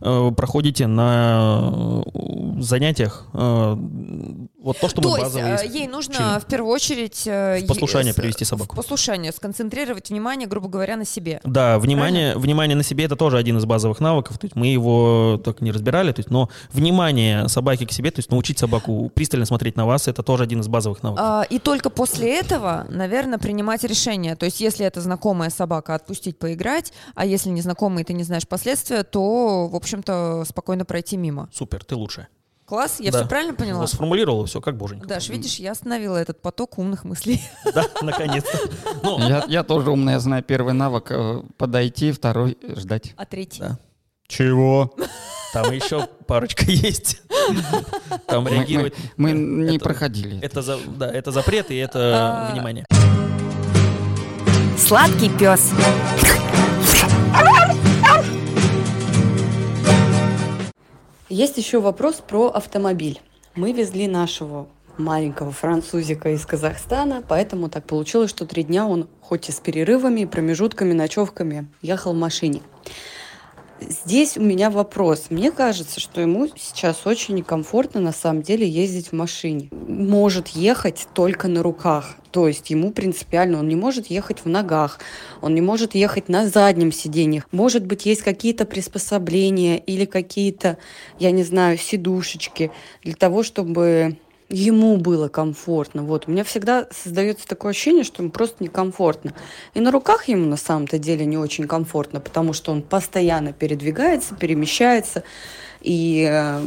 проходите 0.00 0.86
на 0.86 2.02
занятиях. 2.60 3.26
Вот 4.58 4.78
то, 4.78 4.88
что 4.88 5.02
То 5.02 5.08
мы 5.08 5.18
есть 5.18 5.34
базовые 5.34 5.58
э, 5.62 5.66
ей 5.66 5.88
нужно 5.88 6.40
в 6.40 6.46
первую 6.46 6.72
очередь 6.72 7.26
э, 7.26 7.60
В 7.62 7.66
послушание 7.66 8.14
привести 8.14 8.44
собаку. 8.44 8.74
В 8.74 8.76
послушание, 8.76 9.32
сконцентрировать 9.32 10.10
внимание, 10.10 10.48
грубо 10.48 10.68
говоря, 10.68 10.96
на 10.96 11.04
себе. 11.04 11.40
Да, 11.44 11.78
внимание, 11.78 12.36
внимание 12.36 12.76
на 12.76 12.82
себе 12.82 13.04
это 13.04 13.16
тоже 13.16 13.38
один 13.38 13.48
один 13.48 13.58
из 13.58 13.64
базовых 13.64 14.00
навыков, 14.00 14.38
то 14.38 14.44
есть 14.44 14.56
мы 14.56 14.66
его 14.66 15.40
так 15.42 15.60
не 15.62 15.72
разбирали, 15.72 16.12
то 16.12 16.20
есть, 16.20 16.30
но 16.30 16.50
внимание 16.70 17.48
собаки 17.48 17.86
к 17.86 17.92
себе, 17.92 18.10
то 18.10 18.18
есть 18.18 18.30
научить 18.30 18.58
собаку 18.58 19.10
пристально 19.14 19.46
смотреть 19.46 19.76
на 19.76 19.86
вас, 19.86 20.06
это 20.06 20.22
тоже 20.22 20.42
один 20.42 20.60
из 20.60 20.68
базовых 20.68 21.02
навыков. 21.02 21.24
А, 21.26 21.46
и 21.48 21.58
только 21.58 21.88
после 21.90 22.38
этого, 22.38 22.86
наверное, 22.90 23.38
принимать 23.38 23.84
решение. 23.84 24.36
То 24.36 24.44
есть, 24.44 24.60
если 24.60 24.84
это 24.84 25.00
знакомая 25.00 25.50
собака, 25.50 25.94
отпустить 25.94 26.38
поиграть, 26.38 26.92
а 27.14 27.24
если 27.24 27.48
незнакомый, 27.48 28.04
ты 28.04 28.12
не 28.12 28.22
знаешь 28.22 28.46
последствия, 28.46 29.02
то, 29.02 29.66
в 29.68 29.74
общем-то, 29.74 30.44
спокойно 30.46 30.84
пройти 30.84 31.16
мимо. 31.16 31.48
Супер, 31.52 31.84
ты 31.84 31.94
лучшая. 31.94 32.28
Класс, 32.68 32.96
я 33.00 33.10
Да. 33.10 33.20
все 33.20 33.28
правильно 33.28 33.54
поняла? 33.54 33.86
Сформулировала 33.86 34.44
все 34.46 34.60
как 34.60 34.76
боженька. 34.76 35.06
Даш, 35.08 35.30
видишь, 35.30 35.56
я 35.58 35.72
остановила 35.72 36.18
этот 36.18 36.42
поток 36.42 36.76
умных 36.78 37.04
мыслей. 37.04 37.42
Да, 37.74 37.86
наконец-то. 38.02 38.58
Ну, 39.02 39.18
Я, 39.26 39.44
я 39.48 39.62
тоже 39.64 39.90
умный, 39.90 40.12
я 40.12 40.20
знаю 40.20 40.42
первый 40.42 40.74
навык 40.74 41.10
э, 41.10 41.42
подойти, 41.56 42.12
второй 42.12 42.58
ждать. 42.76 43.14
А 43.16 43.24
третий? 43.24 43.60
Да. 43.60 43.78
Чего? 44.26 44.94
там 45.54 45.72
еще 45.72 46.06
парочка 46.26 46.66
есть. 46.66 47.22
Там 48.26 48.44
Мы, 48.44 48.50
реагировать. 48.50 48.94
мы- 49.16 49.32
мы 49.34 49.38
не 49.70 49.76
это- 49.76 49.84
проходили. 49.84 50.38
Это, 50.42 50.60
за, 50.60 50.76
да, 50.86 51.10
это 51.10 51.30
запрет 51.32 51.70
и 51.70 51.76
это 51.76 52.48
А. 52.50 52.52
внимание. 52.52 52.84
Сладкий 54.76 55.30
пес. 55.30 55.72
Есть 61.28 61.58
еще 61.58 61.78
вопрос 61.78 62.22
про 62.26 62.46
автомобиль. 62.46 63.20
Мы 63.54 63.72
везли 63.72 64.08
нашего 64.08 64.66
маленького 64.96 65.52
французика 65.52 66.30
из 66.30 66.46
Казахстана, 66.46 67.22
поэтому 67.26 67.68
так 67.68 67.84
получилось, 67.84 68.30
что 68.30 68.46
три 68.46 68.62
дня 68.62 68.86
он, 68.86 69.08
хоть 69.20 69.50
и 69.50 69.52
с 69.52 69.60
перерывами, 69.60 70.24
промежутками, 70.24 70.94
ночевками, 70.94 71.68
ехал 71.82 72.14
в 72.14 72.16
машине. 72.16 72.62
Здесь 73.80 74.36
у 74.36 74.42
меня 74.42 74.70
вопрос. 74.70 75.26
Мне 75.30 75.52
кажется, 75.52 76.00
что 76.00 76.20
ему 76.20 76.48
сейчас 76.56 77.06
очень 77.06 77.34
некомфортно 77.34 78.00
на 78.00 78.12
самом 78.12 78.42
деле 78.42 78.68
ездить 78.68 79.08
в 79.08 79.12
машине. 79.12 79.68
Может 79.70 80.48
ехать 80.48 81.06
только 81.14 81.46
на 81.48 81.62
руках. 81.62 82.16
То 82.30 82.48
есть 82.48 82.70
ему 82.70 82.90
принципиально 82.90 83.58
он 83.58 83.68
не 83.68 83.76
может 83.76 84.08
ехать 84.08 84.44
в 84.44 84.48
ногах, 84.48 84.98
он 85.40 85.54
не 85.54 85.60
может 85.60 85.94
ехать 85.94 86.28
на 86.28 86.48
заднем 86.48 86.92
сиденье. 86.92 87.44
Может 87.52 87.86
быть, 87.86 88.04
есть 88.04 88.22
какие-то 88.22 88.64
приспособления 88.64 89.78
или 89.78 90.04
какие-то, 90.04 90.78
я 91.18 91.30
не 91.30 91.44
знаю, 91.44 91.78
сидушечки 91.78 92.70
для 93.02 93.14
того, 93.14 93.42
чтобы 93.42 94.18
ему 94.48 94.96
было 94.96 95.28
комфортно. 95.28 96.02
Вот. 96.02 96.24
У 96.26 96.30
меня 96.30 96.44
всегда 96.44 96.86
создается 96.90 97.46
такое 97.46 97.70
ощущение, 97.70 98.04
что 98.04 98.22
ему 98.22 98.32
просто 98.32 98.62
некомфортно. 98.64 99.34
И 99.74 99.80
на 99.80 99.90
руках 99.90 100.28
ему 100.28 100.46
на 100.46 100.56
самом-то 100.56 100.98
деле 100.98 101.26
не 101.26 101.36
очень 101.36 101.66
комфортно, 101.66 102.20
потому 102.20 102.52
что 102.52 102.72
он 102.72 102.82
постоянно 102.82 103.52
передвигается, 103.52 104.34
перемещается 104.34 105.22
и 105.80 106.26
э, 106.28 106.62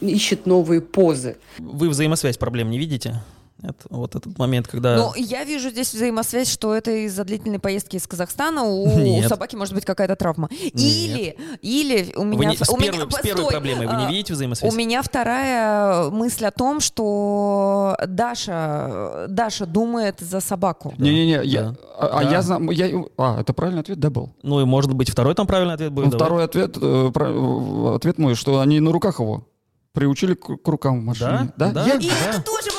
ищет 0.00 0.46
новые 0.46 0.80
позы. 0.80 1.36
Вы 1.58 1.88
взаимосвязь 1.88 2.38
проблем 2.38 2.70
не 2.70 2.78
видите? 2.78 3.20
Это 3.62 3.74
вот 3.90 4.14
этот 4.16 4.38
момент, 4.38 4.66
когда... 4.66 4.96
Ну, 4.96 5.12
я 5.16 5.44
вижу 5.44 5.68
здесь 5.70 5.92
взаимосвязь, 5.92 6.50
что 6.50 6.74
это 6.74 6.90
из-за 7.06 7.24
длительной 7.24 7.58
поездки 7.58 7.96
из 7.96 8.06
Казахстана 8.06 8.62
у 8.64 8.86
Нет. 8.98 9.28
собаки 9.28 9.54
может 9.56 9.74
быть 9.74 9.84
какая-то 9.84 10.16
травма. 10.16 10.48
Или, 10.50 11.36
или 11.60 12.12
у 12.16 12.20
Вы 12.22 12.26
меня... 12.36 12.50
не- 12.50 12.56
с, 12.56 12.68
у 12.70 12.76
меня- 12.78 12.92
первой, 12.92 13.10
с 13.10 13.14
первой 13.20 13.42
постой, 13.42 13.50
проблемой 13.50 13.86
вы 13.86 13.92
а, 13.92 14.00
не 14.02 14.06
видите 14.14 14.32
взаимосвязь? 14.32 14.72
У 14.72 14.76
меня 14.76 15.02
вторая 15.02 16.08
мысль 16.10 16.46
о 16.46 16.50
том, 16.50 16.80
что 16.80 17.96
Даша, 18.06 19.26
Даша 19.28 19.66
думает 19.66 20.20
за 20.20 20.40
собаку. 20.40 20.94
Не-не-не, 20.98 21.40
я, 21.44 21.62
Да. 21.62 21.76
а, 21.98 22.06
а 22.20 22.24
Да. 22.24 22.30
я 22.30 22.42
знаю, 22.42 22.70
я, 22.70 23.04
а, 23.18 23.40
это 23.40 23.52
правильный 23.52 23.80
ответ, 23.82 23.98
да, 24.00 24.08
был? 24.10 24.30
Ну 24.42 24.60
и 24.60 24.64
может 24.64 24.92
быть 24.94 25.10
второй 25.10 25.34
там 25.34 25.46
правильный 25.46 25.74
ответ 25.74 25.92
будет. 25.92 26.06
Ну, 26.12 26.16
второй 26.16 26.44
ответ, 26.44 26.76
э, 26.80 27.10
про- 27.12 27.94
ответ 27.96 28.18
мой, 28.18 28.34
что 28.34 28.60
они 28.60 28.80
на 28.80 28.90
руках 28.92 29.20
его 29.20 29.46
приучили 29.92 30.34
к, 30.34 30.56
к 30.56 30.68
рукам 30.68 31.00
в 31.00 31.04
машине. 31.04 31.52
Да? 31.56 31.72
Да? 31.72 31.84
Я- 31.86 31.94
И 31.96 32.08
Да. 32.08 32.14
это 32.30 32.42
тоже 32.42 32.70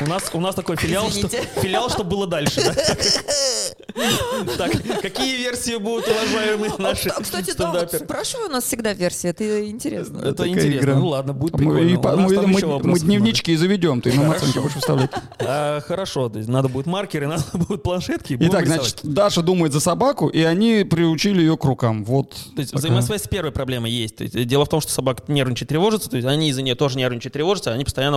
у 0.00 0.06
нас, 0.06 0.30
у 0.32 0.40
нас 0.40 0.54
такой 0.54 0.76
филиал, 0.76 1.10
что, 1.10 1.28
филиал, 1.28 1.90
что 1.90 2.04
было 2.04 2.26
дальше, 2.26 2.62
да? 2.62 2.74
Так, 4.58 4.72
какие 5.02 5.36
версии 5.38 5.76
будут, 5.76 6.06
уважаемые 6.08 6.72
наши 6.78 7.08
А, 7.08 7.22
Кстати, 7.22 7.52
да, 7.56 7.86
спрашиваю 7.88 8.48
у 8.48 8.52
нас 8.52 8.64
всегда 8.64 8.92
версии, 8.92 9.30
это 9.30 9.68
интересно. 9.68 10.18
Это 10.18 10.46
интересно. 10.48 10.94
Ну 10.96 11.08
ладно, 11.08 11.32
будет 11.32 11.58
Мы, 11.58 11.74
прикольно. 11.76 12.78
мы- 12.78 12.98
дневнички 12.98 13.52
и 13.52 13.56
заведем, 13.56 14.00
ты 14.00 14.12
нам 14.12 14.30
оценки 14.30 14.58
будешь 14.58 14.74
выставлять. 14.74 15.10
много. 15.10 15.26
А, 15.48 15.80
Хорошо, 15.80 16.28
то 16.28 16.38
есть 16.38 16.48
надо 16.48 16.68
будет 16.68 16.86
маркеры, 16.86 17.26
надо 17.28 17.44
будет 17.52 17.82
планшетки. 17.82 18.36
Итак, 18.40 18.66
значит, 18.66 19.00
Даша 19.02 19.42
думает 19.42 19.72
за 19.72 19.80
собаку, 19.80 20.28
и 20.28 20.42
они 20.42 20.84
приучили 20.84 21.40
ее 21.40 21.56
к 21.56 21.64
рукам. 21.64 22.04
Вот. 22.04 22.30
То 22.54 22.60
есть 22.60 22.74
взаимосвязь 22.74 23.24
с 23.24 23.28
первой 23.28 23.52
проблемой 23.52 23.90
есть. 23.90 24.16
Дело 24.46 24.64
в 24.64 24.68
том, 24.68 24.80
что 24.80 24.92
собака 24.92 25.22
нервничает, 25.28 25.68
тревожится, 25.68 26.10
то 26.10 26.16
есть 26.16 26.26
они 26.28 26.50
из-за 26.50 26.62
нее 26.62 26.74
тоже 26.74 26.98
нервничают, 26.98 27.32
тревожатся, 27.34 27.72
они 27.72 27.84
постоянно 27.84 28.16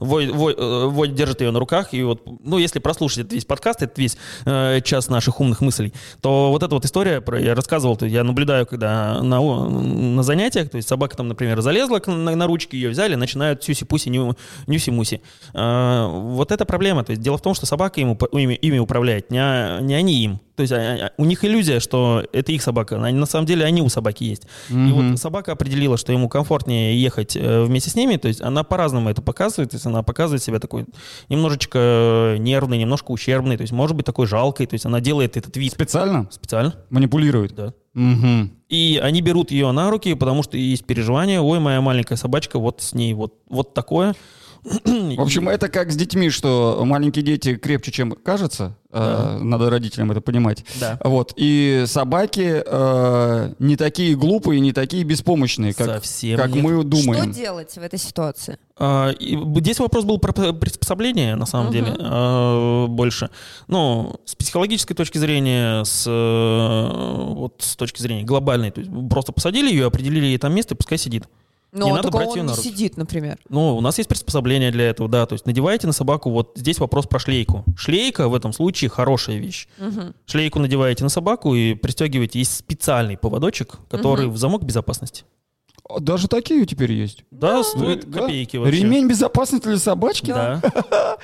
э, 0.00 1.06
держат 1.08 1.40
ее 1.40 1.50
на 1.50 1.58
руках. 1.58 1.92
И 1.92 2.02
вот, 2.02 2.22
ну, 2.42 2.58
если 2.58 2.78
прослушать 2.78 3.18
этот 3.20 3.32
весь 3.32 3.44
подкаст, 3.44 3.82
этот 3.82 3.98
весь 3.98 4.16
э, 4.44 4.80
час 4.82 5.08
наших 5.12 5.40
умных 5.40 5.60
мыслей, 5.60 5.92
то 6.20 6.50
вот 6.50 6.62
эта 6.62 6.74
вот 6.74 6.84
история, 6.84 7.20
про, 7.20 7.40
я 7.40 7.54
рассказывал, 7.54 7.96
то 7.96 8.06
я 8.06 8.24
наблюдаю, 8.24 8.66
когда 8.66 9.22
на, 9.22 9.40
на 9.40 10.22
занятиях, 10.22 10.70
то 10.70 10.76
есть 10.76 10.88
собака 10.88 11.16
там, 11.16 11.28
например, 11.28 11.60
залезла 11.60 12.00
на, 12.06 12.34
на 12.34 12.46
ручки, 12.46 12.76
ее 12.76 12.90
взяли, 12.90 13.14
начинают 13.14 13.62
сюси-пуси, 13.62 14.08
ню- 14.08 14.36
нюси-муси. 14.66 15.20
Э, 15.54 16.06
вот 16.08 16.50
это 16.52 16.64
проблема. 16.64 17.04
То 17.04 17.10
есть 17.10 17.22
дело 17.22 17.38
в 17.38 17.42
том, 17.42 17.54
что 17.54 17.66
собака 17.66 18.00
ему, 18.00 18.18
ими, 18.32 18.54
ими 18.54 18.78
управляет, 18.78 19.30
не, 19.30 19.38
а- 19.38 19.80
не 19.80 19.94
они 19.94 20.24
им. 20.24 20.40
То 20.66 20.76
есть 20.76 21.02
а- 21.02 21.06
а- 21.06 21.12
у 21.16 21.24
них 21.24 21.44
иллюзия, 21.44 21.80
что 21.80 22.22
это 22.32 22.52
их 22.52 22.62
собака. 22.62 23.02
Они, 23.02 23.18
на 23.18 23.26
самом 23.26 23.46
деле 23.46 23.64
они 23.64 23.82
у 23.82 23.88
собаки 23.88 24.24
есть. 24.24 24.44
И 24.70 24.74
Мгм. 24.74 25.10
вот 25.10 25.18
собака 25.18 25.52
определила, 25.52 25.96
что 25.96 26.12
ему 26.12 26.28
комфортнее 26.28 27.00
ехать 27.02 27.36
э, 27.36 27.64
вместе 27.64 27.90
с 27.90 27.94
ними. 27.94 28.16
То 28.16 28.28
есть 28.28 28.40
она 28.40 28.62
по-разному 28.64 29.10
это 29.10 29.22
показывает. 29.22 29.70
То 29.70 29.76
есть 29.76 29.86
она 29.86 30.02
показывает 30.02 30.42
себя 30.42 30.58
такой 30.60 30.86
немножечко 31.28 31.78
э, 31.78 32.36
нервный, 32.38 32.78
немножко 32.78 33.10
ущербный. 33.10 33.56
То 33.56 33.62
есть 33.62 33.72
может 33.72 33.96
быть 33.96 34.06
такой 34.06 34.26
жалкой. 34.26 34.66
То 34.66 34.74
есть 34.74 34.86
она 34.86 35.00
делает 35.00 35.36
этот 35.36 35.56
вид 35.56 35.72
Специально 35.72 36.28
специально. 36.30 36.74
манипулирует. 36.90 37.54
Да. 37.54 37.74
Мгм. 37.94 38.52
И 38.68 38.98
они 39.02 39.20
берут 39.20 39.50
ее 39.50 39.70
на 39.72 39.90
руки, 39.90 40.14
потому 40.14 40.42
что 40.42 40.56
есть 40.56 40.84
переживание. 40.84 41.40
Ой, 41.40 41.60
моя 41.60 41.80
маленькая 41.80 42.16
собачка, 42.16 42.58
вот 42.58 42.80
с 42.80 42.94
ней 42.94 43.12
вот, 43.14 43.34
вот 43.48 43.74
такое. 43.74 44.14
В 44.64 45.20
общем, 45.20 45.48
это 45.48 45.68
как 45.68 45.90
с 45.90 45.96
детьми, 45.96 46.30
что 46.30 46.82
маленькие 46.84 47.24
дети 47.24 47.56
крепче, 47.56 47.90
чем 47.90 48.12
кажется. 48.12 48.76
Э, 48.92 49.38
Надо 49.42 49.70
родителям 49.70 50.12
это 50.12 50.20
понимать. 50.20 50.64
Да. 50.78 51.00
Вот. 51.02 51.32
И 51.36 51.82
собаки 51.86 52.62
э, 52.64 53.54
не 53.58 53.76
такие 53.76 54.14
глупые, 54.14 54.60
не 54.60 54.72
такие 54.72 55.02
беспомощные, 55.02 55.74
как, 55.74 55.86
Совсем 55.88 56.38
как 56.38 56.50
нет. 56.52 56.62
мы 56.62 56.70
Что 56.74 56.82
думаем. 56.84 57.32
делать 57.32 57.72
в 57.74 57.78
этой 57.78 57.98
ситуации? 57.98 58.56
А, 58.78 59.10
и 59.10 59.36
Здесь 59.60 59.78
вопрос 59.80 60.04
был 60.04 60.18
про 60.18 60.32
приспособление, 60.52 61.34
на 61.36 61.46
самом 61.46 61.66
Мгм. 61.66 61.72
деле, 61.72 61.96
а, 61.98 62.86
больше. 62.86 63.30
Ну, 63.66 64.20
с 64.24 64.34
психологической 64.36 64.94
точки 64.94 65.18
зрения, 65.18 65.82
с, 65.84 66.04
э, 66.06 67.32
вот 67.34 67.56
с 67.60 67.74
точки 67.82 68.00
зрения 68.02 68.22
глобальной, 68.24 68.70
то 68.70 68.80
есть 68.80 68.90
просто 69.10 69.32
посадили 69.32 69.70
ее, 69.70 69.86
определили 69.86 70.26
ей 70.26 70.38
там 70.38 70.54
место, 70.54 70.74
и 70.74 70.76
пускай 70.76 70.98
сидит. 70.98 71.24
Ну, 71.74 71.86
Не 71.86 71.90
надо 71.92 72.02
только 72.02 72.18
брать 72.18 72.28
он 72.28 72.34
её 72.34 72.42
не 72.42 72.48
на 72.50 72.54
руки. 72.56 72.68
сидит, 72.68 72.98
например. 72.98 73.38
Ну, 73.48 73.76
у 73.78 73.80
нас 73.80 73.96
есть 73.96 74.06
приспособление 74.06 74.70
для 74.70 74.90
этого, 74.90 75.08
да, 75.08 75.24
то 75.24 75.32
есть 75.32 75.46
надеваете 75.46 75.86
на 75.86 75.94
собаку, 75.94 76.28
вот 76.30 76.52
здесь 76.54 76.78
вопрос 76.78 77.06
про 77.06 77.18
шлейку. 77.18 77.64
Шлейка 77.78 78.28
в 78.28 78.34
этом 78.34 78.52
случае 78.52 78.90
хорошая 78.90 79.38
вещь. 79.38 79.68
Мгм. 79.78 80.14
Шлейку 80.26 80.58
надеваете 80.58 81.02
на 81.02 81.08
собаку 81.08 81.54
и 81.54 81.72
пристегиваете. 81.72 82.40
Есть 82.40 82.54
специальный 82.58 83.16
поводочек, 83.16 83.78
который 83.90 84.26
в 84.28 84.36
замок 84.36 84.64
безопасности. 84.64 85.24
А, 85.88 86.00
Даже 86.00 86.28
такие 86.28 86.64
теперь 86.64 86.92
есть. 86.92 87.24
Да, 87.30 87.62
стоит 87.64 88.08
Да. 88.08 88.20
копейки 88.20 88.56
вообще. 88.56 88.80
Ремень 88.82 89.08
безопасности 89.08 89.66
для 89.66 89.78
собачки? 89.78 90.32
Да. 90.32 90.60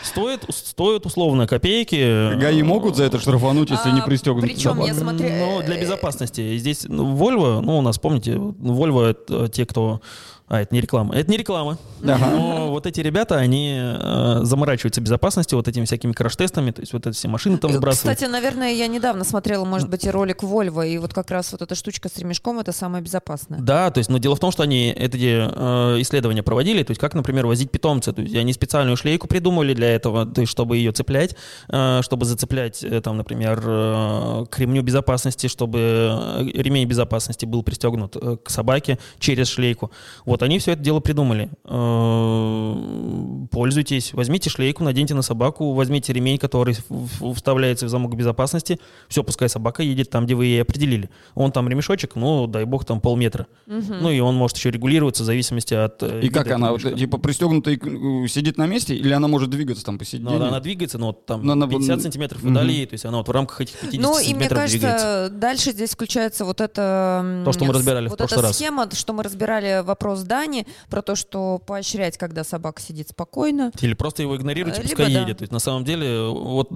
Стоит, 0.03 0.45
стоит 0.49 1.07
условно 1.07 1.47
копейки. 1.47 2.35
ГАИ 2.37 2.63
могут 2.63 2.97
за 2.97 3.05
это 3.05 3.19
штрафануть, 3.19 3.71
если 3.71 3.91
не 3.91 4.01
А, 4.01 4.05
пристегнут 4.05 4.43
причем 4.45 4.81
я 4.81 4.95
собаку? 4.95 5.19
смотрю... 5.19 5.29
Ну, 5.31 5.63
для 5.63 5.81
безопасности. 5.81 6.57
Здесь 6.59 6.85
ну, 6.89 7.15
Volvo, 7.17 7.61
ну, 7.61 7.79
у 7.79 7.83
нас, 7.83 7.99
помните, 7.99 8.33
Volvo 8.33 9.05
это 9.07 9.49
те, 9.49 9.65
кто... 9.67 10.01
А, 10.49 10.63
это 10.63 10.75
не 10.75 10.81
реклама. 10.81 11.15
Это 11.15 11.31
не 11.31 11.37
реклама. 11.37 11.79
Ага. 12.03 12.31
Но 12.31 12.71
вот 12.71 12.87
эти 12.87 13.01
ребята, 13.01 13.37
они 13.37 13.77
э, 13.79 14.41
заморачиваются 14.43 15.01
безопасностью, 15.01 15.59
вот 15.59 15.69
этими 15.69 15.85
всякими 15.85 16.13
краш-тестами, 16.13 16.71
то 16.71 16.81
есть 16.81 16.93
вот 16.93 17.07
эти 17.07 17.15
все 17.15 17.29
машины 17.29 17.59
там 17.59 17.73
сбрасывают. 17.73 18.17
Кстати, 18.17 18.31
наверное, 18.31 18.73
я 18.73 18.87
недавно 18.87 19.25
смотрела, 19.25 19.65
может 19.65 19.91
быть, 19.91 20.05
и 20.05 20.11
ролик 20.11 20.43
Volvo, 20.43 20.89
и 20.89 20.97
вот 20.99 21.13
как 21.13 21.31
раз 21.31 21.53
вот 21.53 21.63
эта 21.63 21.75
штучка 21.75 22.09
с 22.09 22.17
ремешком— 22.19 22.59
это 22.61 22.73
самое 22.73 23.03
безопасное. 23.03 23.61
Да, 23.61 23.91
то 23.91 23.99
есть, 23.99 24.09
но 24.11 24.19
дело 24.19 24.37
в 24.37 24.41
том, 24.41 24.53
что 24.53 24.63
они 24.63 24.91
эти 24.91 25.49
э, 25.51 26.01
исследования 26.01 26.43
проводили, 26.43 26.83
то 26.83 26.93
есть 26.93 27.01
как, 27.01 27.15
например, 27.15 27.47
возить 27.47 27.71
питомца, 27.71 28.13
то 28.13 28.23
есть 28.23 28.35
они 28.35 28.53
специальную 28.53 28.97
шлейку 28.97 29.27
придумали 29.27 29.75
для 29.75 29.95
этого, 29.95 30.25
то 30.25 30.41
есть 30.41 30.51
чтобы 30.51 30.77
ее 30.77 30.93
цеплять, 30.93 31.37
э, 31.69 32.01
чтобы 32.03 32.25
зацеплять, 32.25 32.83
э, 32.83 33.01
там, 33.01 33.17
например, 33.17 33.63
э, 33.67 34.45
к 34.49 34.59
ремню 34.59 34.83
безопасности, 34.83 35.49
чтобы 35.49 35.79
э, 35.79 36.45
ремень 36.55 36.87
безопасности 36.87 37.45
был 37.45 37.63
пристегнут 37.63 38.17
э, 38.17 38.37
к 38.43 38.51
собаке 38.51 38.99
через 39.19 39.49
шлейку. 39.49 39.91
Вот 40.25 40.38
Вот, 40.39 40.45
они 40.45 40.61
все 40.61 40.73
это 40.73 40.83
дело 40.83 41.01
придумали. 41.01 41.51
Э, 41.65 43.47
Пользуйтесь, 43.51 44.13
возьмите 44.13 44.51
шлейку, 44.51 44.85
наденьте 44.85 45.15
на 45.15 45.23
собаку, 45.23 45.73
возьмите 45.73 46.13
ремень, 46.13 46.39
который 46.39 46.75
в- 46.75 46.85
в- 47.21 47.35
вставляется 47.35 47.87
в 47.87 47.89
замок 47.89 48.15
безопасности. 48.15 48.79
Все, 49.09 49.25
пускай 49.25 49.49
собака 49.49 49.83
едет 49.83 50.11
там, 50.11 50.27
где 50.27 50.35
вы 50.37 50.47
ей 50.47 50.63
определили. 50.63 51.11
Он 51.35 51.51
там 51.51 51.69
ремешочек, 51.69 52.15
ну, 52.15 52.47
дай 52.47 52.65
бог, 52.67 52.85
там 52.85 53.01
полметра. 53.01 53.47
Ну, 53.67 54.11
и 54.11 54.21
он 54.21 54.37
может 54.37 54.57
еще 54.57 54.71
регулироваться 54.71 55.25
в 55.25 55.27
зависимости 55.27 55.75
от... 55.75 56.03
э, 56.03 56.21
И 56.23 56.29
как 56.29 56.51
она, 56.53 56.71
вот, 56.73 56.83
типа 56.83 57.19
пристегнутая 57.19 57.77
э, 57.77 58.29
сидит 58.29 58.59
на 58.59 58.67
месте, 58.67 58.95
или 58.95 59.13
она 59.13 59.27
может 59.27 59.51
двигаться 59.51 59.85
там 59.85 59.99
по 59.99 60.05
Ну, 60.05 60.07
сидению? 60.07 60.47
она, 60.47 60.61
двигается, 60.61 60.99
но 60.99 61.07
вот 61.09 61.27
там 61.27 61.45
Но 61.45 61.55
она- 61.55 61.67
50 61.67 62.01
сантиметров 62.03 62.41
вдали, 62.43 62.87
то 62.87 62.95
есть 62.95 63.05
она 63.05 63.19
вот 63.19 63.27
в 63.29 63.33
рамках 63.33 63.61
этих 63.63 63.77
50 63.81 64.01
Ну, 64.01 64.13
и 64.13 64.15
мне 64.15 64.25
сантиметров 64.25 64.59
кажется, 64.59 64.79
двигается. 64.79 65.31
дальше 65.31 65.73
здесь 65.73 65.91
включается 65.91 66.45
вот 66.45 66.61
это... 66.61 67.43
То, 67.45 67.53
что 67.53 67.65
мы 67.65 67.73
разбирали 67.73 68.07
в 68.07 68.11
вот 68.11 68.19
прошлый 68.19 68.39
эта 68.39 68.49
раз. 68.49 68.57
схема, 68.57 68.89
что 68.93 69.13
мы 69.13 69.23
разбирали 69.25 69.83
вопрос 69.85 70.23
Дани, 70.29 70.67
про 70.89 71.03
то, 71.03 71.17
что 71.17 71.59
поощрять, 71.67 72.17
когда 72.17 72.45
собака 72.45 72.81
сидит 72.81 73.09
спокойно. 73.09 73.73
Или 73.81 73.95
просто 73.95 74.23
его 74.23 74.37
игнорируйте, 74.37 74.81
Э, 74.81 74.83
пускай 74.83 75.07
либо 75.07 75.19
да. 75.21 75.25
едет. 75.25 75.39
То 75.39 75.43
есть 75.43 75.53
на 75.53 75.59
самом 75.59 75.85
деле 75.85 76.29
вот 76.29 76.71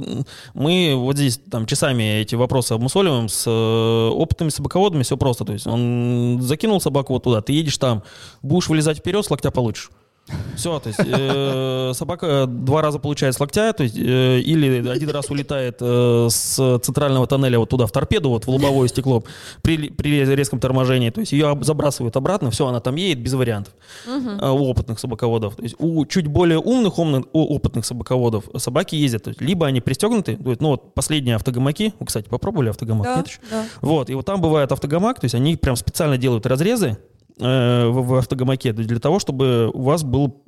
мы 0.54 0.94
вот 0.96 1.16
здесь 1.16 1.38
там 1.50 1.66
часами 1.66 2.20
эти 2.20 2.34
вопросы 2.34 2.72
обмусоливаем 2.72 3.28
с 3.28 3.44
э, 3.46 4.08
опытными 4.10 4.50
собаководами, 4.50 5.02
все 5.02 5.16
просто. 5.16 5.44
То 5.44 5.52
есть 5.52 5.66
он 5.66 6.40
закинул 6.40 6.80
собаку 6.80 7.12
вот 7.12 7.24
туда, 7.24 7.40
ты 7.42 7.52
едешь 7.52 7.78
там, 7.78 8.02
будешь 8.42 8.68
вылезать 8.68 8.98
вперед, 8.98 9.24
с 9.24 9.30
локтя 9.30 9.50
получишь. 9.50 9.90
Все, 10.56 10.78
то 10.78 10.88
есть 10.88 11.00
э, 11.04 11.92
собака 11.94 12.46
два 12.46 12.82
раза 12.82 12.98
получает 12.98 13.34
с 13.34 13.40
локтя, 13.40 13.72
то 13.72 13.82
есть 13.82 13.96
э, 13.96 14.40
или 14.40 14.86
один 14.88 15.10
раз 15.10 15.30
улетает 15.30 15.78
э, 15.80 16.28
с 16.30 16.78
центрального 16.80 17.26
тоннеля 17.26 17.58
вот 17.58 17.70
туда 17.70 17.86
в 17.86 17.92
торпеду, 17.92 18.28
вот 18.28 18.44
в 18.44 18.48
лобовое 18.48 18.88
стекло 18.88 19.24
при, 19.62 19.90
при 19.90 20.24
резком 20.24 20.60
торможении, 20.60 21.10
то 21.10 21.20
есть 21.20 21.32
ее 21.32 21.58
забрасывают 21.62 22.16
обратно, 22.16 22.50
все, 22.50 22.66
она 22.66 22.80
там 22.80 22.96
едет 22.96 23.22
без 23.22 23.32
вариантов 23.34 23.74
э, 24.06 24.10
у 24.50 24.64
опытных 24.64 24.98
собаководов. 24.98 25.56
То 25.56 25.62
есть 25.62 25.74
у 25.78 26.04
чуть 26.06 26.26
более 26.26 26.58
умных, 26.58 26.98
умных, 26.98 27.24
у 27.32 27.54
опытных 27.54 27.86
собаководов 27.86 28.44
собаки 28.56 28.94
ездят, 28.94 29.24
то 29.24 29.30
есть 29.30 29.40
либо 29.40 29.66
они 29.66 29.80
пристегнуты, 29.80 30.38
ну 30.60 30.68
вот 30.68 30.94
последние 30.94 31.36
автогамаки, 31.36 31.94
вы, 31.98 32.06
кстати, 32.06 32.28
попробовали 32.28 32.68
автогамак? 32.68 33.04
Да, 33.04 33.16
Нет 33.16 33.28
еще? 33.28 33.38
да. 33.50 33.64
Вот, 33.80 34.10
и 34.10 34.14
вот 34.14 34.26
там 34.26 34.40
бывает 34.40 34.70
автогамак, 34.70 35.20
то 35.20 35.24
есть 35.24 35.34
они 35.34 35.56
прям 35.56 35.76
специально 35.76 36.18
делают 36.18 36.46
разрезы 36.46 36.88
э, 36.88 37.11
в, 37.42 38.02
в 38.06 38.14
автогамаке 38.14 38.72
для 38.72 38.98
того, 39.00 39.18
чтобы 39.18 39.70
у 39.72 39.82
вас 39.82 40.04
был 40.04 40.42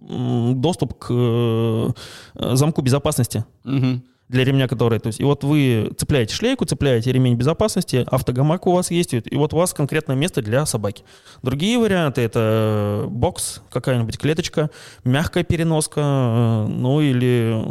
доступ 0.55 0.99
к 0.99 1.07
э, 1.11 1.90
замку 2.34 2.82
безопасности 2.82 3.45
Мгм. 3.64 4.03
для 4.28 4.45
ремня, 4.45 4.68
который, 4.68 4.99
то 5.01 5.09
есть, 5.09 5.20
и 5.20 5.24
вот 5.24 5.45
вы 5.45 5.92
цепляете 5.99 6.34
шлейку, 6.34 6.64
цепляете 6.64 7.12
ремень 7.12 7.34
безопасности, 7.34 8.07
автогамак 8.11 8.66
у 8.66 8.72
вас 8.72 8.90
есть, 8.90 9.12
и 9.12 9.22
вот 9.36 9.53
у 9.53 9.57
вас 9.57 9.74
конкретное 9.74 10.16
место 10.16 10.40
для 10.40 10.64
собаки. 10.66 11.05
Другие 11.42 11.78
варианты 11.78 12.22
это 12.22 13.05
бокс, 13.09 13.61
какая-нибудь 13.70 14.18
клеточка, 14.18 14.70
мягкая 15.05 15.45
переноска, 15.45 16.01
э, 16.01 16.66
ну 16.68 17.01
или 17.01 17.62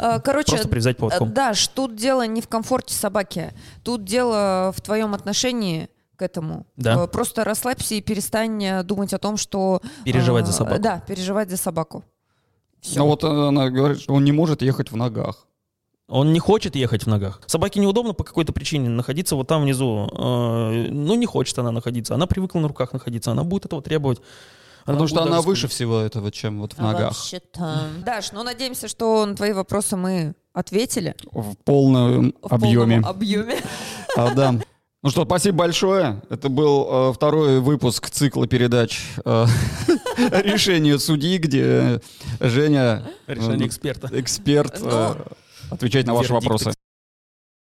э, 0.00 0.20
Короче, 0.24 0.52
просто 0.52 0.68
привязать 0.68 0.96
поводком. 0.96 1.28
э, 1.28 1.32
Даш, 1.32 1.68
тут 1.68 1.94
дело 1.94 2.26
не 2.26 2.40
в 2.40 2.48
комфорте 2.48 2.94
собаки, 2.94 3.52
тут 3.84 4.04
дело 4.04 4.72
в 4.76 4.80
твоем 4.80 5.14
отношении 5.14 5.88
к 6.16 6.22
этому. 6.22 6.66
Да. 6.76 7.04
Э, 7.04 7.06
Просто 7.06 7.44
расслабься 7.44 7.94
и 7.94 8.00
перестань 8.00 8.62
э, 8.64 8.82
думать 8.82 9.12
о 9.14 9.18
том, 9.18 9.36
что... 9.36 9.80
Переживать 10.04 10.46
за 10.46 10.52
э, 10.52 10.54
собаку. 10.54 10.82
Да, 10.82 11.02
переживать 11.06 11.50
за 11.50 11.56
собаку. 11.56 12.04
Всё. 12.80 13.00
Ну 13.00 13.06
вот 13.06 13.24
она 13.24 13.70
говорит, 13.70 14.00
что 14.00 14.14
он 14.14 14.24
не 14.24 14.32
может 14.32 14.62
ехать 14.62 14.90
в 14.90 14.96
ногах. 14.96 15.46
Он 16.08 16.32
не 16.32 16.38
хочет 16.38 16.76
ехать 16.76 17.04
в 17.04 17.08
ногах. 17.08 17.40
Собаке 17.46 17.80
неудобно 17.80 18.12
по 18.12 18.22
какой-то 18.22 18.52
причине 18.52 18.88
находиться 18.88 19.34
вот 19.34 19.48
там 19.48 19.62
внизу. 19.62 20.08
Ну, 20.12 21.14
не 21.16 21.26
хочет 21.26 21.58
она 21.58 21.72
находиться. 21.72 22.14
Она 22.14 22.26
привыкла 22.28 22.60
на 22.60 22.68
руках 22.68 22.92
находиться. 22.92 23.32
Она 23.32 23.42
будет 23.42 23.64
этого 23.64 23.82
требовать. 23.82 24.20
Потому 24.84 25.08
что 25.08 25.22
она 25.22 25.40
выше 25.40 25.66
всего 25.66 25.98
этого, 25.98 26.30
чем 26.30 26.60
вот 26.60 26.74
в 26.74 26.78
ногах. 26.78 27.16
Даш, 28.04 28.30
ну 28.30 28.44
надеемся, 28.44 28.86
что 28.86 29.26
на 29.26 29.34
твои 29.34 29.52
вопросы 29.52 29.96
мы 29.96 30.34
ответили. 30.52 31.16
В 31.32 31.56
полном 31.64 32.34
В 32.40 32.52
объеме. 32.54 33.02
полном 33.02 33.06
объеме. 33.06 33.56
А, 34.16 34.32
да. 34.32 34.54
Ну 35.06 35.10
что, 35.10 35.24
спасибо 35.24 35.58
большое. 35.58 36.20
Это 36.30 36.48
был 36.48 37.10
э, 37.10 37.12
второй 37.14 37.60
выпуск 37.60 38.10
цикла 38.10 38.48
передач 38.48 39.00
э, 39.24 39.46
«Решение 40.42 40.98
судьи», 40.98 41.38
где 41.38 42.00
Женя, 42.40 43.04
Решение 43.28 43.66
э, 43.66 43.68
эксперта. 43.68 44.10
эксперт, 44.10 44.80
Ну, 44.80 44.88
э, 44.90 45.14
отвечает 45.70 46.08
на 46.08 46.14
ваши 46.14 46.32
вопросы. 46.32 46.72